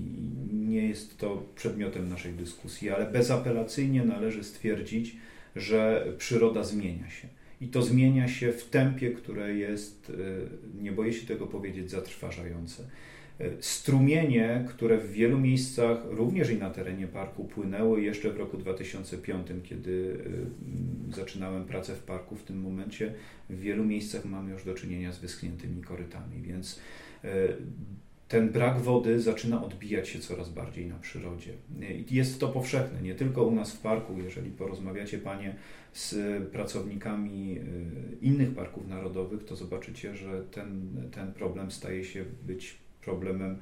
nie 0.54 0.88
jest 0.88 1.18
to 1.18 1.44
przedmiotem 1.56 2.10
naszej 2.10 2.34
dyskusji, 2.34 2.90
ale 2.90 3.06
bezapelacyjnie 3.12 4.04
należy 4.04 4.44
stwierdzić, 4.44 5.16
że 5.56 6.08
przyroda 6.18 6.64
zmienia 6.64 7.10
się. 7.10 7.28
I 7.62 7.68
to 7.68 7.82
zmienia 7.82 8.28
się 8.28 8.52
w 8.52 8.70
tempie, 8.70 9.12
które 9.12 9.56
jest, 9.56 10.10
e, 10.10 10.84
nie 10.84 10.92
boję 10.92 11.14
się 11.14 11.28
tego 11.28 11.48
powiedzieć, 11.48 11.92
zatrważające. 11.92 12.84
Strumienie, 13.60 14.66
które 14.68 14.98
w 14.98 15.12
wielu 15.12 15.40
miejscach, 15.40 15.98
również 16.10 16.50
i 16.50 16.58
na 16.58 16.70
terenie 16.70 17.08
parku, 17.08 17.44
płynęły 17.44 18.02
jeszcze 18.02 18.32
w 18.32 18.38
roku 18.38 18.58
2005, 18.58 19.48
kiedy 19.64 19.92
y, 21.12 21.16
zaczynałem 21.16 21.66
pracę 21.66 21.96
w 21.96 22.00
parku. 22.00 22.36
W 22.36 22.44
tym 22.44 22.62
momencie 22.62 23.14
w 23.50 23.60
wielu 23.60 23.86
miejscach 23.86 24.26
mamy 24.26 24.52
już 24.52 24.64
do 24.64 24.74
czynienia 24.74 25.14
z 25.14 25.20
wyschniętymi 25.20 25.84
korytami, 25.84 26.42
więc 26.42 26.80
y, 27.26 27.28
ten 28.28 28.50
brak 28.50 28.82
wody 28.82 29.20
zaczyna 29.20 29.64
odbijać 29.64 30.10
się 30.10 30.20
coraz 30.20 30.50
bardziej 30.50 30.86
na 30.86 31.00
przyrodzie. 31.00 31.52
Jest 32.12 32.40
to 32.40 32.48
powszechne, 32.48 33.02
nie 33.02 33.16
tylko 33.16 33.44
u 33.44 33.56
nas 33.56 33.74
w 33.74 33.82
parku. 33.82 34.14
Jeżeli 34.24 34.52
porozmawiacie 34.52 35.18
Panie 35.18 35.56
z 35.94 36.16
pracownikami 36.52 37.60
innych 38.22 38.56
parków 38.56 38.88
narodowych, 38.88 39.46
to 39.46 39.56
zobaczycie, 39.56 40.16
że 40.16 40.44
ten, 40.44 40.90
ten 41.12 41.34
problem 41.34 41.72
staje 41.72 42.06
się 42.06 42.26
być 42.48 42.87
problemem 43.08 43.58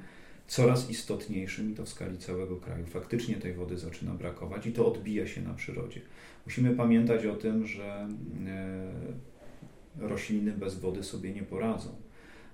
coraz 0.46 0.90
istotniejszym 0.90 1.72
i 1.72 1.74
to 1.74 1.84
w 1.84 1.88
skali 1.88 2.18
całego 2.18 2.56
kraju. 2.56 2.86
Faktycznie 2.86 3.34
tej 3.34 3.54
wody 3.54 3.78
zaczyna 3.78 4.14
brakować 4.14 4.66
i 4.66 4.72
to 4.72 4.86
odbija 4.86 5.26
się 5.26 5.42
na 5.42 5.54
przyrodzie. 5.54 6.00
Musimy 6.46 6.70
pamiętać 6.74 7.26
o 7.26 7.36
tym, 7.36 7.66
że 7.66 8.08
rośliny 9.98 10.52
bez 10.52 10.78
wody 10.78 11.02
sobie 11.02 11.32
nie 11.32 11.42
poradzą. 11.42 11.88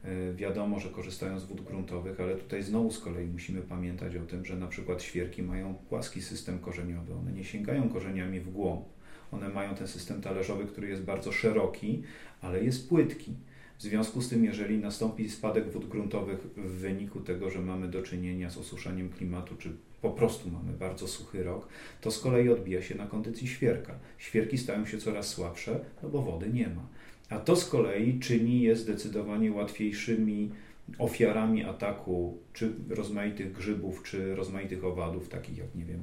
E, 0.04 0.34
wiadomo, 0.34 0.80
że 0.80 0.88
korzystają 0.88 1.40
z 1.40 1.44
wód 1.44 1.60
gruntowych, 1.60 2.20
ale 2.20 2.34
tutaj 2.34 2.62
znowu 2.62 2.90
z 2.90 2.98
kolei 2.98 3.26
musimy 3.26 3.60
pamiętać 3.60 4.16
o 4.16 4.26
tym, 4.26 4.44
że 4.44 4.56
na 4.56 4.66
przykład 4.66 5.02
świerki 5.02 5.42
mają 5.42 5.74
płaski 5.74 6.22
system 6.22 6.58
korzeniowy, 6.58 7.14
one 7.14 7.32
nie 7.32 7.44
sięgają 7.44 7.88
korzeniami 7.88 8.40
w 8.40 8.50
głąb. 8.50 8.84
One 9.32 9.48
mają 9.48 9.74
ten 9.74 9.88
system 9.88 10.20
talerzowy, 10.20 10.64
który 10.64 10.88
jest 10.88 11.02
bardzo 11.02 11.32
szeroki, 11.32 12.02
ale 12.40 12.64
jest 12.64 12.88
płytki. 12.88 13.34
W 13.82 13.84
związku 13.84 14.20
z 14.22 14.28
tym, 14.28 14.44
jeżeli 14.44 14.78
nastąpi 14.78 15.30
spadek 15.30 15.70
wód 15.70 15.88
gruntowych 15.88 16.38
w 16.56 16.70
wyniku 16.70 17.20
tego, 17.20 17.50
że 17.50 17.60
mamy 17.60 17.88
do 17.88 18.02
czynienia 18.02 18.50
z 18.50 18.58
osuszeniem 18.58 19.08
klimatu, 19.08 19.56
czy 19.56 19.72
po 20.02 20.10
prostu 20.10 20.50
mamy 20.50 20.72
bardzo 20.72 21.08
suchy 21.08 21.42
rok, 21.42 21.68
to 22.00 22.10
z 22.10 22.20
kolei 22.20 22.48
odbija 22.48 22.82
się 22.82 22.94
na 22.94 23.06
kondycji 23.06 23.48
świerka. 23.48 23.94
Świerki 24.18 24.58
stają 24.58 24.86
się 24.86 24.98
coraz 24.98 25.28
słabsze, 25.28 25.80
no 26.02 26.08
bo 26.08 26.22
wody 26.22 26.50
nie 26.52 26.68
ma. 26.68 26.86
A 27.28 27.38
to 27.38 27.56
z 27.56 27.68
kolei 27.68 28.18
czyni 28.18 28.60
je 28.60 28.76
zdecydowanie 28.76 29.52
łatwiejszymi 29.52 30.50
ofiarami 30.98 31.64
ataku 31.64 32.38
czy 32.52 32.72
rozmaitych 32.88 33.52
grzybów, 33.52 34.02
czy 34.02 34.34
rozmaitych 34.34 34.84
owadów, 34.84 35.28
takich 35.28 35.58
jak, 35.58 35.74
nie 35.74 35.84
wiem, 35.84 36.00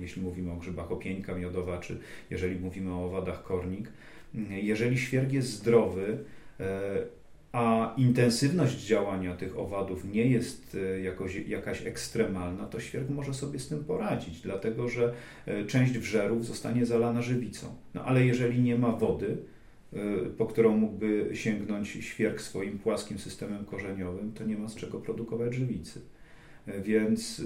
jeśli 0.00 0.22
mówimy 0.22 0.52
o 0.52 0.56
grzybach 0.56 0.92
opieńka 0.92 1.34
miodowa, 1.34 1.78
czy 1.78 1.98
jeżeli 2.30 2.60
mówimy 2.60 2.94
o 2.94 3.04
owadach 3.04 3.42
kornik. 3.42 3.88
Jeżeli 4.50 4.98
świerk 4.98 5.32
jest 5.32 5.48
zdrowy, 5.48 6.18
e, 6.18 6.41
a 7.52 7.94
intensywność 7.96 8.86
działania 8.86 9.36
tych 9.36 9.58
owadów 9.58 10.04
nie 10.04 10.26
jest 10.26 10.76
e, 10.96 11.00
jakoś, 11.00 11.36
jakaś 11.36 11.86
ekstremalna, 11.86 12.66
to 12.66 12.80
świerk 12.80 13.10
może 13.10 13.34
sobie 13.34 13.58
z 13.58 13.68
tym 13.68 13.84
poradzić, 13.84 14.40
dlatego 14.40 14.88
że 14.88 15.12
e, 15.46 15.64
część 15.64 15.92
wżerów 15.92 16.46
zostanie 16.46 16.86
zalana 16.86 17.22
żywicą. 17.22 17.66
No 17.94 18.04
ale 18.04 18.26
jeżeli 18.26 18.62
nie 18.62 18.78
ma 18.78 18.92
wody, 18.92 19.36
po 20.38 20.46
którą 20.46 20.76
mógłby 20.76 21.30
sięgnąć 21.34 21.88
świerk 21.88 22.40
swoim 22.40 22.78
płaskim 22.78 23.18
systemem 23.18 23.64
korzeniowym, 23.64 24.32
to 24.32 24.44
nie 24.44 24.58
ma 24.58 24.68
z 24.68 24.74
czego 24.74 25.00
produkować 25.00 25.54
żywicy. 25.54 26.00
Więc 26.84 27.42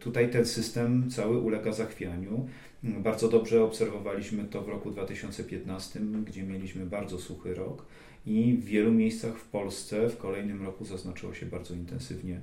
tutaj 0.00 0.30
ten 0.30 0.46
system 0.46 1.10
cały 1.10 1.38
ulega 1.38 1.72
zachwianiu. 1.72 2.48
Bardzo 2.82 3.28
dobrze 3.28 3.64
obserwowaliśmy 3.64 4.44
to 4.44 4.62
w 4.62 4.68
roku 4.68 4.90
2015, 4.90 6.00
gdzie 6.26 6.42
mieliśmy 6.42 6.86
bardzo 6.86 7.18
suchy 7.18 7.54
rok 7.54 7.86
i 8.26 8.54
w 8.54 8.64
wielu 8.64 8.92
miejscach 8.92 9.36
w 9.36 9.48
Polsce 9.48 10.08
w 10.08 10.16
kolejnym 10.16 10.64
roku 10.64 10.84
zaznaczyło 10.84 11.34
się 11.34 11.46
bardzo 11.46 11.74
intensywnie, 11.74 12.40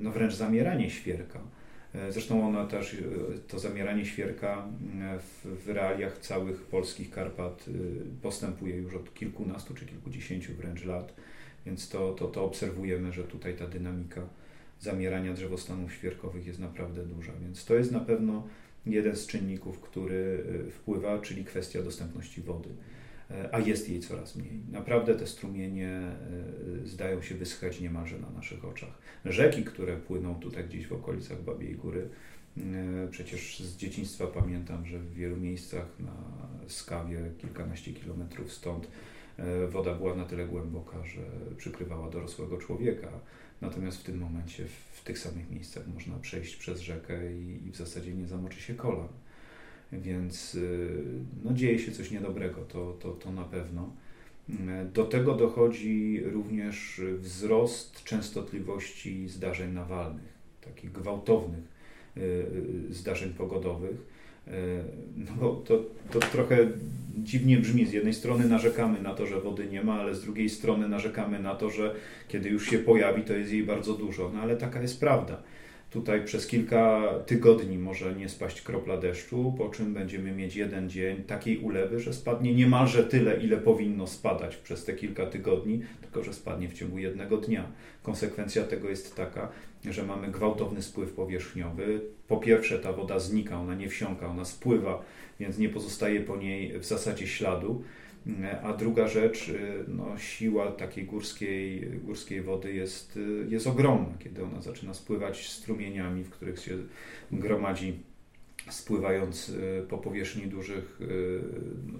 no 0.00 0.10
wręcz 0.10 0.34
zamieranie 0.34 0.90
świerka. 0.90 1.40
E, 1.96 2.12
zresztą 2.12 2.48
ono 2.48 2.66
też, 2.66 2.94
e, 2.94 2.98
to 3.48 3.58
zamieranie 3.58 4.04
świerka 4.04 4.68
w, 5.18 5.64
w 5.64 5.68
realiach 5.68 6.18
całych 6.18 6.62
polskich 6.62 7.10
Karpat 7.10 7.66
postępuje 8.22 8.76
już 8.76 8.94
od 8.94 9.14
kilkunastu 9.14 9.74
czy 9.74 9.86
kilkudziesięciu 9.86 10.54
wręcz 10.54 10.84
lat, 10.84 11.14
więc 11.66 11.88
to, 11.88 12.12
to, 12.12 12.26
to 12.28 12.44
obserwujemy, 12.44 13.12
że 13.12 13.24
tutaj 13.24 13.54
ta 13.54 13.66
dynamika 13.66 14.22
zamierania 14.80 15.34
drzewostanów 15.34 15.92
świerkowych 15.92 16.46
jest 16.46 16.58
naprawdę 16.58 17.02
duża, 17.02 17.32
więc 17.42 17.64
to 17.64 17.74
jest 17.74 17.92
na 17.92 18.00
pewno 18.00 18.46
jeden 18.86 19.16
z 19.16 19.26
czynników, 19.26 19.80
który 19.80 20.44
wpływa, 20.70 21.18
czyli 21.18 21.44
kwestia 21.44 21.82
dostępności 21.82 22.42
wody. 22.42 22.68
E, 23.30 23.54
a 23.54 23.58
jest 23.60 23.88
jej 23.88 24.00
coraz 24.00 24.36
mniej. 24.36 24.60
Naprawdę 24.72 25.14
te 25.14 25.26
strumienie 25.26 25.88
e, 25.88 26.86
zdają 26.86 27.22
się 27.22 27.34
wyschać 27.34 27.80
niemalże 27.80 28.18
na 28.18 28.30
naszych 28.30 28.64
oczach. 28.64 28.98
Rzeki, 29.24 29.64
które 29.64 29.96
płyną 29.96 30.34
tutaj 30.34 30.64
gdzieś 30.64 30.86
w 30.86 30.92
okolicach 30.92 31.42
Babiej 31.42 31.74
Góry, 31.74 32.08
e, 32.58 32.62
Przecież 33.10 33.60
z 33.60 33.76
dzieciństwa 33.76 34.26
pamiętam, 34.26 34.86
że 34.86 34.98
w 34.98 35.14
wielu 35.14 35.36
miejscach 35.36 35.86
na 36.00 36.12
Skawie, 36.68 37.30
kilkanaście 37.38 37.92
kilometrów 37.92 38.52
stąd, 38.52 38.88
woda 39.68 39.94
była 39.94 40.14
na 40.14 40.24
tyle 40.24 40.46
głęboka, 40.46 41.04
że 41.04 41.20
przykrywała 41.56 42.10
dorosłego 42.10 42.58
człowieka. 42.58 43.08
Natomiast 43.60 43.98
w 43.98 44.02
tym 44.04 44.18
momencie 44.18 44.64
w 44.92 45.04
tych 45.04 45.18
samych 45.18 45.50
miejscach 45.50 45.86
można 45.94 46.18
przejść 46.18 46.56
przez 46.56 46.80
rzekę 46.80 47.32
i 47.32 47.70
w 47.72 47.76
zasadzie 47.76 48.14
nie 48.14 48.26
zamoczy 48.26 48.60
się 48.60 48.74
kolan 48.74 49.08
więc 49.92 50.54
y, 50.54 50.88
no, 51.44 51.52
dzieje 51.52 51.78
się 51.78 51.92
coś 51.92 52.10
niedobrego, 52.10 52.62
to, 52.62 52.96
to, 53.00 53.12
to 53.12 53.32
na 53.32 53.44
pewno. 53.44 53.90
Do 54.94 55.04
tego 55.04 55.34
dochodzi 55.34 56.20
również 56.24 57.00
wzrost 57.18 58.04
częstotliwości 58.04 59.28
zdarzeń 59.28 59.72
nawalnych, 59.72 60.32
takich 60.60 60.92
gwałtownych 60.92 61.64
y, 62.16 62.20
y, 62.90 62.94
zdarzeń 62.94 63.32
pogodowych. 63.32 64.16
No 65.16 65.50
to, 65.64 65.84
to 66.10 66.18
trochę 66.20 66.68
dziwnie 67.18 67.58
brzmi. 67.58 67.86
Z 67.86 67.92
jednej 67.92 68.14
strony 68.14 68.48
narzekamy 68.48 69.02
na 69.02 69.14
to, 69.14 69.26
że 69.26 69.40
wody 69.40 69.66
nie 69.66 69.82
ma, 69.82 70.00
ale 70.00 70.14
z 70.14 70.22
drugiej 70.22 70.48
strony 70.48 70.88
narzekamy 70.88 71.38
na 71.38 71.54
to, 71.54 71.70
że 71.70 71.94
kiedy 72.28 72.48
już 72.48 72.70
się 72.70 72.78
pojawi, 72.78 73.22
to 73.22 73.32
jest 73.32 73.52
jej 73.52 73.62
bardzo 73.62 73.94
dużo. 73.94 74.30
No 74.34 74.40
ale 74.40 74.56
taka 74.56 74.82
jest 74.82 75.00
prawda. 75.00 75.42
Tutaj 75.90 76.24
przez 76.24 76.46
kilka 76.46 77.02
tygodni 77.26 77.78
może 77.78 78.14
nie 78.14 78.28
spaść 78.28 78.62
kropla 78.62 78.96
deszczu, 78.96 79.54
po 79.58 79.68
czym 79.68 79.94
będziemy 79.94 80.32
mieć 80.32 80.56
jeden 80.56 80.90
dzień 80.90 81.22
takiej 81.24 81.58
ulewy, 81.58 82.00
że 82.00 82.12
spadnie 82.12 82.54
niemalże 82.54 83.04
tyle, 83.04 83.36
ile 83.36 83.56
powinno 83.56 84.06
spadać 84.06 84.56
przez 84.56 84.84
te 84.84 84.92
kilka 84.92 85.26
tygodni, 85.26 85.82
tylko 86.00 86.22
że 86.22 86.32
spadnie 86.32 86.68
w 86.68 86.74
ciągu 86.74 86.98
jednego 86.98 87.36
dnia. 87.36 87.66
Konsekwencja 88.02 88.64
tego 88.64 88.88
jest 88.88 89.16
taka, 89.16 89.48
że 89.84 90.02
mamy 90.02 90.28
gwałtowny 90.28 90.82
spływ 90.82 91.12
powierzchniowy. 91.12 92.00
Po 92.28 92.36
pierwsze, 92.36 92.78
ta 92.78 92.92
woda 92.92 93.18
znika, 93.18 93.60
ona 93.60 93.74
nie 93.74 93.88
wsiąka, 93.88 94.28
ona 94.28 94.44
spływa, 94.44 95.02
więc 95.40 95.58
nie 95.58 95.68
pozostaje 95.68 96.20
po 96.20 96.36
niej 96.36 96.78
w 96.78 96.84
zasadzie 96.84 97.26
śladu. 97.26 97.82
A 98.62 98.72
druga 98.72 99.08
rzecz, 99.08 99.48
y, 99.48 99.84
no, 99.88 100.18
siła 100.18 100.72
takiej 100.72 101.04
górskiej, 101.04 101.90
górskiej 102.04 102.42
wody 102.42 102.72
jest, 102.72 103.16
y, 103.16 103.46
jest 103.48 103.66
ogromna, 103.66 104.14
kiedy 104.18 104.44
ona 104.44 104.60
zaczyna 104.60 104.94
spływać 104.94 105.48
strumieniami, 105.48 106.24
w 106.24 106.30
których 106.30 106.58
się 106.58 106.78
gromadzi, 107.32 107.98
spływając 108.70 109.48
y, 109.48 109.86
po 109.88 109.98
powierzchni 109.98 110.46
dużych 110.46 111.00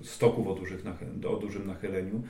stoków 0.02 0.48
o, 0.48 0.54
dużych, 0.54 0.82
o 1.28 1.36
dużym 1.36 1.66
nachyleniu, 1.66 2.22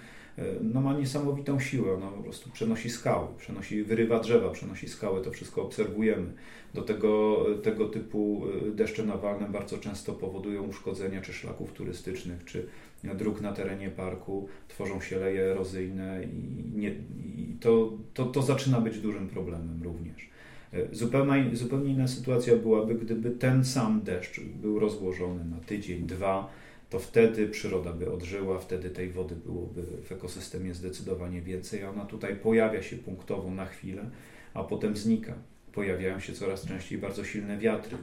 no 0.60 0.80
ma 0.80 0.98
niesamowitą 0.98 1.60
siłę. 1.60 1.94
Ona 1.94 2.06
po 2.06 2.22
prostu 2.22 2.50
przenosi 2.50 2.90
skały, 2.90 3.26
przenosi, 3.38 3.82
wyrywa 3.82 4.20
drzewa, 4.20 4.50
przenosi 4.50 4.88
skały, 4.88 5.22
to 5.22 5.30
wszystko 5.30 5.62
obserwujemy. 5.62 6.32
Do 6.74 6.82
tego, 6.82 7.44
tego 7.62 7.88
typu 7.88 8.46
deszcze 8.74 9.04
nawalne 9.04 9.48
bardzo 9.48 9.78
często 9.78 10.12
powodują 10.12 10.62
uszkodzenia 10.62 11.22
czy 11.22 11.32
szlaków 11.32 11.72
turystycznych, 11.72 12.44
czy 12.44 12.66
dróg 13.04 13.40
na 13.40 13.52
terenie 13.52 13.90
parku, 13.90 14.48
tworzą 14.68 15.00
się 15.00 15.18
leje 15.18 15.42
erozyjne 15.42 16.24
i, 16.24 16.78
nie, 16.78 16.88
i 16.88 17.56
to, 17.60 17.92
to, 18.14 18.26
to 18.26 18.42
zaczyna 18.42 18.80
być 18.80 19.00
dużym 19.00 19.28
problemem 19.28 19.82
również. 19.82 20.30
E, 20.72 20.94
zupełnie, 20.94 21.56
zupełnie 21.56 21.92
inna 21.92 22.08
sytuacja 22.08 22.56
byłaby, 22.56 22.94
gdyby 22.94 23.30
ten 23.30 23.64
sam 23.64 24.02
deszcz 24.02 24.40
był 24.40 24.78
rozłożony 24.78 25.44
na 25.44 25.60
tydzień, 25.60 26.06
dwa, 26.06 26.50
to 26.90 26.98
wtedy 26.98 27.48
przyroda 27.48 27.92
by 27.92 28.12
odżyła, 28.12 28.58
wtedy 28.58 28.90
tej 28.90 29.10
wody 29.10 29.36
byłoby 29.36 29.82
w 29.82 30.12
ekosystemie 30.12 30.74
zdecydowanie 30.74 31.42
więcej. 31.42 31.84
Ona 31.84 32.04
tutaj 32.04 32.36
pojawia 32.36 32.82
się 32.82 32.96
punktowo 32.96 33.50
na 33.50 33.66
chwilę, 33.66 34.10
a 34.54 34.64
potem 34.64 34.96
znika. 34.96 35.34
Pojawiają 35.72 36.20
się 36.20 36.32
coraz 36.32 36.66
częściej 36.66 36.98
bardzo 36.98 37.24
silne 37.24 37.58
wiatry. 37.58 37.96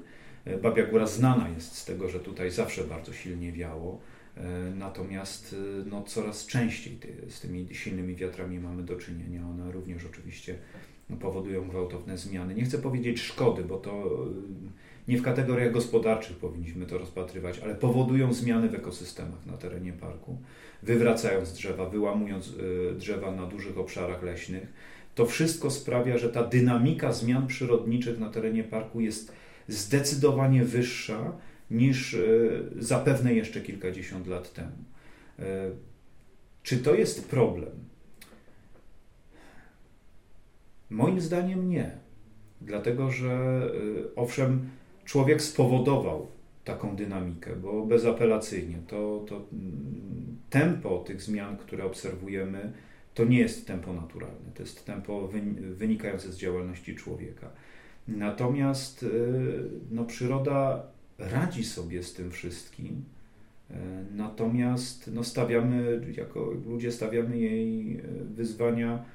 E, 0.46 0.58
Babia 0.58 0.86
Góra 0.86 1.08
znana 1.08 1.50
jest 1.50 1.76
z 1.76 1.86
tego, 1.86 2.10
że 2.10 2.20
tutaj 2.20 2.52
zawsze 2.52 2.84
bardzo 2.84 3.14
silnie 3.14 3.52
wiało. 3.52 4.00
E, 4.38 4.72
natomiast 4.76 5.56
e, 5.84 5.90
no, 5.90 6.04
coraz 6.04 6.46
częściej 6.46 6.98
z 7.30 7.40
tymi 7.40 7.68
silnymi 7.72 8.16
wiatrami 8.16 8.60
mamy 8.60 8.84
do 8.84 8.96
czynienia. 8.96 9.48
One 9.48 9.72
również 9.72 10.06
oczywiście 10.06 10.56
powodują 11.20 11.68
gwałtowne 11.68 12.18
zmiany. 12.18 12.56
Nie 12.56 12.64
chcę 12.64 12.78
powiedzieć 12.78 13.22
szkody, 13.22 13.64
bo 13.64 13.78
to 13.78 13.92
e, 13.92 15.08
nie 15.08 15.18
w 15.18 15.22
kategoriach 15.22 15.72
gospodarczych 15.72 16.38
powinniśmy 16.38 16.86
to 16.86 16.98
rozpatrywać, 16.98 17.60
ale 17.60 17.76
powodują 17.76 18.34
zmiany 18.34 18.70
w 18.70 18.76
ekosystemach 18.76 19.46
na 19.46 19.58
terenie 19.58 19.94
parku, 19.94 20.38
wywracając 20.84 21.54
drzewa, 21.54 21.90
wyłamując 21.90 22.54
drzewa 22.98 23.32
na 23.32 23.46
dużych 23.46 23.78
obszarach 23.78 24.24
leśnych. 24.24 24.74
To 25.16 25.26
wszystko 25.26 25.72
sprawia, 25.72 26.18
że 26.18 26.30
ta 26.30 26.44
dynamika 26.44 27.14
zmian 27.14 27.48
przyrodniczych 27.48 28.20
na 28.20 28.30
terenie 28.30 28.64
parku 28.64 29.02
jest 29.02 29.32
zdecydowanie 29.68 30.66
wyższa 30.66 31.34
niż 31.72 32.14
e, 32.14 32.20
zapewne 32.80 33.34
jeszcze 33.34 33.61
kilkadziesiąt 33.61 34.28
lat 34.28 34.53
temu. 34.53 34.84
E, 35.39 35.43
czy 36.64 36.78
to 36.78 36.95
jest 36.95 37.30
problem? 37.30 37.72
Moim 40.89 41.22
zdaniem 41.22 41.70
nie. 41.70 41.91
Dlatego, 42.61 43.11
że 43.11 43.61
owszem, 44.16 44.70
człowiek 45.05 45.41
spowodował 45.41 46.28
taką 46.64 46.95
dynamikę, 46.95 47.55
bo 47.55 47.86
bezapelacyjnie 47.86 48.78
to, 48.88 49.26
to 49.28 49.36
mm, 49.36 50.38
tempo 50.49 50.99
tych 50.99 51.22
zmian, 51.22 51.57
które 51.57 51.86
obserwujemy, 51.86 52.74
to 53.14 53.26
nie 53.26 53.39
jest 53.39 53.68
tempo 53.68 53.93
naturalne, 53.93 54.51
to 54.53 54.64
jest 54.64 54.86
tempo 54.86 55.30
wynikające 55.72 56.32
z 56.32 56.38
działalności 56.38 56.95
człowieka. 56.95 57.49
Natomiast 58.07 59.05
no, 59.91 60.05
przyroda 60.05 60.84
radzi 61.20 61.64
sobie 61.64 62.03
z 62.03 62.14
tym 62.14 62.32
wszystkim, 62.32 63.03
e, 63.72 63.76
natomiast 64.16 65.11
no, 65.14 65.24
stawiamy, 65.24 66.01
jako 66.18 66.51
ludzie 66.66 66.91
stawiamy 66.91 67.38
jej 67.38 67.97
e, 67.97 68.01
wyzwania, 68.36 69.05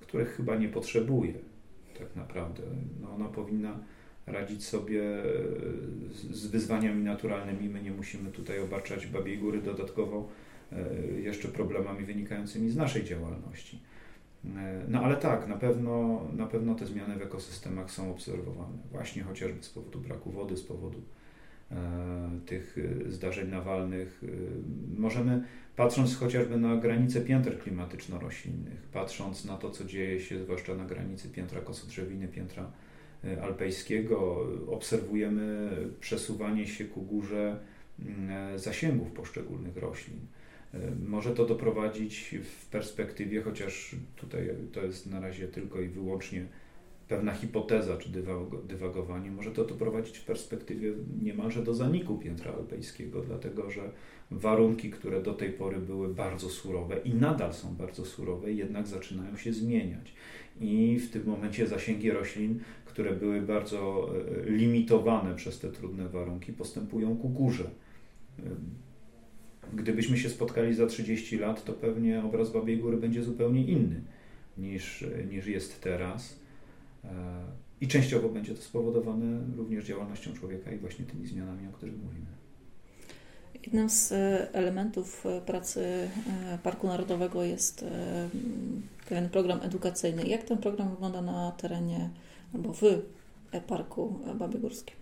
których 0.00 0.36
chyba 0.36 0.56
nie 0.56 0.68
potrzebuje 0.68 1.34
tak 1.98 2.16
naprawdę. 2.16 2.62
No, 3.02 3.14
ona 3.14 3.28
powinna 3.28 3.78
radzić 4.26 4.64
sobie 4.64 5.02
e, 5.02 5.24
z 6.30 6.46
wyzwaniami 6.46 7.04
naturalnymi. 7.04 7.68
My 7.68 7.82
nie 7.82 7.90
musimy 7.90 8.30
tutaj 8.30 8.60
obarczać 8.60 9.06
Babiej 9.06 9.38
Góry 9.38 9.62
dodatkowo 9.62 10.28
jeszcze 11.22 11.48
problemami 11.48 12.04
wynikającymi 12.04 12.70
z 12.70 12.76
naszej 12.76 13.04
działalności. 13.04 13.78
No 14.88 15.00
ale 15.02 15.16
tak, 15.16 15.48
na 15.48 15.56
pewno, 15.56 16.22
na 16.32 16.46
pewno 16.46 16.74
te 16.74 16.86
zmiany 16.86 17.16
w 17.16 17.22
ekosystemach 17.22 17.90
są 17.90 18.10
obserwowane, 18.10 18.78
właśnie 18.90 19.22
chociażby 19.22 19.62
z 19.62 19.70
powodu 19.70 20.00
braku 20.00 20.30
wody, 20.30 20.56
z 20.56 20.62
powodu 20.62 21.02
e, 21.70 21.76
tych 22.46 22.78
e, 23.06 23.10
zdarzeń 23.10 23.50
nawalnych. 23.50 24.24
E, 24.24 25.00
możemy, 25.00 25.44
patrząc 25.76 26.16
chociażby 26.16 26.56
na 26.56 26.76
granice 26.76 27.20
pięter 27.20 27.58
klimatyczno-roślinnych, 27.58 28.82
patrząc 28.92 29.44
na 29.44 29.56
to, 29.56 29.70
co 29.70 29.84
dzieje 29.84 30.20
się 30.20 30.42
zwłaszcza 30.42 30.74
na 30.74 30.84
granicy 30.84 31.28
piętra 31.28 31.60
kosodrzewiny, 31.60 32.28
piętra 32.28 32.70
alpejskiego, 33.42 34.46
obserwujemy 34.70 35.70
przesuwanie 36.00 36.66
się 36.66 36.84
ku 36.84 37.02
górze 37.02 37.56
zasięgów 38.56 39.12
poszczególnych 39.12 39.76
roślin. 39.76 40.20
Może 41.08 41.30
to 41.30 41.46
doprowadzić 41.46 42.34
w 42.44 42.66
perspektywie, 42.66 43.42
chociaż 43.42 43.96
tutaj 44.16 44.50
to 44.72 44.82
jest 44.84 45.10
na 45.10 45.20
razie 45.20 45.48
tylko 45.48 45.80
i 45.80 45.88
wyłącznie 45.88 46.46
pewna 47.08 47.32
hipoteza 47.32 47.96
czy 47.96 48.10
dywagowanie, 48.68 49.30
może 49.30 49.50
to 49.50 49.64
doprowadzić 49.64 50.18
w 50.18 50.24
perspektywie 50.24 50.92
niemalże 51.22 51.62
do 51.62 51.74
zaniku 51.74 52.18
piętra 52.18 52.52
alpejskiego, 52.52 53.20
dlatego 53.20 53.70
że 53.70 53.90
warunki, 54.30 54.90
które 54.90 55.22
do 55.22 55.34
tej 55.34 55.50
pory 55.50 55.78
były 55.78 56.14
bardzo 56.14 56.48
surowe 56.48 56.98
i 57.04 57.14
nadal 57.14 57.54
są 57.54 57.74
bardzo 57.74 58.04
surowe, 58.04 58.52
jednak 58.52 58.86
zaczynają 58.86 59.36
się 59.36 59.52
zmieniać. 59.52 60.14
I 60.60 60.98
w 60.98 61.10
tym 61.10 61.26
momencie 61.26 61.66
zasięgi 61.66 62.10
roślin, 62.10 62.60
które 62.84 63.12
były 63.12 63.40
bardzo 63.40 64.10
e, 64.46 64.50
limitowane 64.50 65.34
przez 65.34 65.58
te 65.58 65.68
trudne 65.68 66.08
warunki, 66.08 66.52
postępują 66.52 67.16
ku 67.16 67.28
górze 67.28 67.70
gdybyśmy 69.74 70.18
się 70.18 70.30
spotkali 70.30 70.74
za 70.74 70.86
30 70.86 71.38
lat, 71.38 71.64
to 71.64 71.72
pewnie 71.72 72.22
obraz 72.24 72.50
Babiej 72.50 72.78
Góry 72.78 72.96
będzie 72.96 73.22
zupełnie 73.22 73.64
inny 73.64 74.00
niż, 74.58 75.04
niż 75.30 75.46
jest 75.46 75.80
teraz. 75.80 76.36
E, 77.04 77.08
I 77.80 77.88
częściowo 77.88 78.28
będzie 78.28 78.54
to 78.54 78.62
spowodowane 78.62 79.56
również 79.56 79.84
działalnością 79.84 80.32
człowieka 80.32 80.72
i 80.72 80.78
właśnie 80.78 81.04
tymi 81.04 81.26
zmianami, 81.26 81.68
o 81.68 81.72
których 81.72 81.94
mówimy. 81.96 82.26
Jednym 83.64 83.90
z 83.90 84.12
e, 84.12 84.48
elementów 84.52 85.26
e, 85.26 85.40
pracy 85.40 86.08
Parku 86.62 86.86
Narodowego 86.86 87.44
jest 87.44 87.84
pewien 89.08 89.28
program 89.28 89.60
edukacyjny. 89.62 90.26
Jak 90.26 90.42
ten 90.42 90.58
program 90.58 90.90
wygląda 90.90 91.22
na 91.22 91.52
terenie 91.52 92.10
albo 92.54 92.72
w 92.72 92.82
Parku 93.66 94.20
Babiegórskim? 94.38 95.01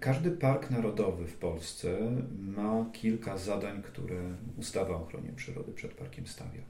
Każdy 0.00 0.30
park 0.30 0.70
narodowy 0.70 1.26
w 1.26 1.36
Polsce 1.36 1.98
ma 2.38 2.86
kilka 2.92 3.38
zadań, 3.38 3.82
które 3.82 4.20
ustawa 4.58 4.94
o 4.94 5.02
ochronie 5.02 5.32
przyrody 5.36 5.72
przed 5.72 5.94
parkiem 5.94 6.26
stawia. 6.26 6.62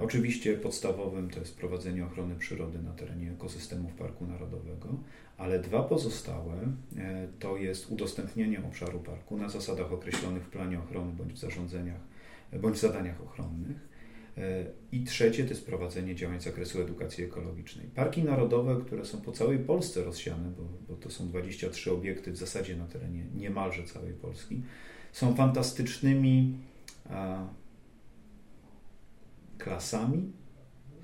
Oczywiście 0.00 0.56
podstawowym 0.56 1.30
to 1.30 1.40
jest 1.40 1.56
prowadzenie 1.56 2.04
ochrony 2.04 2.36
przyrody 2.36 2.82
na 2.82 2.92
terenie 2.92 3.30
ekosystemów 3.30 3.92
Parku 3.92 4.26
Narodowego, 4.26 4.88
ale 5.36 5.58
dwa 5.58 5.82
pozostałe 5.82 6.54
e, 6.96 7.28
to 7.38 7.56
jest 7.56 7.90
udostępnienie 7.90 8.64
obszaru 8.64 9.00
parku 9.00 9.36
na 9.36 9.48
zasadach 9.48 9.92
określonych 9.92 10.44
w 10.44 10.50
planie 10.50 10.78
ochrony 10.78 11.12
bądź 11.12 11.32
w 11.32 11.38
zarządzeniach 11.38 12.00
bądź 12.52 12.78
zadaniach 12.78 13.22
ochronnych 13.22 13.93
i 14.92 15.04
trzecie 15.04 15.44
to 15.44 15.50
jest 15.50 15.66
prowadzenie 15.66 16.14
działań 16.14 16.40
z 16.40 16.44
zakresu 16.44 16.80
edukacji 16.80 17.24
ekologicznej. 17.24 17.86
Parki 17.86 18.22
narodowe, 18.22 18.80
które 18.86 19.04
są 19.04 19.20
po 19.20 19.32
całej 19.32 19.58
Polsce 19.58 20.04
rozsiane, 20.04 20.50
bo, 20.50 20.62
bo 20.88 21.00
to 21.00 21.10
są 21.10 21.28
23 21.28 21.92
obiekty 21.92 22.32
w 22.32 22.36
zasadzie 22.36 22.76
na 22.76 22.86
terenie 22.86 23.24
niemalże 23.34 23.84
całej 23.84 24.12
Polski, 24.12 24.62
są 25.12 25.34
fantastycznymi 25.34 26.58
a, 27.10 27.46
klasami, 29.58 30.32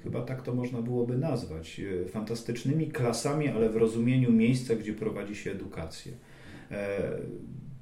chyba 0.02 0.22
tak 0.22 0.42
to 0.42 0.54
można 0.54 0.82
byłoby 0.82 1.18
nazwać, 1.18 1.80
e, 1.80 2.08
fantastycznymi 2.08 2.90
klasami, 2.90 3.48
ale 3.48 3.70
w 3.70 3.76
rozumieniu 3.76 4.32
miejsca, 4.32 4.74
gdzie 4.74 4.92
prowadzi 4.92 5.36
się 5.36 5.50
edukację. 5.50 6.12
E, 6.70 7.18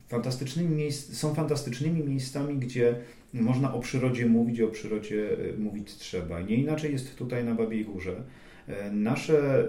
fantastycznymi 0.09 0.93
są 0.93 1.35
fantastycznymi 1.35 2.05
miejscami, 2.05 2.59
gdzie 2.59 3.01
można 3.33 3.75
o 3.75 3.81
przyrodzie 3.81 4.27
mówić, 4.27 4.61
o 4.61 4.69
przyrodzie 4.69 5.37
e, 5.55 5.59
mówić 5.59 5.95
trzeba. 5.95 6.41
Nie 6.41 6.57
inaczej 6.57 6.93
jest 6.93 7.17
tutaj 7.17 7.45
na 7.45 7.55
Babiej 7.55 7.85
Górze. 7.85 8.23
E, 8.69 8.91
nasze 8.91 9.61
e, 9.61 9.67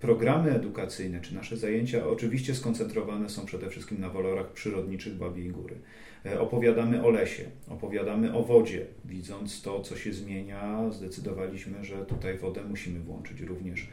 programy 0.00 0.54
edukacyjne, 0.54 1.20
czy 1.20 1.34
nasze 1.34 1.56
zajęcia 1.56 2.06
oczywiście 2.06 2.54
skoncentrowane 2.54 3.28
są 3.28 3.46
przede 3.46 3.70
wszystkim 3.70 4.00
na 4.00 4.10
walorach 4.10 4.52
przyrodniczych 4.52 5.14
Babiej 5.14 5.48
Góry. 5.48 5.74
Opowiadamy 6.38 7.04
o 7.04 7.10
lesie, 7.10 7.44
opowiadamy 7.68 8.34
o 8.34 8.42
wodzie. 8.42 8.86
Widząc 9.04 9.62
to, 9.62 9.80
co 9.80 9.96
się 9.96 10.12
zmienia, 10.12 10.90
zdecydowaliśmy, 10.90 11.84
że 11.84 11.96
tutaj 12.06 12.38
wodę 12.38 12.60
musimy 12.64 13.00
włączyć 13.00 13.40
również 13.40 13.88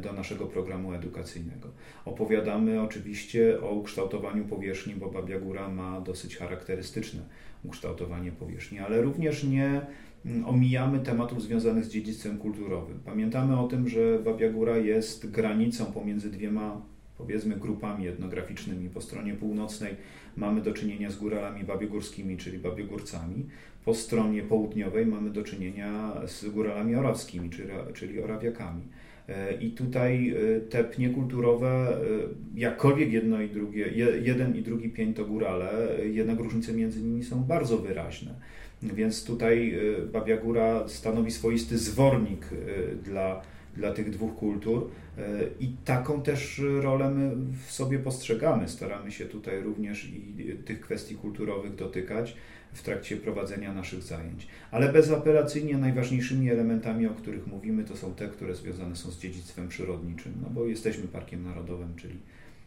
do 0.00 0.12
naszego 0.12 0.46
programu 0.46 0.92
edukacyjnego. 0.92 1.68
Opowiadamy 2.04 2.82
oczywiście 2.82 3.60
o 3.60 3.70
ukształtowaniu 3.70 4.44
powierzchni, 4.44 4.94
bo 4.94 5.10
Babia 5.10 5.40
Góra 5.40 5.68
ma 5.68 6.00
dosyć 6.00 6.36
charakterystyczne 6.36 7.22
ukształtowanie 7.64 8.32
powierzchni, 8.32 8.78
ale 8.78 9.02
również 9.02 9.44
nie 9.44 9.80
mm, 10.26 10.46
omijamy 10.46 10.98
tematów 10.98 11.42
związanych 11.42 11.84
z 11.84 11.88
dziedzictwem 11.88 12.38
kulturowym. 12.38 13.00
Pamiętamy 13.04 13.60
o 13.60 13.68
tym, 13.68 13.88
że 13.88 14.18
Babia 14.24 14.50
Góra 14.50 14.76
jest 14.76 15.30
granicą 15.30 15.86
pomiędzy 15.86 16.30
dwiema 16.30 16.82
powiedzmy 17.18 17.56
grupami 17.56 18.08
etnograficznymi. 18.08 18.90
Po 18.90 19.00
stronie 19.00 19.34
północnej 19.34 19.96
mamy 20.36 20.60
do 20.60 20.72
czynienia 20.72 21.10
z 21.10 21.16
góralami 21.16 21.64
babiogórskimi, 21.64 22.36
czyli 22.36 22.58
babiogórcami. 22.58 23.46
Po 23.84 23.94
stronie 23.94 24.42
południowej 24.42 25.06
mamy 25.06 25.30
do 25.30 25.42
czynienia 25.42 26.12
z 26.26 26.48
góralami 26.48 26.94
orawskimi, 26.94 27.50
czyli, 27.50 27.70
czyli 27.94 28.22
orawiakami. 28.22 28.82
E, 29.28 29.54
I 29.60 29.70
tutaj 29.70 30.34
e, 30.56 30.60
te 30.60 30.84
pnie 30.84 31.10
kulturowe, 31.10 31.68
e, 31.68 32.00
jakkolwiek 32.54 33.12
jedno 33.12 33.42
i 33.42 33.48
drugie, 33.48 33.86
jeden 34.22 34.56
i 34.56 34.62
drugi 34.62 34.88
pień 34.88 35.14
to 35.14 35.24
górale, 35.24 35.88
jednak 36.12 36.38
różnice 36.38 36.72
między 36.72 37.02
nimi 37.02 37.24
są 37.24 37.44
bardzo 37.44 37.78
wyraźne. 37.78 38.34
Więc 38.82 39.24
tutaj 39.24 39.78
Babia 40.12 40.36
Góra 40.36 40.88
stanowi 40.88 41.30
swoisty 41.30 41.78
zwornik 41.78 42.48
dla, 43.04 43.42
dla 43.76 43.92
tych 43.92 44.10
dwóch 44.10 44.36
kultur 44.36 44.90
i 45.60 45.68
taką 45.84 46.22
też 46.22 46.62
rolę 46.80 47.10
my 47.10 47.36
w 47.66 47.70
sobie 47.70 47.98
postrzegamy. 47.98 48.68
Staramy 48.68 49.10
się 49.10 49.24
tutaj 49.24 49.60
również 49.60 50.04
i 50.04 50.52
tych 50.64 50.80
kwestii 50.80 51.14
kulturowych 51.14 51.74
dotykać 51.74 52.36
w 52.74 52.82
trakcie 52.82 53.16
prowadzenia 53.16 53.72
naszych 53.72 54.02
zajęć. 54.02 54.46
Ale 54.70 54.92
bezapelacyjnie 54.92 55.78
najważniejszymi 55.78 56.50
elementami, 56.50 57.06
o 57.06 57.14
których 57.14 57.46
mówimy, 57.46 57.84
to 57.84 57.96
są 57.96 58.14
te, 58.14 58.28
które 58.28 58.54
związane 58.54 58.96
są 58.96 59.10
z 59.10 59.18
dziedzictwem 59.18 59.68
przyrodniczym, 59.68 60.32
no 60.42 60.50
bo 60.50 60.66
jesteśmy 60.66 61.08
parkiem 61.08 61.44
narodowym, 61.44 61.94
czyli 61.96 62.18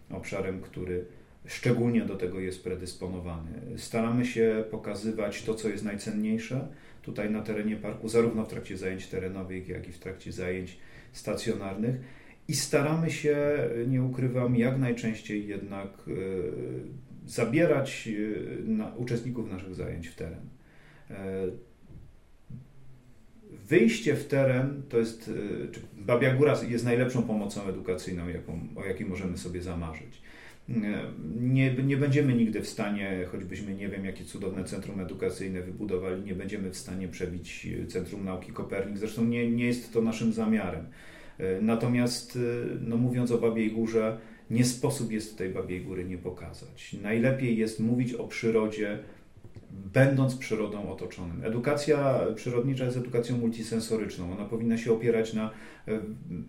obszarem, 0.09 0.61
który 0.61 1.05
szczególnie 1.45 2.01
do 2.01 2.15
tego 2.15 2.39
jest 2.39 2.63
predysponowany. 2.63 3.49
Staramy 3.77 4.25
się 4.25 4.63
pokazywać 4.71 5.43
to, 5.43 5.53
co 5.53 5.69
jest 5.69 5.83
najcenniejsze 5.83 6.67
tutaj 7.01 7.31
na 7.31 7.41
terenie 7.41 7.75
parku, 7.75 8.09
zarówno 8.09 8.45
w 8.45 8.47
trakcie 8.47 8.77
zajęć 8.77 9.07
terenowych, 9.07 9.67
jak 9.67 9.87
i 9.87 9.91
w 9.91 9.99
trakcie 9.99 10.31
zajęć 10.31 10.77
stacjonarnych. 11.11 11.95
I 12.47 12.55
staramy 12.55 13.11
się, 13.11 13.37
nie 13.87 14.03
ukrywam, 14.03 14.55
jak 14.55 14.79
najczęściej 14.79 15.47
jednak 15.47 15.87
e, 16.07 16.11
zabierać 17.27 18.09
e, 18.09 18.69
na, 18.69 18.95
uczestników 18.95 19.51
naszych 19.51 19.75
zajęć 19.75 20.07
w 20.07 20.15
teren. 20.15 20.49
E, 21.09 21.47
wyjście 23.67 24.15
w 24.15 24.27
teren 24.27 24.81
to 24.89 24.99
jest, 24.99 25.31
e, 25.97 26.01
Babia 26.01 26.33
Góra 26.33 26.55
jest 26.69 26.85
najlepszą 26.85 27.23
pomocą 27.23 27.63
edukacyjną, 27.63 28.27
jaką, 28.27 28.59
o 28.75 28.85
jakiej 28.85 29.07
możemy 29.07 29.37
sobie 29.37 29.61
zamarzyć. 29.61 30.21
Nie, 31.39 31.73
nie 31.73 31.97
będziemy 31.97 32.33
nigdy 32.33 32.61
w 32.61 32.67
stanie, 32.67 33.25
choćbyśmy 33.31 33.73
nie 33.75 33.89
wiem, 33.89 34.05
jakie 34.05 34.25
cudowne 34.25 34.63
centrum 34.63 34.99
edukacyjne 34.99 35.61
wybudowali, 35.61 36.23
nie 36.23 36.35
będziemy 36.35 36.69
w 36.69 36.77
stanie 36.77 37.07
przebić 37.07 37.67
Centrum 37.87 38.25
Nauki 38.25 38.51
Kopernik. 38.51 38.97
Zresztą 38.97 39.25
nie, 39.25 39.51
nie 39.51 39.65
jest 39.65 39.93
to 39.93 40.01
naszym 40.01 40.33
zamiarem. 40.33 40.85
Natomiast, 41.61 42.39
no 42.81 42.97
mówiąc 42.97 43.31
o 43.31 43.37
Babiej 43.37 43.71
Górze, 43.71 44.17
nie 44.49 44.65
sposób 44.65 45.11
jest 45.11 45.37
tej 45.37 45.49
Babiej 45.49 45.81
Góry 45.81 46.05
nie 46.05 46.17
pokazać. 46.17 46.95
Najlepiej 47.01 47.57
jest 47.57 47.79
mówić 47.79 48.13
o 48.13 48.27
przyrodzie, 48.27 48.99
będąc 49.93 50.35
przyrodą 50.35 50.91
otoczonym. 50.91 51.45
Edukacja 51.45 52.19
przyrodnicza 52.35 52.85
jest 52.85 52.97
edukacją 52.97 53.37
multisensoryczną. 53.37 54.33
Ona 54.33 54.45
powinna 54.45 54.77
się 54.77 54.93
opierać 54.93 55.33
na, 55.33 55.51
e, 55.87 55.99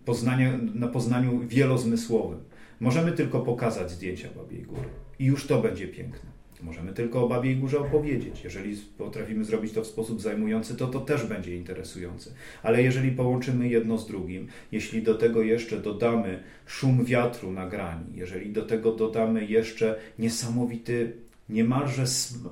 poznania, 0.05 0.57
na 0.73 0.87
poznaniu 0.87 1.39
wielozmysłowym. 1.47 2.39
Możemy 2.79 3.11
tylko 3.11 3.39
pokazać 3.39 3.91
zdjęcia 3.91 4.29
Babiej 4.35 4.63
Góry 4.63 4.89
i 5.19 5.25
już 5.25 5.47
to 5.47 5.61
będzie 5.61 5.87
piękne. 5.87 6.28
Możemy 6.63 6.93
tylko 6.93 7.23
o 7.25 7.29
Babiej 7.29 7.55
Górze 7.55 7.79
opowiedzieć. 7.79 8.43
Jeżeli 8.43 8.77
potrafimy 8.97 9.45
zrobić 9.45 9.73
to 9.73 9.81
w 9.83 9.87
sposób 9.87 10.21
zajmujący, 10.21 10.75
to 10.75 10.87
to 10.87 10.99
też 10.99 11.25
będzie 11.25 11.55
interesujące. 11.55 12.31
Ale 12.63 12.83
jeżeli 12.83 13.11
połączymy 13.11 13.69
jedno 13.69 13.97
z 13.97 14.07
drugim, 14.07 14.47
jeśli 14.71 15.01
do 15.01 15.15
tego 15.15 15.41
jeszcze 15.41 15.77
dodamy 15.77 16.43
szum 16.65 17.05
wiatru 17.05 17.51
na 17.51 17.67
grani, 17.67 18.05
jeżeli 18.15 18.51
do 18.51 18.65
tego 18.65 18.91
dodamy 18.91 19.45
jeszcze 19.45 19.95
niesamowity, 20.19 21.11
niemalże 21.49 22.07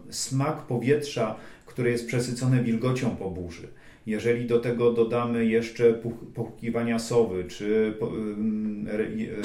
smak 0.09 0.61
powietrza, 0.61 1.35
które 1.65 1.91
jest 1.91 2.07
przesycone 2.07 2.63
wilgocią 2.63 3.15
po 3.15 3.31
burzy, 3.31 3.67
jeżeli 4.05 4.45
do 4.45 4.59
tego 4.59 4.93
dodamy 4.93 5.45
jeszcze 5.45 5.93
pochukiwania 6.33 6.99
sowy 6.99 7.43
czy 7.43 7.93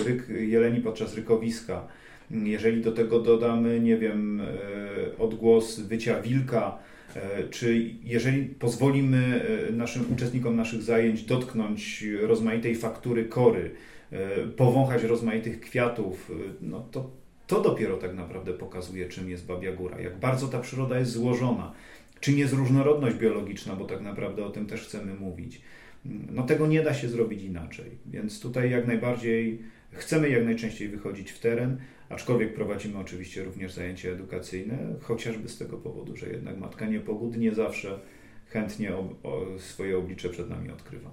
ryk 0.06 0.28
jeleni 0.28 0.80
podczas 0.80 1.14
rykowiska, 1.14 1.88
jeżeli 2.30 2.80
do 2.80 2.92
tego 2.92 3.20
dodamy, 3.20 3.80
nie 3.80 3.96
wiem, 3.96 4.40
e, 4.40 5.18
odgłos 5.18 5.80
wycia 5.80 6.20
wilka, 6.20 6.78
e, 7.16 7.48
czy 7.48 7.90
jeżeli 8.04 8.44
pozwolimy 8.44 9.42
e, 9.68 9.72
naszym 9.72 10.12
uczestnikom 10.12 10.56
naszych 10.56 10.82
zajęć 10.82 11.22
dotknąć 11.22 12.04
rozmaitej 12.20 12.74
faktury 12.74 13.24
kory, 13.24 13.70
powąchać 14.56 15.02
rozmaitych 15.02 15.60
kwiatów, 15.60 16.32
no 16.60 16.86
to 16.90 17.10
to 17.46 17.60
dopiero 17.60 17.96
tak 17.96 18.14
naprawdę 18.14 18.52
pokazuje, 18.52 19.08
czym 19.08 19.30
jest 19.30 19.46
Babia 19.46 19.72
Góra, 19.72 20.00
jak 20.00 20.18
bardzo 20.18 20.48
ta 20.48 20.60
przyroda 20.60 20.98
jest 20.98 21.10
złożona, 21.10 21.72
czym 22.20 22.38
jest 22.38 22.52
różnorodność 22.52 23.16
biologiczna, 23.16 23.76
bo 23.76 23.84
tak 23.84 24.00
naprawdę 24.00 24.46
o 24.46 24.50
tym 24.50 24.66
też 24.66 24.80
chcemy 24.80 25.14
mówić. 25.14 25.60
No 26.04 26.42
tego 26.42 26.66
nie 26.66 26.82
da 26.82 26.94
się 26.94 27.08
zrobić 27.08 27.42
inaczej, 27.42 27.90
więc 28.06 28.40
tutaj 28.40 28.70
jak 28.70 28.86
najbardziej 28.86 29.58
chcemy 29.92 30.28
jak 30.28 30.44
najczęściej 30.44 30.88
wychodzić 30.88 31.30
w 31.30 31.38
teren, 31.38 31.78
Aczkolwiek 32.12 32.54
prowadzimy 32.54 32.98
oczywiście 32.98 33.44
również 33.44 33.72
zajęcia 33.72 34.08
edukacyjne, 34.08 34.78
chociażby 35.00 35.48
z 35.48 35.58
tego 35.58 35.78
powodu, 35.78 36.16
że 36.16 36.26
jednak 36.30 36.58
Matka 36.58 36.86
Niepogód 36.86 37.36
nie 37.36 37.54
zawsze 37.54 37.98
chętnie 38.46 38.92
swoje 39.58 39.98
oblicze 39.98 40.28
przed 40.28 40.50
nami 40.50 40.70
odkrywa. 40.70 41.10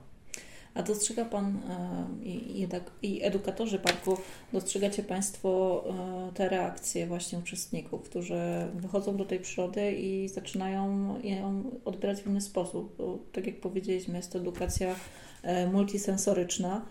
A 0.73 0.83
dostrzega 0.83 1.25
Pan 1.25 1.45
e, 1.69 2.07
i, 2.23 2.67
i 3.01 3.23
edukatorzy 3.23 3.79
parku, 3.79 4.17
dostrzegacie 4.53 5.03
Państwo 5.03 5.83
e, 6.29 6.33
te 6.33 6.49
reakcje 6.49 7.07
właśnie 7.07 7.39
uczestników, 7.39 8.09
którzy 8.09 8.39
wychodzą 8.75 9.17
do 9.17 9.25
tej 9.25 9.39
przyrody 9.39 9.91
i 9.91 10.27
zaczynają 10.29 11.15
ją 11.23 11.71
odbierać 11.85 12.21
w 12.21 12.27
inny 12.27 12.41
sposób. 12.41 12.95
Bo, 12.97 13.19
tak 13.31 13.47
jak 13.47 13.59
powiedzieliśmy, 13.59 14.17
jest 14.17 14.31
to 14.31 14.39
edukacja 14.39 14.95
e, 15.43 15.67
multisensoryczna 15.67 16.85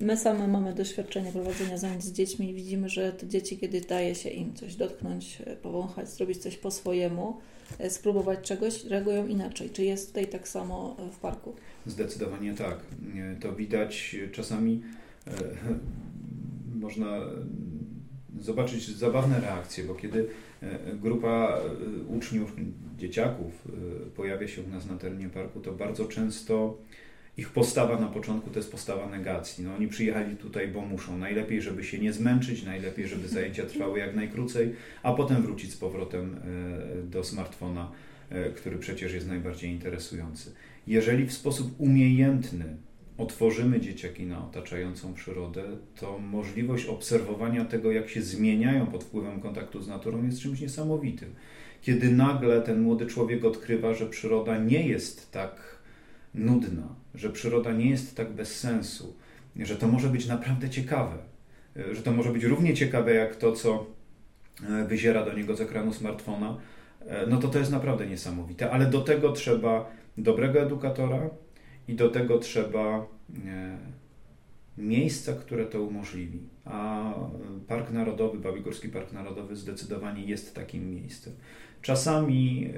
My 0.00 0.16
same 0.16 0.48
mamy 0.48 0.74
doświadczenie 0.74 1.32
prowadzenia 1.32 1.78
zajęć 1.78 2.04
z 2.04 2.12
dziećmi 2.12 2.50
i 2.50 2.54
widzimy, 2.54 2.88
że 2.88 3.12
te 3.12 3.26
dzieci, 3.26 3.58
kiedy 3.58 3.80
daje 3.80 4.14
się 4.14 4.28
im 4.28 4.54
coś 4.54 4.76
dotknąć, 4.76 5.42
e, 5.46 5.56
powąchać, 5.56 6.10
zrobić 6.10 6.38
coś 6.38 6.56
po 6.56 6.70
swojemu, 6.70 7.40
e, 7.78 7.90
spróbować 7.90 8.40
czegoś, 8.40 8.84
reagują 8.84 9.26
inaczej. 9.26 9.70
Czy 9.70 9.84
jest 9.84 10.08
tutaj 10.08 10.26
tak 10.26 10.48
samo 10.48 10.96
e, 10.98 11.12
w 11.12 11.18
parku? 11.18 11.54
Zdecydowanie 11.86 12.54
tak. 12.54 12.78
To 13.40 13.52
widać 13.52 14.16
czasami 14.32 14.82
można 16.84 17.20
zobaczyć 18.40 18.88
zabawne 18.96 19.40
reakcje, 19.40 19.84
bo 19.84 19.94
kiedy 19.94 20.28
grupa 20.94 21.60
uczniów, 22.08 22.56
dzieciaków 22.98 23.68
pojawia 24.16 24.48
się 24.48 24.62
u 24.62 24.68
nas 24.68 24.86
na 24.86 24.96
terenie 24.96 25.28
parku, 25.28 25.60
to 25.60 25.72
bardzo 25.72 26.04
często 26.04 26.78
ich 27.36 27.50
postawa 27.50 28.00
na 28.00 28.06
początku 28.06 28.50
to 28.50 28.58
jest 28.58 28.72
postawa 28.72 29.08
negacji. 29.08 29.64
No, 29.64 29.74
oni 29.74 29.88
przyjechali 29.88 30.36
tutaj, 30.36 30.68
bo 30.68 30.80
muszą. 30.80 31.18
Najlepiej, 31.18 31.62
żeby 31.62 31.84
się 31.84 31.98
nie 31.98 32.12
zmęczyć, 32.12 32.64
najlepiej, 32.64 33.08
żeby 33.08 33.28
zajęcia 33.28 33.66
trwały 33.66 33.98
jak 33.98 34.16
najkrócej, 34.16 34.72
a 35.02 35.12
potem 35.12 35.42
wrócić 35.42 35.72
z 35.72 35.76
powrotem 35.76 36.36
e, 36.36 37.02
do 37.02 37.24
smartfona, 37.24 37.90
e, 38.30 38.50
który 38.50 38.78
przecież 38.78 39.14
jest 39.14 39.28
najbardziej 39.28 39.70
interesujący. 39.70 40.52
Jeżeli 40.86 41.26
w 41.26 41.32
sposób 41.32 41.74
umiejętny 41.78 42.76
otworzymy 43.18 43.80
dzieciaki 43.80 44.26
na 44.26 44.46
otaczającą 44.46 45.14
przyrodę, 45.14 45.64
to 45.96 46.18
możliwość 46.18 46.86
obserwowania 46.86 47.64
tego, 47.64 47.92
jak 47.92 48.08
się 48.08 48.22
zmieniają 48.22 48.86
pod 48.86 49.04
wpływem 49.04 49.40
kontaktu 49.40 49.82
z 49.82 49.88
naturą, 49.88 50.24
jest 50.26 50.40
czymś 50.40 50.60
niesamowitym. 50.60 51.34
Kiedy 51.82 52.10
nagle 52.10 52.62
ten 52.62 52.80
młody 52.80 53.06
człowiek 53.06 53.44
odkrywa, 53.44 53.94
że 53.94 54.06
przyroda 54.06 54.58
nie 54.58 54.88
jest 54.88 55.32
tak 55.32 55.75
nudna, 56.36 56.88
że 57.14 57.30
przyroda 57.30 57.72
nie 57.72 57.90
jest 57.90 58.16
tak 58.16 58.32
bez 58.32 58.60
sensu, 58.60 59.16
że 59.56 59.76
to 59.76 59.88
może 59.88 60.08
być 60.08 60.26
naprawdę 60.26 60.70
ciekawe, 60.70 61.18
że 61.92 62.02
to 62.02 62.12
może 62.12 62.30
być 62.30 62.44
równie 62.44 62.74
ciekawe 62.74 63.14
jak 63.14 63.36
to, 63.36 63.52
co 63.52 63.86
e, 64.68 64.84
wyziera 64.84 65.24
do 65.24 65.32
niego 65.32 65.56
z 65.56 65.60
ekranu 65.60 65.92
smartfona, 65.92 66.56
e, 67.06 67.26
no 67.26 67.36
to 67.36 67.48
to 67.48 67.58
jest 67.58 67.70
naprawdę 67.70 68.06
niesamowite, 68.06 68.70
ale 68.70 68.86
do 68.86 69.00
tego 69.00 69.32
trzeba 69.32 69.90
dobrego 70.18 70.60
edukatora 70.60 71.30
i 71.88 71.94
do 71.94 72.08
tego 72.08 72.38
trzeba 72.38 73.06
e, 73.46 73.78
miejsca, 74.78 75.32
które 75.32 75.66
to 75.66 75.82
umożliwi. 75.82 76.40
A 76.64 77.12
Park 77.68 77.90
Narodowy, 77.90 78.38
Babigórski 78.38 78.88
Park 78.88 79.12
Narodowy 79.12 79.56
zdecydowanie 79.56 80.24
jest 80.24 80.54
takim 80.54 80.90
miejscem. 80.90 81.32
Czasami 81.82 82.70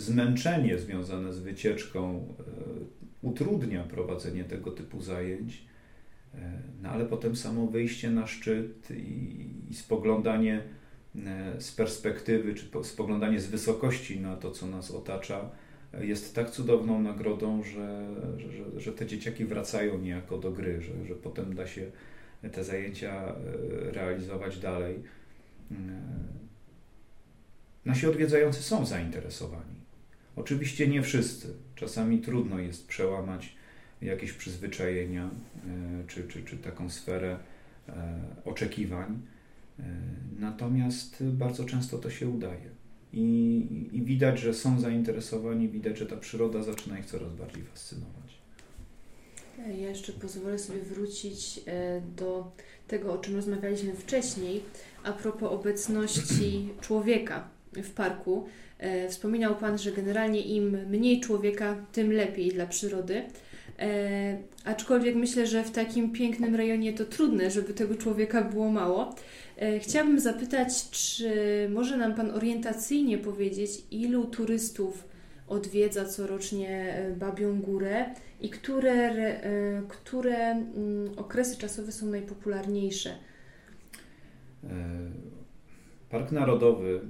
zmęczenie 0.00 0.78
związane 0.78 1.32
z 1.32 1.38
wycieczką 1.38 2.16
e, 2.18 2.42
utrudnia 3.22 3.84
prowadzenie 3.84 4.44
tego 4.44 4.70
typu 4.70 5.00
zajęć, 5.02 5.64
e, 6.34 6.38
no 6.82 6.88
ale 6.88 7.06
potem 7.06 7.36
samo 7.36 7.66
wyjście 7.66 8.10
na 8.10 8.26
szczyt 8.26 8.90
i, 8.90 9.46
i 9.70 9.74
spoglądanie 9.74 10.62
e, 11.16 11.60
z 11.60 11.72
perspektywy, 11.72 12.54
czy 12.54 12.84
spoglądanie 12.84 13.40
z 13.40 13.46
wysokości 13.46 14.20
na 14.20 14.36
to, 14.36 14.50
co 14.50 14.66
nas 14.66 14.90
otacza, 14.90 15.50
jest 16.00 16.34
tak 16.34 16.50
cudowną 16.50 17.02
nagrodą, 17.02 17.62
że, 17.62 18.06
że, 18.36 18.80
że 18.80 18.92
te 18.92 19.06
dzieciaki 19.06 19.44
wracają 19.44 19.98
niejako 19.98 20.38
do 20.38 20.52
gry, 20.52 20.82
że, 20.82 21.06
że 21.06 21.14
potem 21.14 21.54
da 21.54 21.66
się 21.66 21.90
te 22.52 22.64
zajęcia 22.64 23.34
realizować 23.92 24.58
dalej. 24.58 25.02
Nasi 27.84 28.06
odwiedzający 28.06 28.62
są 28.62 28.86
zainteresowani. 28.86 29.79
Oczywiście 30.40 30.88
nie 30.88 31.02
wszyscy. 31.02 31.54
Czasami 31.74 32.18
trudno 32.18 32.58
jest 32.58 32.86
przełamać 32.86 33.54
jakieś 34.02 34.32
przyzwyczajenia 34.32 35.24
e, 35.24 36.06
czy, 36.06 36.28
czy, 36.28 36.44
czy 36.44 36.56
taką 36.56 36.90
sferę 36.90 37.38
e, 37.88 38.20
oczekiwań. 38.44 39.20
E, 39.78 39.82
natomiast 40.38 41.24
bardzo 41.24 41.64
często 41.64 41.98
to 41.98 42.10
się 42.10 42.28
udaje. 42.28 42.70
I, 43.12 43.88
I, 43.92 44.02
widać, 44.02 44.40
że 44.40 44.54
są 44.54 44.80
zainteresowani, 44.80 45.68
widać, 45.68 45.98
że 45.98 46.06
ta 46.06 46.16
przyroda 46.16 46.62
zaczyna 46.62 46.98
ich 46.98 47.06
coraz 47.06 47.32
bardziej 47.32 47.62
fascynować. 47.62 48.40
Ja 49.58 49.88
jeszcze 49.88 50.12
pozwolę 50.12 50.58
sobie 50.58 50.82
wrócić 50.82 51.60
do 52.16 52.52
tego, 52.88 53.12
o 53.12 53.18
czym 53.18 53.36
rozmawialiśmy 53.36 53.94
wcześniej, 53.94 54.62
a 55.04 55.12
propos 55.12 55.52
obecności 55.52 56.68
człowieka 56.80 57.48
w 57.72 57.90
parku. 57.90 58.48
E, 58.80 59.08
wspominał 59.08 59.56
Pan, 59.56 59.78
że 59.78 59.92
generalnie 59.92 60.40
im 60.40 60.88
mniej 60.88 61.20
człowieka, 61.20 61.76
tym 61.92 62.12
lepiej 62.12 62.48
dla 62.48 62.66
przyrody. 62.66 63.22
E, 63.78 64.38
aczkolwiek 64.64 65.16
myślę, 65.16 65.46
że 65.46 65.64
w 65.64 65.70
takim 65.70 66.12
pięknym 66.12 66.54
rejonie 66.54 66.92
to 66.92 67.04
trudne, 67.04 67.50
żeby 67.50 67.74
tego 67.74 67.94
człowieka 67.94 68.42
było 68.42 68.70
mało. 68.70 69.14
E, 69.56 69.78
chciałabym 69.78 70.20
zapytać, 70.20 70.90
czy 70.90 71.30
może 71.72 71.96
nam 71.96 72.14
Pan 72.14 72.30
orientacyjnie 72.30 73.18
powiedzieć, 73.18 73.70
ilu 73.90 74.24
turystów 74.24 75.08
odwiedza 75.48 76.04
corocznie 76.04 76.94
Babią 77.16 77.60
Górę 77.60 78.04
i 78.40 78.50
które, 78.50 79.14
które 79.88 80.36
mm, 80.36 81.10
okresy 81.16 81.56
czasowe 81.56 81.92
są 81.92 82.06
najpopularniejsze? 82.06 83.10
Park 86.10 86.32
Narodowy 86.32 87.00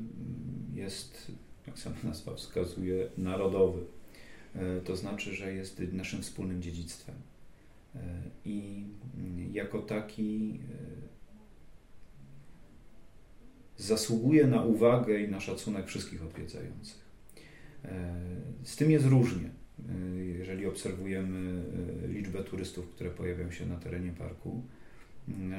jest 0.74 1.32
jak 1.70 1.78
sama 1.78 1.96
nazwa 2.04 2.34
wskazuje, 2.34 3.08
narodowy. 3.18 3.84
E, 4.54 4.80
to 4.80 4.96
znaczy, 4.96 5.34
że 5.34 5.54
jest 5.54 5.82
naszym 5.92 6.22
wspólnym 6.22 6.62
dziedzictwem. 6.62 7.14
I 8.44 8.84
mm, 9.18 9.54
jako 9.54 9.82
taki 9.82 10.60
zasługuje 13.76 14.46
na 14.46 14.62
uwagę 14.62 15.20
i 15.20 15.28
na 15.28 15.40
szacunek 15.40 15.86
wszystkich 15.86 16.22
odwiedzających. 16.22 17.10
Z 18.62 18.76
tym 18.76 18.90
jest 18.90 19.06
różnie. 19.06 19.50
Jeżeli 20.38 20.66
obserwujemy 20.66 21.62
liczbę 22.08 22.44
turystów, 22.44 22.88
które 22.90 23.10
pojawiają 23.10 23.50
się 23.50 23.66
na 23.66 23.76
terenie 23.76 24.12
parku, 24.12 24.62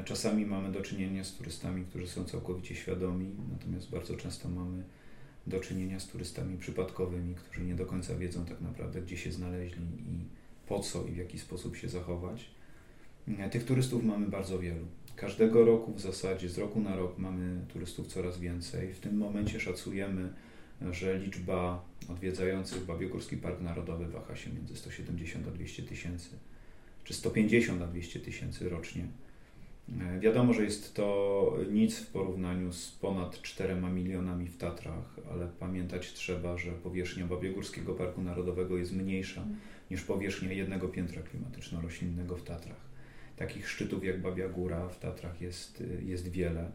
czasami 0.06 0.46
mamy 0.46 0.72
do 0.72 0.82
czynienia 0.82 1.24
z 1.24 1.34
turystami, 1.34 1.86
którzy 1.86 2.08
są 2.08 2.26
całkowicie 2.26 2.76
świadomi, 2.76 3.36
natomiast 3.52 3.90
bardzo 3.90 4.16
często 4.16 4.50
mamy 4.50 4.84
do 5.48 5.60
czynienia 5.60 6.00
z 6.00 6.08
turystami 6.08 6.58
przypadkowymi, 6.58 7.36
którzy 7.36 7.62
nie 7.62 7.76
do 7.76 7.86
końca 7.86 8.16
wiedzą 8.16 8.46
tak 8.46 8.62
naprawdę, 8.62 9.02
gdzie 9.02 9.18
się 9.18 9.32
znaleźli 9.32 9.84
i 9.84 10.26
po 10.68 10.80
co 10.80 11.06
i 11.06 11.12
w 11.12 11.18
jaki 11.18 11.40
sposób 11.40 11.76
się 11.76 11.90
zachować. 11.90 12.52
Mm, 13.28 13.50
tych 13.50 13.66
turystów 13.66 14.04
mamy 14.04 14.28
bardzo 14.28 14.60
wielu. 14.60 14.86
Każdego 15.16 15.66
roku 15.66 15.94
w 15.94 16.02
zasadzie, 16.02 16.50
z 16.50 16.58
roku 16.58 16.82
na 16.82 16.96
rok 16.96 17.18
mamy 17.18 17.66
turystów 17.74 18.08
coraz 18.08 18.40
więcej. 18.40 18.94
W 18.94 19.00
tym 19.00 19.18
momencie 19.18 19.60
szacujemy, 19.60 20.34
że 20.92 21.18
liczba 21.18 21.86
odwiedzających 22.10 22.86
Babiogórski 22.86 23.38
Park 23.38 23.62
Narodowy 23.62 24.08
waha 24.08 24.36
się 24.36 24.54
między 24.54 24.76
170 24.76 25.48
a 25.48 25.52
200 25.52 25.84
tysięcy, 25.84 26.30
czy 27.04 27.14
150 27.14 27.82
a 27.82 27.88
200 27.88 28.20
tysięcy 28.20 28.70
rocznie. 28.70 29.08
E, 30.00 30.20
wiadomo, 30.20 30.54
że 30.54 30.64
jest 30.64 30.96
to 30.96 31.58
nic 31.72 32.00
w 32.00 32.12
porównaniu 32.12 32.74
z 32.74 32.92
ponad 32.92 33.42
4 33.42 33.76
milionami 33.76 34.48
w 34.48 34.58
Tatrach, 34.58 35.16
ale 35.32 35.48
pamiętać 35.60 36.14
trzeba, 36.14 36.58
że 36.58 36.72
powierzchnia 36.72 37.28
Babiogórskiego 37.28 37.94
Parku 37.94 38.22
Narodowego 38.22 38.78
jest 38.78 38.94
mniejsza 38.94 39.46
niż 39.92 40.04
powierzchnia 40.04 40.52
jednego 40.52 40.88
piętra 40.88 41.22
klimatyczno-roślinnego 41.22 42.36
w 42.36 42.44
Tatrach. 42.44 42.92
Takich 43.38 43.70
szczytów 43.70 44.06
jak 44.06 44.22
Babia 44.22 44.50
Góra 44.50 44.90
w 44.90 45.00
Tatrach 45.00 45.42
jest, 45.42 45.84
jest 46.06 46.28
wiele, 46.28 46.72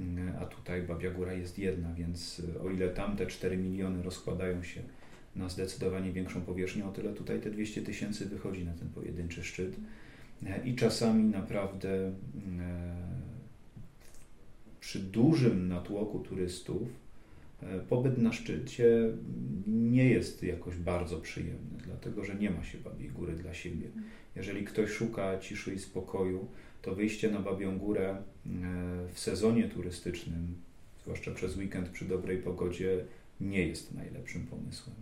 mm, 0.00 0.36
a 0.40 0.46
tutaj 0.46 0.82
Babia 0.82 1.10
Góra 1.10 1.32
jest 1.32 1.58
jedna, 1.58 1.94
więc 1.94 2.42
o 2.64 2.70
ile 2.70 2.88
tamte 2.88 3.26
4 3.26 3.56
miliony 3.56 4.02
rozkładają 4.02 4.62
się 4.62 4.80
na 5.36 5.48
zdecydowanie 5.48 6.12
większą 6.12 6.40
powierzchnię, 6.40 6.86
o 6.86 6.92
tyle 6.92 7.12
tutaj 7.12 7.40
te 7.40 7.50
200 7.50 7.82
tysięcy 7.82 8.26
wychodzi 8.26 8.64
na 8.64 8.72
ten 8.72 8.88
pojedynczy 8.88 9.44
szczyt. 9.44 9.76
E, 10.46 10.66
i 10.66 10.74
czasami 10.74 11.24
naprawdę 11.24 11.90
e, 11.98 12.12
przy 14.80 14.98
dużym 14.98 15.68
natłoku 15.68 16.18
turystów 16.18 16.88
e, 17.62 17.80
pobyt 17.80 18.18
na 18.18 18.32
szczycie 18.32 19.12
nie 19.66 20.04
jest 20.04 20.42
jakoś 20.42 20.76
bardzo 20.76 21.20
przyjemny, 21.20 21.78
dlatego 21.84 22.24
że 22.24 22.34
nie 22.34 22.50
ma 22.50 22.64
się 22.64 22.78
Babiej 22.78 23.08
Góry 23.08 23.32
dla 23.32 23.54
siebie. 23.54 23.88
Jeżeli 24.36 24.64
ktoś 24.64 24.90
szuka 24.90 25.38
ciszy 25.38 25.74
i 25.74 25.78
spokoju, 25.78 26.48
to 26.82 26.94
wyjście 26.94 27.30
na 27.30 27.40
Babią 27.40 27.78
Górę 27.78 28.22
w 29.12 29.20
sezonie 29.20 29.68
turystycznym, 29.68 30.54
zwłaszcza 31.02 31.30
przez 31.30 31.56
weekend 31.56 31.88
przy 31.88 32.04
dobrej 32.04 32.38
pogodzie, 32.38 33.04
nie 33.40 33.66
jest 33.66 33.94
najlepszym 33.94 34.46
pomysłem. 34.46 34.96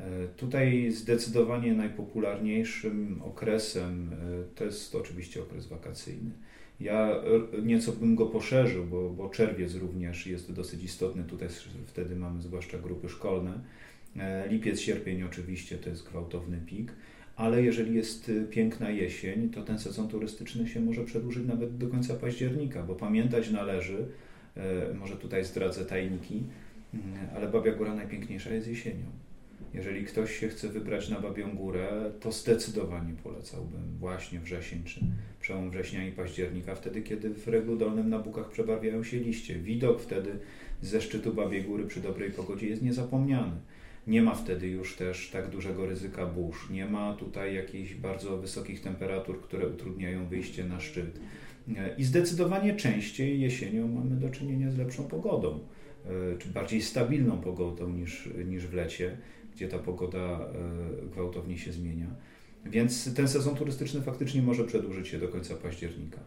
E, 0.00 0.28
tutaj 0.36 0.90
zdecydowanie 0.90 1.74
najpopularniejszym 1.74 3.22
okresem 3.22 4.10
e, 4.12 4.54
to 4.54 4.64
jest 4.64 4.94
oczywiście 4.94 5.42
okres 5.42 5.66
wakacyjny. 5.66 6.30
Ja 6.80 7.10
e, 7.10 7.62
nieco 7.62 7.92
bym 7.92 8.14
go 8.14 8.26
poszerzył, 8.26 8.84
bo, 8.84 9.10
bo 9.10 9.28
czerwiec 9.28 9.74
również 9.74 10.26
jest 10.26 10.52
dosyć 10.52 10.84
istotny. 10.84 11.24
Tutaj 11.24 11.48
wtedy 11.86 12.16
mamy 12.16 12.42
zwłaszcza 12.42 12.78
grupy 12.78 13.08
szkolne. 13.08 13.60
Lipiec, 14.48 14.80
sierpień 14.80 15.22
oczywiście 15.22 15.78
to 15.78 15.90
jest 15.90 16.08
gwałtowny 16.08 16.60
pik, 16.66 16.92
ale 17.36 17.62
jeżeli 17.62 17.94
jest 17.94 18.30
piękna 18.50 18.90
jesień, 18.90 19.50
to 19.50 19.62
ten 19.62 19.78
sezon 19.78 20.08
turystyczny 20.08 20.68
się 20.68 20.80
może 20.80 21.04
przedłużyć 21.04 21.46
nawet 21.46 21.76
do 21.76 21.88
końca 21.88 22.14
października, 22.14 22.82
bo 22.82 22.94
pamiętać 22.94 23.50
należy, 23.50 24.06
może 24.98 25.16
tutaj 25.16 25.44
zdradzę 25.44 25.84
tajniki, 25.84 26.42
mm, 26.94 27.06
ale 27.34 27.48
Babia 27.48 27.72
Góra 27.72 27.94
najpiękniejsza 27.94 28.54
jest 28.54 28.68
jesienią. 28.68 29.06
Jeżeli 29.74 30.04
ktoś 30.04 30.38
się 30.38 30.48
chce 30.48 30.68
wybrać 30.68 31.08
na 31.08 31.20
Babią 31.20 31.56
Górę, 31.56 32.12
to 32.20 32.32
zdecydowanie 32.32 33.14
polecałbym 33.22 33.98
właśnie 33.98 34.40
wrzesień, 34.40 34.82
czy 34.84 35.00
przełom 35.40 35.70
września 35.70 36.06
i 36.06 36.12
października, 36.12 36.74
wtedy 36.74 37.02
kiedy 37.02 37.30
w 37.34 37.48
reglu 37.48 37.76
dolnym 37.76 38.10
na 38.10 38.18
bukach 38.18 38.50
przebarwiają 38.50 39.04
się 39.04 39.16
liście. 39.16 39.54
Widok 39.54 40.02
wtedy 40.02 40.38
ze 40.82 41.00
szczytu 41.00 41.34
Babiej 41.34 41.62
Góry 41.62 41.86
przy 41.86 42.00
dobrej 42.00 42.30
pogodzie 42.30 42.66
jest 42.66 42.82
niezapomniany. 42.82 43.56
Nie 44.06 44.22
ma 44.22 44.34
wtedy 44.34 44.68
już 44.68 44.96
też 44.96 45.30
tak 45.30 45.50
dużego 45.50 45.86
ryzyka 45.86 46.26
burz, 46.26 46.70
nie 46.70 46.86
ma 46.86 47.14
tutaj 47.14 47.54
jakichś 47.54 47.94
bardzo 47.94 48.38
wysokich 48.38 48.80
temperatur, 48.80 49.40
które 49.40 49.68
utrudniają 49.68 50.26
wyjście 50.26 50.64
na 50.64 50.80
szczyt. 50.80 51.20
I 51.98 52.04
zdecydowanie 52.04 52.74
częściej 52.74 53.40
jesienią 53.40 53.88
mamy 53.88 54.16
do 54.16 54.28
czynienia 54.30 54.70
z 54.70 54.78
lepszą 54.78 55.04
pogodą, 55.04 55.58
e, 56.04 56.38
czy 56.38 56.48
bardziej 56.48 56.82
stabilną 56.82 57.38
pogodą 57.38 57.88
niż, 57.88 58.28
niż 58.46 58.66
w 58.66 58.74
lecie 58.74 59.16
gdzie 59.56 59.68
ta 59.68 59.78
pogoda 59.78 60.18
e, 60.18 61.06
gwałtownie 61.06 61.58
się 61.58 61.72
zmienia. 61.72 62.06
Więc 62.64 63.14
ten 63.14 63.28
sezon 63.28 63.56
turystyczny 63.56 64.00
faktycznie 64.00 64.42
może 64.42 64.64
przedłużyć 64.64 65.08
się 65.08 65.18
do 65.18 65.28
końca 65.28 65.54
października. 65.54 66.20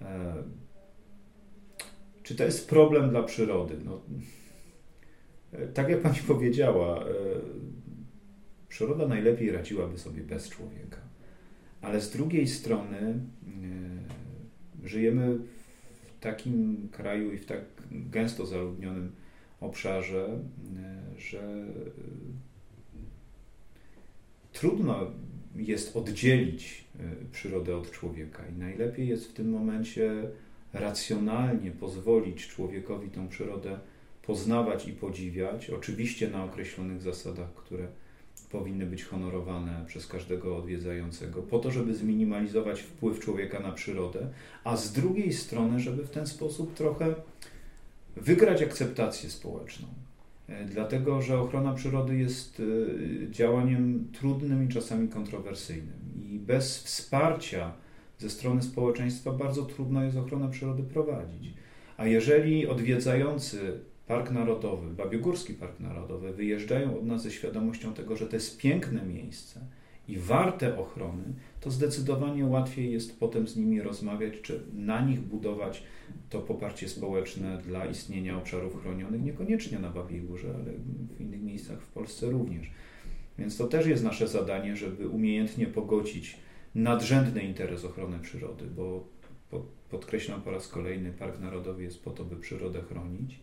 E, 0.00 0.34
czy 2.22 2.34
to 2.34 2.44
jest 2.44 2.68
problem 2.68 3.10
dla 3.10 3.22
przyrody? 3.22 3.76
No, 3.84 4.00
e, 5.52 5.66
tak 5.66 5.88
jak 5.88 6.02
Pani 6.02 6.18
powiedziała, 6.32 7.04
przyroda 8.68 9.08
najlepiej 9.08 9.50
radziłaby 9.50 9.98
sobie 9.98 10.22
bez 10.22 10.48
człowieka. 10.48 10.98
Ale 11.80 12.00
z 12.00 12.10
drugiej 12.10 12.48
strony 12.48 13.18
żyjemy 14.84 15.38
w 15.38 16.20
takim 16.20 16.88
kraju 16.92 17.32
i 17.32 17.38
w 17.38 17.46
tak 17.46 17.60
gęsto 17.90 18.46
zaludnionym 18.46 19.12
obszarze, 19.60 20.38
że 21.18 21.66
trudno 24.64 25.06
jest 25.56 25.96
oddzielić 25.96 26.84
e, 27.00 27.02
przyrodę 27.32 27.76
od 27.76 27.90
człowieka 27.90 28.42
i 28.46 28.58
najlepiej 28.58 29.08
jest 29.08 29.30
w 29.30 29.32
tym 29.32 29.50
momencie 29.50 30.12
racjonalnie 30.72 31.70
pozwolić 31.70 32.46
człowiekowi 32.46 33.10
tą 33.10 33.28
przyrodę 33.28 33.78
poznawać 34.22 34.88
i 34.88 34.92
podziwiać, 34.92 35.70
oczywiście 35.70 36.30
na 36.30 36.44
określonych 36.44 37.02
zasadach, 37.02 37.54
które 37.54 37.88
powinny 38.50 38.86
być 38.86 39.04
honorowane 39.04 39.84
przez 39.86 40.06
każdego 40.06 40.56
odwiedzającego, 40.56 41.42
po 41.42 41.58
to, 41.58 41.70
żeby 41.70 41.94
zminimalizować 41.94 42.80
wpływ 42.80 43.20
człowieka 43.20 43.60
na 43.60 43.72
przyrodę, 43.72 44.28
a 44.64 44.76
z 44.76 44.92
drugiej 44.92 45.32
strony, 45.32 45.80
żeby 45.80 46.04
w 46.06 46.10
ten 46.10 46.26
sposób 46.26 46.74
trochę 46.74 47.14
wygrać 48.16 48.62
akceptację 48.62 49.30
społeczną. 49.30 49.88
E, 50.60 50.64
dlatego 50.64 51.22
że 51.22 51.40
ochrona 51.40 51.72
przyrody 51.72 52.16
jest 52.16 52.60
e, 52.60 53.30
działaniem 53.30 54.08
trudnym 54.12 54.64
i 54.64 54.68
czasami 54.68 55.08
kontrowersyjnym. 55.08 55.98
I 56.16 56.38
bez 56.38 56.82
wsparcia 56.82 57.72
ze 58.18 58.30
strony 58.30 58.62
społeczeństwa 58.62 59.32
bardzo 59.32 59.62
trudno 59.62 60.04
jest 60.04 60.16
ochronę 60.16 60.50
przyrody 60.50 60.82
prowadzić. 60.82 61.54
A 61.96 62.06
jeżeli 62.06 62.66
odwiedzający 62.66 63.80
Park 64.06 64.30
Narodowy, 64.30 64.94
Babiogórski 64.94 65.54
Park 65.54 65.80
Narodowy 65.80 66.32
wyjeżdżają 66.32 66.98
od 66.98 67.06
nas 67.06 67.22
ze 67.22 67.30
świadomością 67.30 67.94
tego, 67.94 68.16
że 68.16 68.26
to 68.26 68.36
jest 68.36 68.58
piękne 68.58 69.02
miejsce 69.02 69.60
i 70.08 70.18
warte 70.18 70.78
ochrony, 70.78 71.24
to 71.60 71.70
zdecydowanie 71.70 72.46
łatwiej 72.46 72.92
jest 72.92 73.20
potem 73.20 73.48
z 73.48 73.56
nimi 73.56 73.82
rozmawiać, 73.82 74.40
czy 74.42 74.60
na 74.74 75.00
nich 75.00 75.20
budować 75.20 75.82
to 76.30 76.40
poparcie 76.40 76.88
społeczne 76.88 77.58
dla 77.58 77.86
istnienia 77.86 78.38
obszarów 78.38 78.82
chronionych, 78.82 79.22
niekoniecznie 79.22 79.78
na 79.78 79.90
Babiej 79.90 80.20
Górze, 80.20 80.54
ale 80.54 80.72
w 81.16 81.20
innych 81.20 81.42
miejscach 81.42 81.82
w 81.82 81.88
Polsce 81.88 82.30
również. 82.30 82.70
Więc 83.38 83.56
to 83.56 83.66
też 83.66 83.86
jest 83.86 84.04
nasze 84.04 84.28
zadanie, 84.28 84.76
żeby 84.76 85.08
umiejętnie 85.08 85.66
pogodzić 85.66 86.36
nadrzędny 86.74 87.42
interes 87.42 87.84
ochrony 87.84 88.18
przyrody, 88.18 88.64
bo 88.76 89.06
podkreślam 89.90 90.42
po 90.42 90.50
raz 90.50 90.68
kolejny, 90.68 91.12
Park 91.12 91.40
Narodowy 91.40 91.82
jest 91.82 92.04
po 92.04 92.10
to, 92.10 92.24
by 92.24 92.36
przyrodę 92.36 92.82
chronić, 92.82 93.40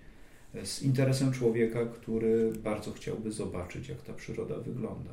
z 0.64 0.84
interesem 0.84 1.32
człowieka, 1.32 1.86
który 1.86 2.54
bardzo 2.64 2.92
chciałby 2.92 3.32
zobaczyć, 3.32 3.90
jak 3.90 4.02
ta 4.02 4.14
przyroda 4.14 4.60
wygląda. 4.60 5.12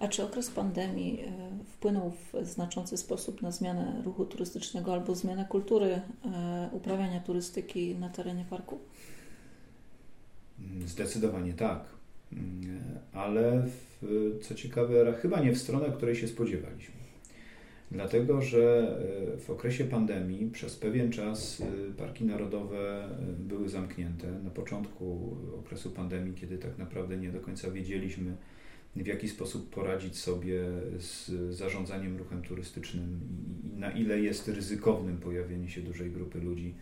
A 0.00 0.08
czy 0.08 0.22
okres 0.22 0.50
pandemii 0.50 1.20
e, 1.20 1.64
wpłynął 1.64 2.10
w 2.10 2.46
znaczący 2.46 2.96
sposób 2.96 3.42
na 3.42 3.50
zmianę 3.50 4.02
ruchu 4.04 4.26
turystycznego 4.26 4.92
albo 4.92 5.14
zmianę 5.14 5.46
kultury 5.48 5.86
e, 6.24 6.68
uprawiania 6.72 7.20
turystyki 7.20 7.94
na 7.94 8.08
terenie 8.08 8.44
parku? 8.50 8.78
Mm, 10.60 10.88
zdecydowanie 10.88 11.52
tak. 11.52 11.84
Mm, 12.32 12.80
ale 13.12 13.62
w, 14.02 14.38
co 14.42 14.54
ciekawe, 14.54 15.14
chyba 15.22 15.40
nie 15.40 15.52
w 15.52 15.58
stronę, 15.58 15.90
której 15.90 16.16
się 16.16 16.28
spodziewaliśmy. 16.28 16.94
Dlatego, 17.90 18.42
że 18.42 18.96
e, 19.34 19.38
w 19.38 19.50
okresie 19.50 19.84
pandemii 19.84 20.50
przez 20.50 20.76
pewien 20.76 21.12
czas 21.12 21.62
parki 21.96 22.24
narodowe 22.24 23.08
były 23.38 23.68
zamknięte. 23.68 24.32
Na 24.44 24.50
początku 24.50 25.36
okresu 25.58 25.90
pandemii, 25.90 26.34
kiedy 26.34 26.58
tak 26.58 26.78
naprawdę 26.78 27.16
nie 27.16 27.32
do 27.32 27.40
końca 27.40 27.70
wiedzieliśmy, 27.70 28.36
w 28.96 29.06
jaki 29.06 29.28
sposób 29.28 29.70
poradzić 29.70 30.18
sobie 30.18 30.62
z 30.98 31.30
zarządzaniem 31.54 32.16
ruchem 32.16 32.42
turystycznym 32.42 33.20
i 33.64 33.78
na 33.78 33.90
ile 33.90 34.20
jest 34.20 34.48
ryzykownym 34.48 35.18
pojawienie 35.18 35.68
się 35.68 35.80
dużej 35.80 36.10
grupy 36.10 36.40
ludzi 36.40 36.74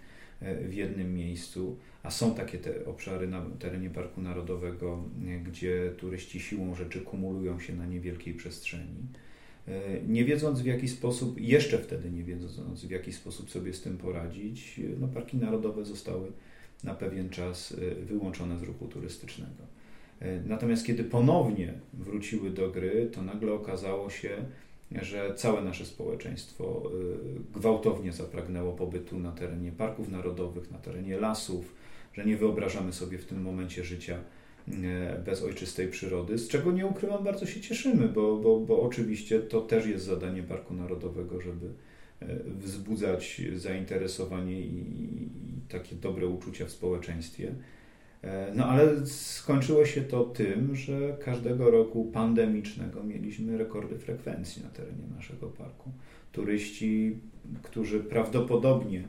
w 0.69 0.75
jednym 0.75 1.15
miejscu, 1.15 1.77
a 2.03 2.11
są 2.11 2.35
takie 2.35 2.59
te 2.59 2.85
obszary 2.87 3.29
na 3.29 3.47
terenie 3.59 3.91
Parku 3.91 4.21
Narodowego, 4.21 5.05
gdzie 5.45 5.93
turyści 5.97 6.41
siłą 6.41 6.75
rzeczy 6.75 7.01
kumulują 7.01 7.61
się 7.61 7.77
na 7.77 7.87
niewielkiej 7.87 8.35
przestrzeni. 8.35 9.07
Nie 10.09 10.25
wiedząc 10.25 10.61
w 10.61 10.67
jaki 10.67 10.89
sposób, 10.89 11.41
jeszcze 11.41 11.79
wtedy 11.79 12.11
nie 12.11 12.25
wiedząc 12.25 12.85
w 12.85 12.91
jaki 12.91 13.13
sposób 13.13 13.51
sobie 13.51 13.73
z 13.73 13.83
tym 13.83 13.99
poradzić, 13.99 14.81
no 15.01 15.09
parki 15.09 15.37
narodowe 15.37 15.85
zostały 15.85 16.33
na 16.85 16.95
pewien 16.95 17.31
czas 17.31 17.77
wyłączone 18.03 18.59
z 18.59 18.63
ruchu 18.63 18.89
turystycznego. 18.89 19.68
E, 20.21 20.41
natomiast 20.47 20.87
kiedy 20.87 21.05
ponownie 21.05 21.75
wróciły 21.93 22.51
do 22.51 22.71
gry, 22.71 23.11
to 23.13 23.23
nagle 23.23 23.53
okazało 23.53 24.11
się, 24.11 24.31
że 25.03 25.35
całe 25.35 25.65
nasze 25.65 25.87
społeczeństwo 25.87 26.83
e, 27.55 27.59
gwałtownie 27.59 28.13
zapragnęło 28.13 28.73
pobytu 28.73 29.19
na 29.19 29.33
terenie 29.33 29.73
parków 29.73 30.09
narodowych, 30.09 30.71
na 30.71 30.79
terenie 30.79 31.17
lasów, 31.17 31.75
że 32.13 32.25
nie 32.25 32.37
wyobrażamy 32.37 32.93
sobie 32.93 33.19
w 33.19 33.25
tym 33.25 33.43
momencie 33.43 33.85
życia 33.85 34.19
e, 34.69 35.23
bez 35.25 35.43
ojczystej 35.43 35.89
przyrody, 35.89 36.39
z 36.39 36.49
czego 36.49 36.73
nie 36.73 36.87
ukrywam, 36.87 37.25
bardzo 37.25 37.47
się 37.47 37.61
cieszymy, 37.61 38.09
bo, 38.09 38.37
bo, 38.37 38.61
bo 38.61 38.83
oczywiście 38.83 39.41
to 39.41 39.61
też 39.61 39.87
jest 39.87 40.05
zadanie 40.05 40.43
Parku 40.43 40.75
Narodowego, 40.75 41.41
żeby 41.41 41.69
wzbudzać 42.61 43.43
zainteresowanie 43.57 44.61
i, 44.61 44.79
i 44.79 45.29
takie 45.69 45.97
dobre 45.97 46.27
uczucia 46.27 46.67
w 46.67 46.71
społeczeństwie. 46.71 47.55
E, 48.23 48.53
no 48.55 48.67
ale 48.67 49.07
skończyło 49.07 49.85
się 49.85 50.03
to 50.03 50.25
tym, 50.25 50.77
że 50.77 51.17
każdego 51.25 51.71
roku 51.71 52.05
pandemicznego 52.05 53.05
mieliśmy 53.05 53.59
rekordy 53.59 53.99
frekwencji 53.99 54.63
na 54.63 54.69
terenie 54.69 55.07
naszego 55.17 55.47
parku. 55.47 55.91
Turyści, 56.33 57.19
którzy 57.63 58.01
prawdopodobnie 58.01 59.05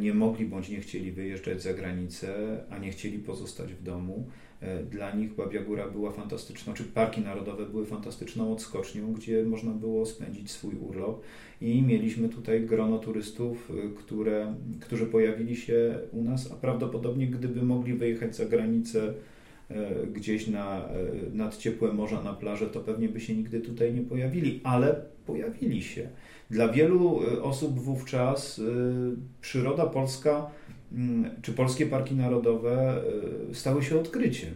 nie 0.00 0.14
mogli 0.14 0.46
bądź 0.46 0.68
nie 0.68 0.80
chcieli 0.80 1.12
wyjeżdżać 1.12 1.62
za 1.62 1.74
granicę, 1.74 2.34
a 2.70 2.78
nie 2.78 2.90
chcieli 2.90 3.18
pozostać 3.18 3.74
w 3.74 3.82
domu, 3.82 4.26
E, 4.49 4.49
dla 4.90 5.14
nich 5.14 5.34
Babia 5.34 5.62
Góra 5.62 5.88
była 5.88 6.10
fantastyczną, 6.10 6.74
czy 6.74 6.84
parki 6.84 7.20
narodowe 7.20 7.66
były 7.66 7.86
fantastyczną 7.86 8.52
odskocznią, 8.52 9.12
gdzie 9.12 9.44
można 9.44 9.70
było 9.70 10.06
spędzić 10.06 10.50
swój 10.50 10.74
urlop 10.74 11.22
i 11.60 11.82
mieliśmy 11.82 12.28
tutaj 12.28 12.66
grono 12.66 12.98
turystów, 12.98 13.70
e, 13.70 13.88
które, 13.88 14.54
którzy 14.80 15.06
pojawili 15.06 15.56
się 15.56 15.98
u 16.12 16.22
nas, 16.22 16.52
a 16.52 16.54
prawdopodobnie 16.54 17.26
gdyby 17.26 17.62
mogli 17.62 17.94
wyjechać 17.94 18.36
za 18.36 18.44
granicę 18.44 19.14
e, 19.70 20.06
gdzieś 20.06 20.46
na, 20.46 20.88
nad 21.32 21.56
ciepłe 21.56 21.92
morza, 21.92 22.22
na 22.22 22.34
plażę, 22.34 22.66
to 22.66 22.80
pewnie 22.80 23.08
by 23.08 23.20
się 23.20 23.34
nigdy 23.34 23.60
tutaj 23.60 23.94
nie 23.94 24.00
pojawili, 24.00 24.60
ale 24.64 25.02
pojawili 25.26 25.82
się. 25.82 26.08
Dla 26.50 26.68
wielu 26.68 27.20
osób 27.42 27.78
wówczas 27.78 28.60
przyroda 29.40 29.86
polska 29.86 30.50
czy 31.42 31.52
polskie 31.52 31.86
parki 31.86 32.14
narodowe 32.14 33.02
e, 33.50 33.54
stały 33.54 33.82
się 33.82 34.00
odkryciem. 34.00 34.54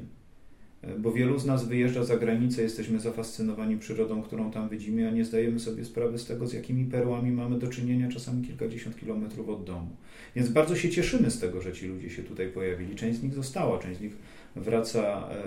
E, 0.82 0.98
bo 0.98 1.12
wielu 1.12 1.38
z 1.38 1.46
nas 1.46 1.68
wyjeżdża 1.68 2.04
za 2.04 2.16
granicę, 2.16 2.62
jesteśmy 2.62 3.00
zafascynowani 3.00 3.78
przyrodą, 3.78 4.22
którą 4.22 4.50
tam 4.50 4.68
widzimy, 4.68 5.08
a 5.08 5.10
nie 5.10 5.24
zdajemy 5.24 5.60
sobie 5.60 5.84
sprawy 5.84 6.18
z 6.18 6.26
tego, 6.26 6.46
z 6.46 6.52
jakimi 6.52 6.84
perłami 6.84 7.30
mamy 7.30 7.58
do 7.58 7.68
czynienia 7.68 8.08
czasami 8.08 8.46
kilkadziesiąt 8.46 8.96
kilometrów 8.96 9.48
od 9.48 9.64
domu. 9.64 9.88
Więc 10.36 10.48
bardzo 10.48 10.76
się 10.76 10.90
cieszymy 10.90 11.30
z 11.30 11.38
tego, 11.40 11.60
że 11.60 11.72
ci 11.72 11.86
ludzie 11.86 12.10
się 12.10 12.22
tutaj 12.22 12.48
pojawili. 12.48 12.96
Część 12.96 13.18
z 13.18 13.22
nich 13.22 13.34
została, 13.34 13.78
część 13.78 13.98
z 13.98 14.02
nich 14.02 14.16
wraca 14.56 15.28
e, 15.30 15.42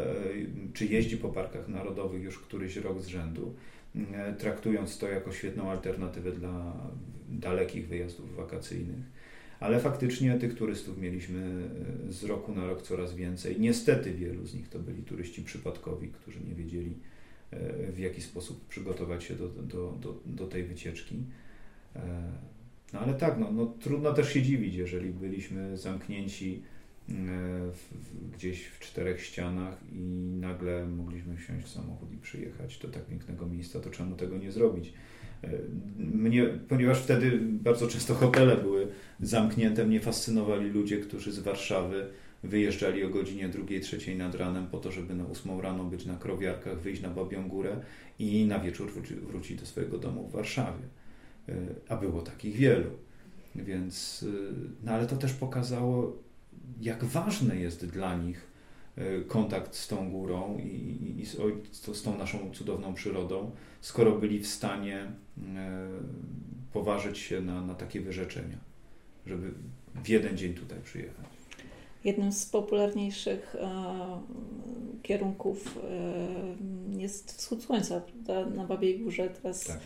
czy 0.73 0.85
jeździ 0.85 1.17
po 1.17 1.29
parkach 1.29 1.67
narodowych 1.67 2.23
już 2.23 2.39
któryś 2.39 2.75
rok 2.75 3.01
z 3.01 3.07
rzędu, 3.07 3.53
traktując 4.38 4.97
to 4.97 5.07
jako 5.07 5.31
świetną 5.31 5.71
alternatywę 5.71 6.31
dla 6.31 6.73
dalekich 7.29 7.88
wyjazdów 7.88 8.35
wakacyjnych 8.35 9.16
ale 9.60 9.80
faktycznie 9.80 10.34
tych 10.34 10.55
turystów 10.55 10.97
mieliśmy 10.97 11.70
e, 12.10 12.12
z 12.12 12.24
roku 12.24 12.55
na 12.55 12.68
rok 12.68 12.82
coraz 12.82 13.16
więcej. 13.16 13.55
Niestety 13.60 14.14
wielu 14.14 14.45
z 14.45 14.53
nich 14.53 14.70
to 14.70 14.80
byli 14.80 15.03
turyści 15.03 15.43
przypadkowi, 15.43 16.08
którzy 16.08 16.39
nie 16.39 16.55
wiedzieli 16.55 16.93
e, 17.51 17.91
w 17.91 17.99
jaki 17.99 18.22
sposób 18.22 18.68
przygotować 18.68 19.24
się 19.24 19.36
do, 19.36 19.47
do, 19.47 19.97
do, 20.01 20.20
do 20.26 20.47
tej 20.47 20.64
wycieczki. 20.64 21.16
E, 21.95 22.32
no 22.93 22.99
ale 22.99 23.14
tak, 23.14 23.39
no, 23.39 23.51
no, 23.51 23.66
trudno 23.66 24.14
też 24.14 24.34
się 24.34 24.41
dziwić, 24.41 24.76
jeżeli 24.76 25.10
byliśmy 25.10 25.78
zamknięci 25.78 26.62
w, 27.08 27.78
w, 27.91 28.32
gdzieś 28.36 28.66
w 28.66 28.80
czterech 28.80 29.24
ścianach 29.24 29.78
i 29.91 29.99
nagle 30.39 30.86
mogliśmy 30.86 31.38
wsiąść 31.38 31.66
w 31.66 31.70
samochód 31.70 32.14
i 32.14 32.18
przyjechać 32.18 32.78
do 32.78 32.88
tak 32.88 33.05
pięknego 33.05 33.45
miejsca, 33.45 33.80
to 33.80 33.89
czemu 33.89 34.16
tego 34.16 34.38
nie 34.38 34.51
zrobić? 34.51 34.93
Mnie, 35.99 36.45
ponieważ 36.45 37.01
wtedy 37.01 37.39
bardzo 37.41 37.88
często 37.88 38.13
hotele 38.13 38.57
były 38.57 38.88
zamknięte, 39.19 39.85
mnie 39.85 39.99
fascynowali 39.99 40.69
ludzie, 40.69 40.97
którzy 40.97 41.31
z 41.31 41.39
Warszawy 41.39 42.07
wyjeżdżali 42.43 43.03
o 43.03 43.09
godzinie 43.09 43.49
drugiej, 43.49 43.81
trzeciej 43.81 44.17
nad 44.17 44.35
ranem 44.35 44.67
po 44.67 44.77
to, 44.77 44.91
żeby 44.91 45.15
na 45.15 45.25
ósmą 45.25 45.61
rano 45.61 45.83
być 45.83 46.05
na 46.05 46.15
krowiarkach, 46.15 46.79
wyjść 46.79 47.01
na 47.01 47.09
Babią 47.09 47.47
Górę 47.47 47.81
i 48.19 48.45
na 48.45 48.59
wieczór 48.59 48.91
wrócić 49.27 49.59
do 49.59 49.65
swojego 49.65 49.97
domu 49.97 50.27
w 50.27 50.31
Warszawie. 50.31 50.83
E, 51.49 51.53
a 51.89 51.95
było 51.95 52.21
takich 52.21 52.55
wielu. 52.55 52.89
Więc, 53.55 54.25
e, 54.27 54.53
no 54.83 54.91
ale 54.91 55.07
to 55.07 55.15
też 55.15 55.33
pokazało, 55.33 56.17
jak 56.81 57.03
ważne 57.03 57.55
jest 57.55 57.85
dla 57.85 58.15
nich 58.15 58.38
e, 58.38 58.57
kontakt 59.27 59.75
z 59.75 59.87
tą 59.87 60.11
górą 60.11 60.57
i, 60.57 60.67
i, 60.67 61.21
i 61.21 61.25
z, 61.25 61.37
z, 61.71 62.03
tą 62.03 62.17
naszą 62.17 62.51
cudowną 62.53 62.93
przyrodą, 62.93 63.51
skoro 63.81 64.11
byli 64.11 64.39
w 64.39 64.47
stanie 64.47 65.11
poważyć 66.73 67.17
się 67.17 67.41
na, 67.41 67.61
na 67.61 67.75
takie 67.75 68.01
wyrzeczenia 68.01 68.57
żeby 69.27 69.51
w 70.03 70.09
jeden 70.09 70.37
dzień 70.37 70.53
tutaj 70.53 70.79
przyjechać. 70.83 71.25
Jednym 72.03 72.31
z 72.31 72.45
popularniejszych 72.45 73.55
e, 73.55 74.21
kierunków 75.03 75.79
e, 76.97 77.01
jest 77.01 77.37
wschód 77.37 77.63
słońca 77.63 78.01
prawda? 78.01 78.55
na 78.55 78.65
Babiej 78.67 78.99
Górze. 78.99 79.29
Teraz 79.29 79.63
tak. 79.63 79.79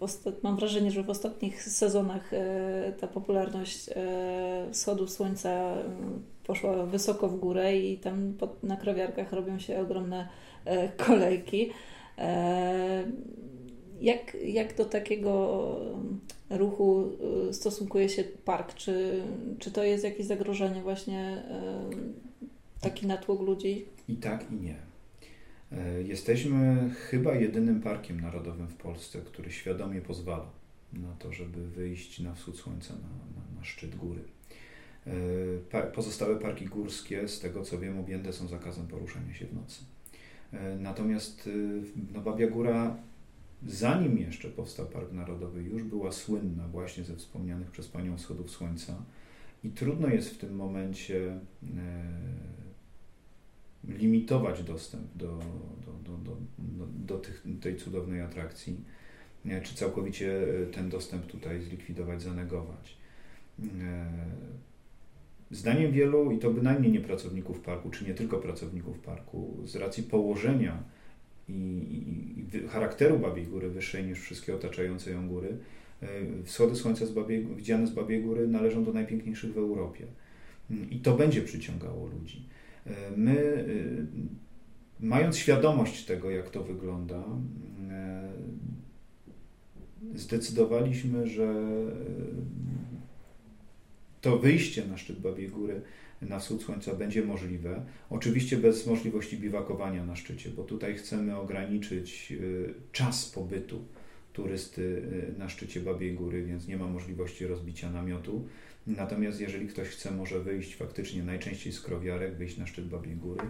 Ostat... 0.00 0.42
mam 0.42 0.56
wrażenie, 0.56 0.90
że 0.90 1.02
w 1.02 1.10
ostatnich 1.10 1.62
sezonach 1.62 2.32
e, 2.32 2.92
ta 3.00 3.06
popularność 3.06 3.88
e, 3.88 4.68
wschodu 4.72 5.08
słońca 5.08 5.50
e, 5.50 5.84
poszła 6.46 6.86
wysoko 6.86 7.28
w 7.28 7.38
górę 7.38 7.76
i 7.76 7.98
tam 7.98 8.34
pod, 8.38 8.62
na 8.62 8.76
krowiarkach 8.76 9.32
robią 9.32 9.58
się 9.58 9.80
ogromne 9.80 10.28
e, 10.64 10.88
kolejki. 10.88 11.70
Jak, 14.00 14.36
jak 14.44 14.76
do 14.76 14.84
takiego 14.84 15.76
ruchu 16.50 17.10
y, 17.48 17.54
stosunkuje 17.54 18.08
się 18.08 18.24
park? 18.24 18.74
Czy, 18.74 19.22
czy 19.58 19.70
to 19.70 19.84
jest 19.84 20.04
jakieś 20.04 20.26
zagrożenie 20.26 20.82
właśnie 20.82 21.42
y, 22.42 22.80
taki 22.80 23.06
natłok 23.06 23.40
ludzi? 23.42 23.84
I 24.08 24.16
tak, 24.16 24.52
i 24.52 24.54
nie. 24.54 24.76
E, 25.72 26.02
jesteśmy 26.02 26.90
chyba 26.90 27.34
jedynym 27.34 27.80
parkiem 27.80 28.20
narodowym 28.20 28.68
w 28.68 28.76
Polsce, 28.76 29.18
który 29.18 29.52
świadomie 29.52 30.00
pozwala 30.00 30.50
na 30.92 31.12
to, 31.18 31.32
żeby 31.32 31.68
wyjść 31.68 32.20
na 32.20 32.34
wschód 32.34 32.56
słońca, 32.58 32.94
na, 32.94 33.00
na, 33.40 33.58
na 33.58 33.64
szczyt 33.64 33.96
góry. 33.96 34.20
E, 35.72 35.82
pozostałe 35.94 36.36
parki 36.36 36.66
górskie, 36.66 37.28
z 37.28 37.40
tego 37.40 37.62
co 37.62 37.78
wiem, 37.78 37.98
objęte 37.98 38.32
są 38.32 38.48
zakazem 38.48 38.86
poruszania 38.86 39.34
się 39.34 39.46
w 39.46 39.54
nocy. 39.54 39.84
E, 40.52 40.76
natomiast 40.76 41.46
y, 41.46 41.82
no, 42.14 42.20
Babia 42.20 42.46
Góra 42.46 42.96
zanim 43.66 44.18
jeszcze 44.18 44.48
powstał 44.48 44.86
Park 44.86 45.12
Narodowy, 45.12 45.62
już 45.62 45.82
była 45.82 46.12
słynna 46.12 46.68
właśnie 46.68 47.04
ze 47.04 47.16
wspomnianych 47.16 47.70
przez 47.70 47.88
Panią 47.88 48.16
wschodów 48.16 48.50
słońca 48.50 48.96
i 49.64 49.70
trudno 49.70 50.08
jest 50.08 50.30
w 50.30 50.38
tym 50.38 50.56
momencie 50.56 51.40
e, 51.76 52.04
limitować 53.88 54.62
dostęp 54.62 55.04
do, 55.14 55.38
do, 55.86 55.92
do, 56.04 56.36
do, 56.58 56.86
do, 57.06 57.18
tych, 57.18 57.44
tej 57.60 57.76
cudownej 57.76 58.20
atrakcji, 58.20 58.76
e, 59.46 59.60
czy 59.60 59.74
całkowicie 59.74 60.42
e, 60.62 60.66
ten 60.66 60.88
dostęp 60.88 61.26
tutaj 61.26 61.62
zlikwidować, 61.62 62.22
zanegować. 62.22 62.96
Zdaniem 65.54 65.92
wielu, 65.92 66.30
i 66.30 66.38
to 66.38 66.50
bynajmniej 66.50 66.92
nie 66.92 67.00
pracowników 67.00 67.60
parku, 67.60 67.90
czy 67.90 68.04
nie 68.04 68.14
tylko 68.14 68.38
pracowników 68.38 68.98
parku, 68.98 69.56
z 69.64 69.76
racji 69.76 70.02
położenia 70.02 70.82
i, 71.48 71.52
i, 71.52 72.56
i 72.56 72.68
charakteru 72.68 73.18
Babiej 73.18 73.46
Góry 73.46 73.70
wyższej 73.70 74.04
niż 74.04 74.20
wszystkie 74.20 74.54
otaczające 74.54 75.10
ją 75.10 75.28
góry, 75.28 75.56
e, 76.02 76.06
wschody 76.44 76.76
słońca 76.76 77.06
z 77.06 77.10
Babiej, 77.10 77.46
widziane 77.46 77.86
z 77.86 77.90
Babiej 77.90 78.22
Góry 78.22 78.48
należą 78.48 78.84
do 78.84 78.92
najpiękniejszych 78.92 79.52
w 79.52 79.58
Europie. 79.58 80.06
Mm, 80.70 80.90
I 80.90 80.98
to 80.98 81.16
będzie 81.16 81.42
przyciągało 81.42 82.06
ludzi. 82.06 82.46
E, 82.86 82.90
my, 83.16 83.66
e, 85.00 85.06
mając 85.06 85.36
świadomość 85.36 86.04
tego, 86.04 86.30
jak 86.30 86.50
to 86.50 86.62
wygląda, 86.62 87.24
zdecydowaliśmy, 90.14 91.26
że 91.26 91.54
to 94.24 94.38
wyjście 94.38 94.86
na 94.86 94.98
szczyt 94.98 95.20
Babiej 95.20 95.48
Góry 95.48 95.80
na 96.22 96.38
wschód 96.38 96.62
słońca 96.62 96.94
będzie 96.94 97.24
możliwe. 97.24 97.84
Oczywiście 98.10 98.56
bez 98.56 98.86
możliwości 98.86 99.38
biwakowania 99.38 100.06
na 100.06 100.16
szczycie, 100.16 100.50
bo 100.50 100.64
tutaj 100.64 100.94
chcemy 100.94 101.36
ograniczyć 101.36 102.32
czas 102.92 103.30
pobytu 103.30 103.84
turysty 104.32 105.02
na 105.38 105.48
szczycie 105.48 105.80
Babiej 105.80 106.14
Góry, 106.14 106.44
więc 106.44 106.68
nie 106.68 106.76
ma 106.76 106.88
możliwości 106.88 107.46
rozbicia 107.46 107.90
namiotu. 107.90 108.48
Natomiast 108.86 109.40
jeżeli 109.40 109.68
ktoś 109.68 109.88
chce, 109.88 110.10
może 110.10 110.40
wyjść 110.40 110.76
faktycznie 110.76 111.22
najczęściej 111.22 111.72
z 111.72 111.80
krowiarek, 111.80 112.36
wyjść 112.36 112.56
na 112.56 112.66
szczyt 112.66 112.88
Babiej 112.88 113.16
Góry. 113.16 113.40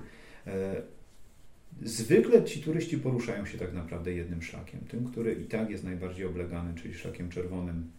Zwykle 1.83 2.45
ci 2.45 2.63
turyści 2.63 2.99
poruszają 2.99 3.47
się 3.47 3.59
tak 3.59 3.75
naprawdę 3.75 4.13
jednym 4.13 4.43
szlakiem, 4.43 4.81
tym, 4.81 5.05
który 5.05 5.35
i 5.35 5.45
tak 5.45 5.71
jest 5.71 5.85
najbardziej 5.85 6.27
oblegany, 6.27 6.75
czyli 6.75 6.95
szlakiem 6.95 7.29
czerwonym, 7.29 7.91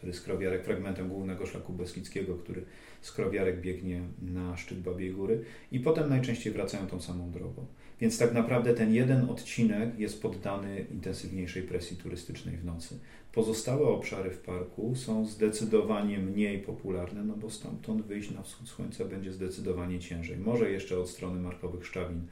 który 0.00 0.12
z 0.12 0.20
Krowiarek, 0.20 0.64
fragmentem 0.64 1.08
głównego 1.08 1.46
szlaku 1.46 1.72
Beskidzkiego, 1.72 2.34
który 2.34 2.64
z 3.00 3.12
Krowiarek 3.12 3.60
biegnie 3.60 4.02
na 4.22 4.56
szczyt 4.56 4.78
Babiej 4.78 5.10
Góry 5.10 5.44
i 5.72 5.80
potem 5.80 6.08
najczęściej 6.08 6.52
wracają 6.52 6.86
tą 6.86 7.00
samą 7.00 7.30
drogą. 7.30 7.66
Więc 8.00 8.18
tak 8.18 8.34
naprawdę 8.34 8.74
ten 8.74 8.94
jeden 8.94 9.30
odcinek 9.30 9.98
jest 9.98 10.22
poddany 10.22 10.86
intensywniejszej 10.90 11.62
presji 11.62 11.96
turystycznej 11.96 12.56
w 12.56 12.64
nocy. 12.64 12.98
Pozostałe 13.32 13.86
obszary 13.86 14.30
w 14.30 14.38
parku 14.38 14.94
są 14.94 15.26
zdecydowanie 15.26 16.18
mniej 16.18 16.58
popularne, 16.58 17.24
no 17.24 17.36
bo 17.36 17.50
stamtąd 17.50 18.02
wyjść 18.02 18.30
na 18.30 18.42
wschód 18.42 18.68
słońca 18.68 19.04
będzie 19.04 19.32
zdecydowanie 19.32 19.98
ciężej. 19.98 20.36
Może 20.36 20.70
jeszcze 20.70 20.98
od 20.98 21.08
strony 21.08 21.40
Markowych 21.40 21.86
Szczawin 21.86 22.26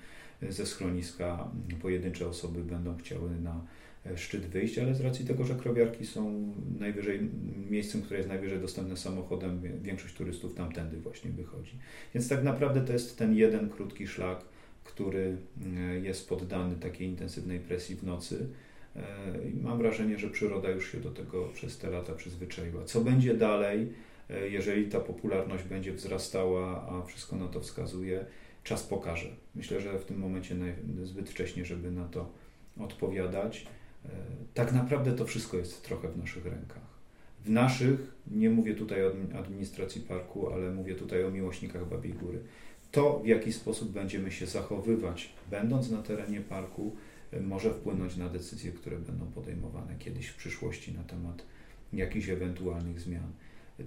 ze 0.49 0.67
schroniska 0.67 1.51
pojedyncze 1.83 2.29
osoby 2.29 2.65
będą 2.65 2.97
chciały 2.97 3.31
na 3.31 3.51
e, 3.51 3.78
szczyt 4.17 4.47
wyjść, 4.47 4.79
ale 4.79 4.95
z 4.95 5.01
racji 5.01 5.25
tego, 5.25 5.45
że 5.45 5.55
krowiarki 5.55 6.07
są 6.07 6.53
najwyżej 6.79 7.21
miejscem, 7.71 8.03
które 8.03 8.17
jest 8.17 8.29
najwyżej 8.29 8.61
dostępne 8.61 8.97
samochodem, 8.97 9.61
większość 9.83 10.15
turystów 10.15 10.55
tamtędy 10.55 10.97
właśnie 10.97 11.31
wychodzi. 11.31 11.79
Więc 12.15 12.29
tak 12.29 12.45
naprawdę 12.45 12.81
to 12.81 12.93
jest 12.93 13.19
ten 13.19 13.35
jeden 13.35 13.71
krótki 13.71 14.07
szlak, 14.07 14.45
który 14.85 15.37
e, 15.77 15.99
jest 16.01 16.29
poddany 16.29 16.77
takiej 16.77 17.09
intensywnej 17.09 17.61
presji 17.61 17.97
w 17.97 18.05
nocy. 18.05 18.47
E, 18.97 19.03
I 19.49 19.61
mam 19.63 19.79
wrażenie, 19.79 20.19
że 20.19 20.31
przyroda 20.31 20.71
już 20.71 20.93
się 20.93 21.01
do 21.01 21.11
tego 21.11 21.49
przez 21.49 21.79
te 21.79 21.91
lata 21.91 22.15
przyzwyczaiła. 22.15 22.85
Co 22.85 23.01
będzie 23.01 23.35
dalej, 23.35 23.93
jeżeli 24.51 24.89
ta 24.89 25.01
popularność 25.01 25.65
będzie 25.65 25.93
wzrastała, 25.93 26.89
a 26.89 27.03
wszystko 27.03 27.37
na 27.37 27.49
to 27.49 27.61
wskazuje, 27.61 28.25
czas 28.65 28.83
pokaże. 28.83 29.29
Myślę, 29.55 29.81
że 29.81 29.99
w 29.99 30.05
tym 30.05 30.19
momencie 30.19 30.57
zbyt 31.03 31.31
wcześnie, 31.31 31.65
żeby 31.65 31.91
na 31.91 32.05
to 32.05 32.33
odpowiadać. 32.81 33.67
E, 34.05 34.09
tak 34.55 34.73
naprawdę 34.73 35.13
to 35.13 35.25
wszystko 35.25 35.57
jest 35.57 35.85
trochę 35.85 36.09
w 36.09 36.19
naszych 36.19 36.45
rękach. 36.45 36.89
W 37.45 37.51
naszych, 37.51 38.13
nie 38.31 38.51
mówię 38.51 38.75
tutaj 38.75 39.07
o 39.07 39.13
administracji 39.39 40.01
parku, 40.01 40.53
ale 40.53 40.71
mówię 40.71 40.95
tutaj 40.95 41.25
o 41.25 41.31
miłośnikach 41.31 41.89
Babiej 41.89 42.13
Góry. 42.13 42.39
To, 42.93 43.19
w 43.19 43.27
jaki 43.27 43.53
sposób 43.53 43.93
będziemy 43.93 44.31
się 44.31 44.47
zachowywać, 44.47 45.33
będąc 45.51 45.91
na 45.91 46.03
terenie 46.03 46.41
parku, 46.41 46.97
e, 47.33 47.41
może 47.41 47.71
wpłynąć 47.71 48.17
na 48.17 48.29
decyzje, 48.29 48.73
które 48.73 48.99
będą 48.99 49.27
podejmowane 49.27 49.95
kiedyś 49.99 50.27
w 50.27 50.37
przyszłości 50.37 50.93
na 50.93 51.05
temat 51.05 51.43
jakichś 51.93 52.29
ewentualnych 52.29 53.01
zmian 53.01 53.33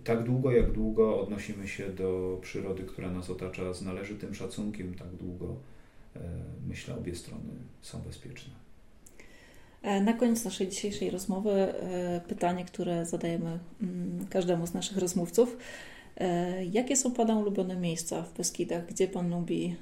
tak 0.04 0.24
długo, 0.24 0.52
jak 0.52 0.72
długo 0.72 1.22
odnosimy 1.22 1.68
się 1.68 1.90
do 1.90 2.40
przyrody, 2.42 2.84
która 2.84 3.12
nas 3.12 3.30
otacza 3.30 3.74
z 3.74 3.82
należytym 3.82 4.36
szacunkiem, 4.36 4.94
tak 4.94 5.08
długo 5.08 5.56
e, 6.16 6.20
myślę, 6.68 6.96
obie 6.96 7.16
strony 7.16 7.54
są 7.82 8.02
bezpieczne. 8.02 8.54
E, 9.82 10.02
na 10.02 10.14
koniec 10.14 10.46
naszej 10.46 10.68
dzisiejszej 10.68 11.10
rozmowy 11.10 11.52
e, 11.52 12.22
pytanie, 12.28 12.66
które 12.66 13.06
zadajemy 13.06 13.60
mm, 13.82 14.28
każdemu 14.30 14.68
z 14.68 14.74
naszych 14.74 14.98
rozmówców. 14.98 15.58
Jakie 16.72 16.96
są 16.96 17.12
Pana 17.12 17.36
ulubione 17.36 17.76
miejsca 17.76 18.24
w 18.24 18.34
Beskidach? 18.38 18.86
Gdzie 18.86 19.08
Pan 19.08 19.30
lubi 19.30 19.76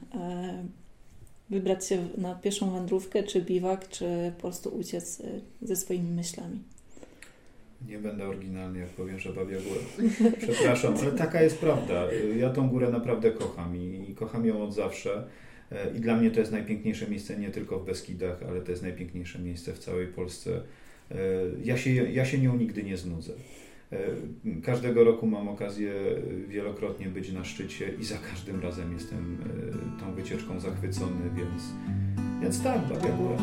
wybrać 1.49 1.87
się 1.87 2.07
na 2.17 2.35
pierwszą 2.35 2.71
wędrówkę, 2.71 3.23
czy 3.23 3.41
biwak, 3.41 3.89
czy 3.89 4.31
po 4.35 4.41
prostu 4.41 4.69
uciec 4.69 5.21
ze 5.61 5.75
swoimi 5.75 6.11
myślami? 6.11 6.59
Nie 7.87 7.97
będę 7.97 8.27
oryginalny, 8.27 8.79
jak 8.79 8.89
powiem, 8.89 9.19
że 9.19 9.33
Babia 9.33 9.57
Góra. 9.57 10.09
Przepraszam, 10.37 10.93
ale 11.01 11.11
taka 11.11 11.41
jest 11.41 11.57
prawda. 11.57 12.03
Ja 12.37 12.49
tą 12.49 12.69
górę 12.69 12.89
naprawdę 12.89 13.31
kocham 13.31 13.77
i 13.77 14.15
kocham 14.15 14.45
ją 14.45 14.63
od 14.63 14.73
zawsze. 14.73 15.27
E, 15.71 15.97
I 15.97 15.99
dla 15.99 16.17
mnie 16.17 16.31
to 16.31 16.39
jest 16.39 16.51
najpiękniejsze 16.51 17.07
miejsce 17.07 17.37
nie 17.37 17.49
tylko 17.49 17.79
w 17.79 17.85
Beskidach, 17.85 18.43
ale 18.49 18.61
to 18.61 18.71
jest 18.71 18.83
najpiękniejsze 18.83 19.39
miejsce 19.39 19.73
w 19.73 19.79
całej 19.79 20.07
Polsce. 20.07 20.61
E, 21.11 21.15
ja 21.63 21.77
się, 21.77 21.91
ja 21.91 22.25
się 22.25 22.39
nią 22.39 22.57
nigdy 22.57 22.83
nie 22.83 22.97
znudzę. 22.97 23.33
E, 23.91 23.97
każdego 24.63 25.03
roku 25.03 25.27
mam 25.27 25.47
okazję 25.47 25.93
wielokrotnie 26.47 27.07
być 27.07 27.31
na 27.31 27.43
szczycie 27.43 27.93
i 27.99 28.03
za 28.03 28.17
każdym 28.17 28.61
razem 28.61 28.93
jestem 28.93 29.37
tą 29.99 30.13
wycieczką 30.13 30.59
zachwycony, 30.59 31.29
więc, 31.35 31.63
więc 32.41 32.63
tak, 32.63 32.81
Babia 32.81 33.17
Góra. 33.17 33.37